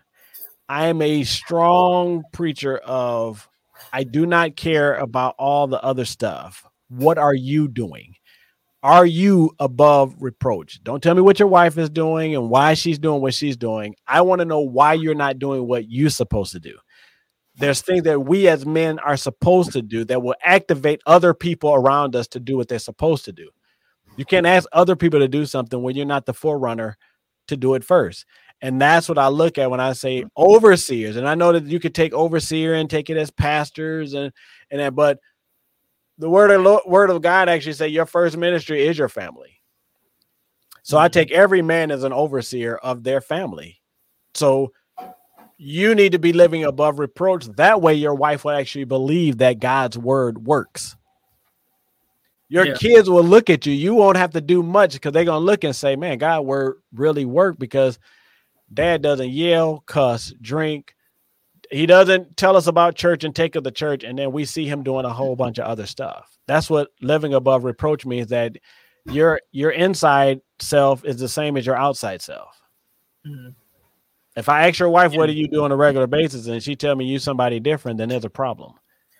I 0.70 0.88
am 0.88 1.02
a 1.02 1.24
strong 1.24 2.24
preacher 2.32 2.78
of 2.78 3.50
I 3.92 4.04
do 4.04 4.26
not 4.26 4.56
care 4.56 4.96
about 4.96 5.36
all 5.38 5.68
the 5.68 5.82
other 5.84 6.06
stuff. 6.06 6.66
What 6.90 7.18
are 7.18 7.34
you 7.34 7.68
doing? 7.68 8.16
Are 8.82 9.06
you 9.06 9.52
above 9.60 10.16
reproach? 10.20 10.82
Don't 10.84 11.04
tell 11.04 11.16
me 11.16 11.22
what 11.22 11.40
your 11.40 11.48
wife 11.48 11.78
is 11.78 11.90
doing 11.90 12.36
and 12.36 12.50
why 12.50 12.74
she's 12.74 13.00
doing 13.00 13.22
what 13.22 13.34
she's 13.34 13.56
doing. 13.56 13.96
I 14.08 14.22
want 14.22 14.40
to 14.40 14.46
know 14.46 14.60
why 14.60 14.94
you're 14.94 15.16
not 15.16 15.40
doing 15.40 15.68
what 15.68 15.90
you're 15.90 16.10
supposed 16.10 16.54
to 16.54 16.60
do. 16.60 16.78
There's 17.56 17.82
things 17.82 18.04
that 18.04 18.22
we 18.22 18.48
as 18.48 18.66
men 18.66 19.00
are 19.00 19.16
supposed 19.16 19.74
to 19.74 19.82
do 19.82 20.06
that 20.06 20.22
will 20.22 20.36
activate 20.44 21.02
other 21.06 21.34
people 21.34 21.74
around 21.74 22.16
us 22.16 22.28
to 22.30 22.40
do 22.40 22.58
what 22.58 22.68
they're 22.68 22.80
supposed 22.80 23.26
to 23.26 23.32
do. 23.32 23.50
You 24.16 24.26
can't 24.26 24.46
ask 24.46 24.68
other 24.72 24.96
people 24.96 25.20
to 25.20 25.28
do 25.28 25.46
something 25.46 25.82
when 25.82 25.96
you're 25.96 26.06
not 26.06 26.26
the 26.26 26.34
forerunner 26.34 26.98
to 27.48 27.58
do 27.58 27.74
it 27.74 27.84
first. 27.84 28.26
And 28.62 28.82
that's 28.82 29.10
what 29.10 29.18
I 29.18 29.28
look 29.28 29.58
at 29.58 29.70
when 29.70 29.80
I 29.80 29.94
say 29.94 30.22
mm-hmm. 30.22 30.28
overseers. 30.38 31.18
And 31.18 31.28
I 31.28 31.36
know 31.36 31.52
that 31.52 31.66
you 31.66 31.80
could 31.80 31.94
take 31.94 32.14
overseer 32.14 32.76
and 32.76 32.90
take 32.90 33.10
it 33.10 33.18
as 33.18 33.32
pastors 33.32 34.14
and 34.14 34.32
and 34.72 34.80
that, 34.80 34.96
but 34.96 35.20
the 36.18 36.30
word 36.30 36.52
of 36.52 36.82
word 36.86 37.10
of 37.10 37.22
God 37.22 37.50
actually 37.50 37.74
say 37.74 37.90
your 37.90 38.06
first 38.06 38.38
ministry 38.38 38.88
is 38.88 38.98
your 38.98 39.10
family. 39.10 39.60
So 40.84 40.98
I 40.98 41.08
mm-hmm. 41.08 41.14
take 41.14 41.32
every 41.32 41.62
man 41.62 41.92
as 41.92 42.04
an 42.04 42.14
overseer 42.14 42.76
of 42.76 43.04
their 43.04 43.22
family. 43.22 43.82
So 44.34 44.72
you 45.58 45.96
need 45.96 46.12
to 46.14 46.20
be 46.20 46.34
living 46.34 46.64
above 46.64 47.00
reproach. 47.00 47.46
That 47.56 47.82
way, 47.82 47.94
your 47.94 48.16
wife 48.16 48.44
will 48.44 48.52
actually 48.52 48.86
believe 48.86 49.38
that 49.38 49.60
God's 49.60 49.98
word 49.98 50.46
works. 50.46 50.96
Your 52.54 52.68
yeah. 52.68 52.76
kids 52.76 53.10
will 53.10 53.24
look 53.24 53.50
at 53.50 53.66
you. 53.66 53.74
You 53.74 53.96
won't 53.96 54.16
have 54.16 54.30
to 54.34 54.42
do 54.42 54.62
much 54.62 54.94
because 54.94 55.12
they're 55.12 55.26
gonna 55.26 55.44
look 55.44 55.64
and 55.64 55.76
say, 55.76 55.96
"Man, 55.96 56.20
God 56.20 56.42
word 56.42 56.84
really 56.94 57.26
worked." 57.26 57.58
Because 57.58 57.98
Dad 58.72 59.02
doesn't 59.02 59.32
yell, 59.32 59.80
cuss, 59.88 60.32
drink. 60.40 60.94
He 61.72 61.88
doesn't 61.88 62.38
tell 62.38 62.56
us 62.56 62.68
about 62.68 62.94
church 62.94 63.24
and 63.24 63.36
take 63.36 63.56
of 63.56 63.64
the 63.64 63.72
church, 63.72 64.04
and 64.04 64.20
then 64.20 64.32
we 64.32 64.46
see 64.46 64.68
him 64.68 64.84
doing 64.84 65.04
a 65.04 65.10
whole 65.10 65.36
bunch 65.36 65.58
of 65.58 65.66
other 65.66 65.88
stuff. 65.88 66.38
That's 66.46 66.70
what 66.70 66.90
living 67.02 67.34
above 67.34 67.64
reproach 67.64 68.06
means. 68.06 68.28
That 68.28 68.58
your 69.06 69.42
your 69.52 69.72
inside 69.72 70.42
self 70.60 71.04
is 71.06 71.18
the 71.18 71.30
same 71.30 71.58
as 71.58 71.66
your 71.66 71.76
outside 71.76 72.22
self. 72.22 72.62
Mm-hmm. 73.26 73.50
If 74.36 74.48
I 74.48 74.68
ask 74.68 74.78
your 74.78 74.90
wife, 74.90 75.14
"What 75.14 75.26
do 75.26 75.34
you 75.34 75.48
do 75.48 75.64
on 75.64 75.72
a 75.72 75.76
regular 75.76 76.06
basis?" 76.06 76.46
and 76.46 76.62
she 76.62 76.76
tell 76.76 76.96
me 76.96 77.06
you 77.06 77.18
somebody 77.18 77.60
different, 77.60 77.98
then 77.98 78.10
there's 78.10 78.26
a 78.26 78.30
problem. 78.30 78.74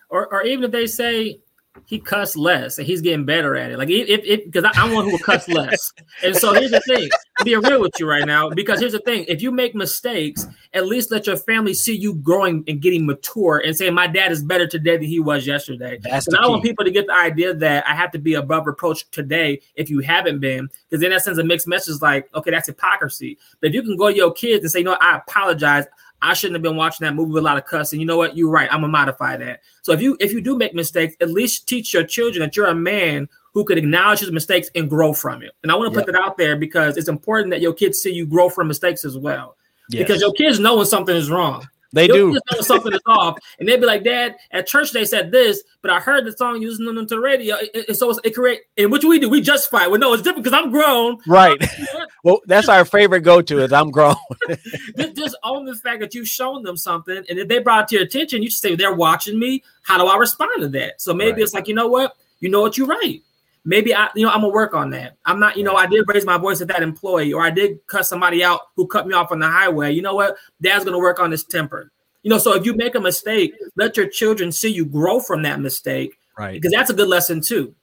Or, 0.08 0.32
or 0.32 0.44
even 0.44 0.62
if 0.62 0.70
they 0.70 0.86
say, 0.86 1.40
he 1.86 1.98
cussed 1.98 2.36
less 2.36 2.78
and 2.78 2.86
he's 2.86 3.00
getting 3.00 3.24
better 3.24 3.56
at 3.56 3.70
it. 3.70 3.78
Like 3.78 3.90
if 3.90 4.24
if 4.24 4.44
because 4.44 4.70
I'm 4.76 4.92
one 4.92 5.04
who 5.04 5.12
will 5.12 5.18
cuss 5.18 5.48
less. 5.48 5.92
And 6.22 6.34
so 6.34 6.52
here's 6.52 6.70
the 6.70 6.80
thing: 6.80 7.10
being 7.42 7.60
real 7.60 7.80
with 7.80 7.92
you 7.98 8.08
right 8.08 8.24
now, 8.24 8.48
because 8.50 8.80
here's 8.80 8.92
the 8.92 9.00
thing: 9.00 9.24
if 9.28 9.42
you 9.42 9.50
make 9.50 9.74
mistakes, 9.74 10.46
at 10.72 10.86
least 10.86 11.10
let 11.10 11.26
your 11.26 11.36
family 11.36 11.74
see 11.74 11.96
you 11.96 12.14
growing 12.14 12.64
and 12.68 12.80
getting 12.80 13.04
mature 13.06 13.62
and 13.64 13.76
saying, 13.76 13.94
"My 13.94 14.06
dad 14.06 14.32
is 14.32 14.42
better 14.42 14.66
today 14.66 14.96
than 14.96 15.06
he 15.06 15.20
was 15.20 15.46
yesterday." 15.46 15.98
That's 16.02 16.26
and 16.28 16.36
I 16.36 16.46
want 16.46 16.62
people 16.62 16.84
to 16.84 16.90
get 16.90 17.06
the 17.06 17.14
idea 17.14 17.54
that 17.54 17.84
I 17.88 17.94
have 17.94 18.12
to 18.12 18.18
be 18.18 18.34
above 18.34 18.66
reproach 18.66 19.10
today 19.10 19.60
if 19.74 19.90
you 19.90 20.00
haven't 20.00 20.40
been, 20.40 20.68
because 20.88 21.02
then 21.02 21.10
that 21.10 21.22
sends 21.22 21.38
a 21.38 21.44
mixed 21.44 21.66
message 21.66 22.00
like, 22.00 22.28
okay, 22.34 22.50
that's 22.50 22.68
hypocrisy. 22.68 23.38
But 23.60 23.68
if 23.68 23.74
you 23.74 23.82
can 23.82 23.96
go 23.96 24.10
to 24.10 24.16
your 24.16 24.32
kids 24.32 24.62
and 24.62 24.70
say, 24.70 24.82
"No, 24.82 24.96
I 25.00 25.16
apologize. 25.16 25.84
I 26.22 26.34
shouldn't 26.34 26.54
have 26.54 26.62
been 26.62 26.76
watching 26.76 27.04
that 27.04 27.14
movie 27.14 27.32
with 27.32 27.42
a 27.42 27.44
lot 27.44 27.58
of 27.58 27.66
cussing. 27.66 28.00
You 28.00 28.06
know 28.06 28.16
what? 28.16 28.36
You're 28.36 28.50
right. 28.50 28.68
I'm 28.72 28.80
gonna 28.80 28.88
modify 28.88 29.36
that. 29.36 29.60
So 29.82 29.92
if 29.92 30.00
you 30.00 30.16
if 30.20 30.32
you 30.32 30.40
do 30.40 30.56
make 30.56 30.74
mistakes, 30.74 31.14
at 31.20 31.30
least 31.30 31.68
teach 31.68 31.92
your 31.92 32.04
children 32.04 32.40
that 32.40 32.56
you're 32.56 32.66
a 32.66 32.74
man 32.74 33.28
who 33.52 33.64
could 33.64 33.78
acknowledge 33.78 34.20
his 34.20 34.32
mistakes 34.32 34.68
and 34.74 34.90
grow 34.90 35.12
from 35.12 35.42
it. 35.42 35.52
And 35.62 35.70
I 35.70 35.76
want 35.76 35.92
to 35.92 35.98
yep. 35.98 36.06
put 36.06 36.12
that 36.12 36.20
out 36.20 36.36
there 36.36 36.56
because 36.56 36.96
it's 36.96 37.08
important 37.08 37.50
that 37.50 37.60
your 37.60 37.72
kids 37.72 38.00
see 38.00 38.12
you 38.12 38.26
grow 38.26 38.48
from 38.48 38.68
mistakes 38.68 39.04
as 39.04 39.16
well. 39.16 39.56
Yes. 39.90 40.02
Because 40.02 40.20
your 40.20 40.32
kids 40.32 40.58
know 40.58 40.76
when 40.76 40.86
something 40.86 41.14
is 41.14 41.30
wrong. 41.30 41.68
They 41.94 42.06
You'll 42.06 42.32
do. 42.32 42.40
know 42.52 42.60
something 42.60 42.92
is 42.92 43.00
off, 43.06 43.38
and 43.58 43.68
they'd 43.68 43.80
be 43.80 43.86
like, 43.86 44.02
"Dad, 44.02 44.36
at 44.50 44.66
church 44.66 44.90
they 44.90 45.04
said 45.04 45.30
this, 45.30 45.62
but 45.80 45.90
I 45.90 46.00
heard 46.00 46.24
the 46.24 46.32
song 46.32 46.60
using 46.60 46.84
them 46.86 46.96
to 46.96 47.14
the 47.14 47.20
radio, 47.20 47.56
and 47.72 47.96
so 47.96 48.10
it 48.24 48.34
create." 48.34 48.62
And 48.76 48.90
what 48.90 49.00
do 49.00 49.08
we 49.08 49.20
do? 49.20 49.30
We 49.30 49.40
justify. 49.40 49.86
Well, 49.86 50.00
no, 50.00 50.12
it's 50.12 50.22
different 50.22 50.44
because 50.44 50.58
I'm 50.58 50.70
grown. 50.70 51.18
Right. 51.26 51.62
well, 52.24 52.40
that's 52.46 52.68
our 52.68 52.84
favorite 52.84 53.20
go-to 53.20 53.62
is 53.62 53.72
I'm 53.72 53.92
grown. 53.92 54.16
just 55.14 55.36
own 55.44 55.64
the 55.64 55.76
fact 55.76 56.00
that 56.00 56.14
you've 56.14 56.28
shown 56.28 56.64
them 56.64 56.76
something, 56.76 57.24
and 57.28 57.38
if 57.38 57.46
they 57.46 57.60
brought 57.60 57.84
it 57.84 57.88
to 57.88 57.94
your 57.96 58.04
attention, 58.04 58.42
you 58.42 58.48
just 58.48 58.60
say, 58.60 58.74
"They're 58.74 58.94
watching 58.94 59.38
me. 59.38 59.62
How 59.82 59.96
do 59.96 60.06
I 60.06 60.16
respond 60.16 60.50
to 60.62 60.68
that?" 60.68 61.00
So 61.00 61.14
maybe 61.14 61.32
right. 61.32 61.42
it's 61.42 61.54
like, 61.54 61.68
you 61.68 61.74
know 61.74 61.86
what? 61.86 62.16
You 62.40 62.48
know 62.48 62.60
what? 62.60 62.76
You're 62.76 62.88
right 62.88 63.22
maybe 63.64 63.94
I, 63.94 64.08
you 64.14 64.24
know, 64.24 64.32
I'm 64.32 64.40
gonna 64.40 64.52
work 64.52 64.74
on 64.74 64.90
that. 64.90 65.16
I'm 65.24 65.40
not, 65.40 65.56
you 65.56 65.64
know, 65.64 65.74
I 65.74 65.86
did 65.86 66.04
raise 66.08 66.24
my 66.24 66.38
voice 66.38 66.60
at 66.60 66.68
that 66.68 66.82
employee, 66.82 67.32
or 67.32 67.42
I 67.42 67.50
did 67.50 67.86
cut 67.86 68.06
somebody 68.06 68.44
out 68.44 68.60
who 68.76 68.86
cut 68.86 69.06
me 69.06 69.14
off 69.14 69.32
on 69.32 69.38
the 69.38 69.48
highway. 69.48 69.92
You 69.92 70.02
know 70.02 70.14
what? 70.14 70.36
Dad's 70.60 70.84
gonna 70.84 70.98
work 70.98 71.20
on 71.20 71.30
his 71.30 71.44
temper. 71.44 71.90
You 72.22 72.30
know, 72.30 72.38
so 72.38 72.54
if 72.54 72.64
you 72.64 72.74
make 72.74 72.94
a 72.94 73.00
mistake, 73.00 73.54
let 73.76 73.96
your 73.96 74.08
children 74.08 74.50
see 74.50 74.70
you 74.70 74.86
grow 74.86 75.20
from 75.20 75.42
that 75.42 75.60
mistake. 75.60 76.18
Right. 76.38 76.54
Because 76.54 76.72
that's 76.72 76.90
a 76.90 76.94
good 76.94 77.08
lesson 77.08 77.40
too. 77.40 77.74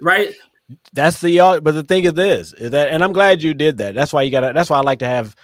Right. 0.00 0.34
That's 0.92 1.20
the 1.20 1.60
but 1.62 1.72
the 1.72 1.82
thing 1.82 2.04
is 2.04 2.14
this 2.14 2.52
is 2.54 2.70
that, 2.70 2.90
and 2.90 3.02
I'm 3.02 3.12
glad 3.12 3.42
you 3.42 3.54
did 3.54 3.78
that. 3.78 3.94
That's 3.94 4.12
why 4.12 4.22
you 4.22 4.30
got 4.30 4.40
to. 4.40 4.52
That's 4.54 4.70
why 4.70 4.78
I 4.78 4.82
like 4.82 5.00
to 5.00 5.06
have 5.06 5.34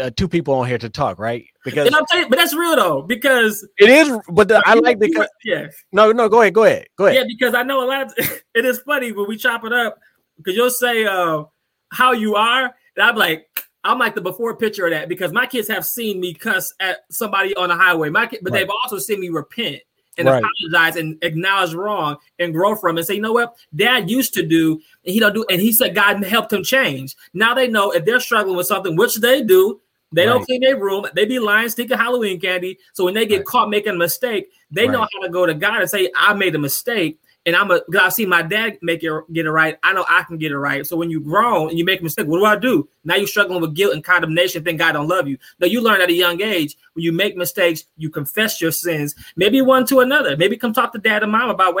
uh, 0.00 0.10
two 0.16 0.28
people 0.28 0.54
on 0.54 0.66
here 0.66 0.78
to 0.78 0.88
talk, 0.88 1.18
right? 1.18 1.46
Because 1.64 1.90
you, 1.90 2.28
but 2.28 2.36
that's 2.36 2.54
real 2.54 2.76
though, 2.76 3.02
because 3.02 3.66
it 3.78 3.88
is. 3.88 4.18
But 4.28 4.48
the, 4.48 4.62
I 4.64 4.74
like 4.74 4.98
because 4.98 5.28
yeah. 5.44 5.68
No, 5.92 6.12
no, 6.12 6.28
go 6.28 6.40
ahead, 6.40 6.54
go 6.54 6.64
ahead, 6.64 6.86
go 6.96 7.06
ahead. 7.06 7.18
Yeah, 7.18 7.24
because 7.26 7.54
I 7.54 7.62
know 7.62 7.84
a 7.84 7.86
lot. 7.86 8.18
Of, 8.18 8.42
it 8.54 8.64
is 8.64 8.80
funny 8.80 9.12
when 9.12 9.28
we 9.28 9.36
chop 9.36 9.64
it 9.64 9.72
up 9.72 9.98
because 10.36 10.56
you'll 10.56 10.70
say 10.70 11.04
uh, 11.04 11.44
how 11.90 12.12
you 12.12 12.34
are, 12.36 12.74
and 12.96 13.02
I'm 13.02 13.16
like, 13.16 13.46
I'm 13.84 13.98
like 13.98 14.14
the 14.14 14.20
before 14.20 14.56
picture 14.56 14.86
of 14.86 14.92
that 14.92 15.08
because 15.08 15.32
my 15.32 15.46
kids 15.46 15.68
have 15.68 15.84
seen 15.84 16.20
me 16.20 16.34
cuss 16.34 16.72
at 16.80 17.00
somebody 17.10 17.54
on 17.56 17.68
the 17.68 17.76
highway. 17.76 18.10
My 18.10 18.26
kid, 18.26 18.40
but 18.42 18.52
right. 18.52 18.60
they've 18.60 18.70
also 18.70 18.98
seen 18.98 19.20
me 19.20 19.28
repent 19.28 19.82
and 20.18 20.28
right. 20.28 20.42
apologize 20.42 20.96
and 20.96 21.22
acknowledge 21.22 21.74
wrong 21.74 22.16
and 22.38 22.52
grow 22.52 22.74
from 22.74 22.96
it 22.96 23.00
and 23.00 23.06
say, 23.06 23.14
you 23.14 23.20
know 23.20 23.32
what, 23.32 23.56
dad 23.74 24.10
used 24.10 24.34
to 24.34 24.46
do, 24.46 24.80
and 25.04 25.14
he 25.14 25.20
don't 25.20 25.34
do, 25.34 25.44
and 25.50 25.60
he 25.60 25.72
said 25.72 25.94
God 25.94 26.22
helped 26.24 26.52
him 26.52 26.62
change. 26.62 27.16
Now 27.34 27.54
they 27.54 27.68
know 27.68 27.90
if 27.90 28.04
they're 28.04 28.20
struggling 28.20 28.56
with 28.56 28.66
something, 28.66 28.96
which 28.96 29.16
they 29.16 29.42
do, 29.42 29.80
they 30.12 30.26
right. 30.26 30.32
don't 30.32 30.44
clean 30.44 30.60
their 30.60 30.78
room. 30.78 31.06
They 31.14 31.24
be 31.24 31.38
lying, 31.38 31.68
sticking 31.68 31.96
Halloween 31.96 32.40
candy. 32.40 32.78
So 32.92 33.04
when 33.04 33.14
they 33.14 33.26
get 33.26 33.38
right. 33.38 33.46
caught 33.46 33.70
making 33.70 33.94
a 33.94 33.98
mistake, 33.98 34.50
they 34.70 34.86
right. 34.86 34.92
know 34.92 35.00
how 35.00 35.22
to 35.22 35.28
go 35.28 35.46
to 35.46 35.54
God 35.54 35.80
and 35.80 35.90
say, 35.90 36.10
I 36.16 36.34
made 36.34 36.54
a 36.54 36.58
mistake. 36.58 37.18
And 37.44 37.56
I'm 37.56 37.72
a 37.72 37.80
I 38.00 38.08
see 38.10 38.24
my 38.24 38.42
dad 38.42 38.78
make 38.82 39.02
it 39.02 39.10
get 39.32 39.46
it 39.46 39.50
right. 39.50 39.76
I 39.82 39.92
know 39.92 40.04
I 40.08 40.22
can 40.22 40.38
get 40.38 40.52
it 40.52 40.58
right. 40.58 40.86
So 40.86 40.96
when 40.96 41.10
you 41.10 41.18
grow 41.18 41.68
and 41.68 41.76
you 41.76 41.84
make 41.84 41.98
a 41.98 42.04
mistake, 42.04 42.28
what 42.28 42.38
do 42.38 42.44
I 42.44 42.54
do? 42.54 42.88
Now 43.02 43.16
you're 43.16 43.26
struggling 43.26 43.60
with 43.60 43.74
guilt 43.74 43.94
and 43.94 44.04
condemnation, 44.04 44.62
think 44.62 44.78
God 44.78 44.92
don't 44.92 45.08
love 45.08 45.26
you. 45.26 45.38
No, 45.58 45.66
you 45.66 45.80
learn 45.80 46.00
at 46.00 46.08
a 46.08 46.12
young 46.12 46.40
age 46.40 46.76
when 46.92 47.02
you 47.02 47.10
make 47.10 47.36
mistakes, 47.36 47.86
you 47.96 48.10
confess 48.10 48.60
your 48.60 48.70
sins, 48.70 49.16
maybe 49.34 49.60
one 49.60 49.84
to 49.86 50.00
another. 50.00 50.36
Maybe 50.36 50.56
come 50.56 50.72
talk 50.72 50.92
to 50.92 51.00
dad 51.00 51.24
and 51.24 51.32
mom 51.32 51.50
about 51.50 51.74
what 51.74 51.80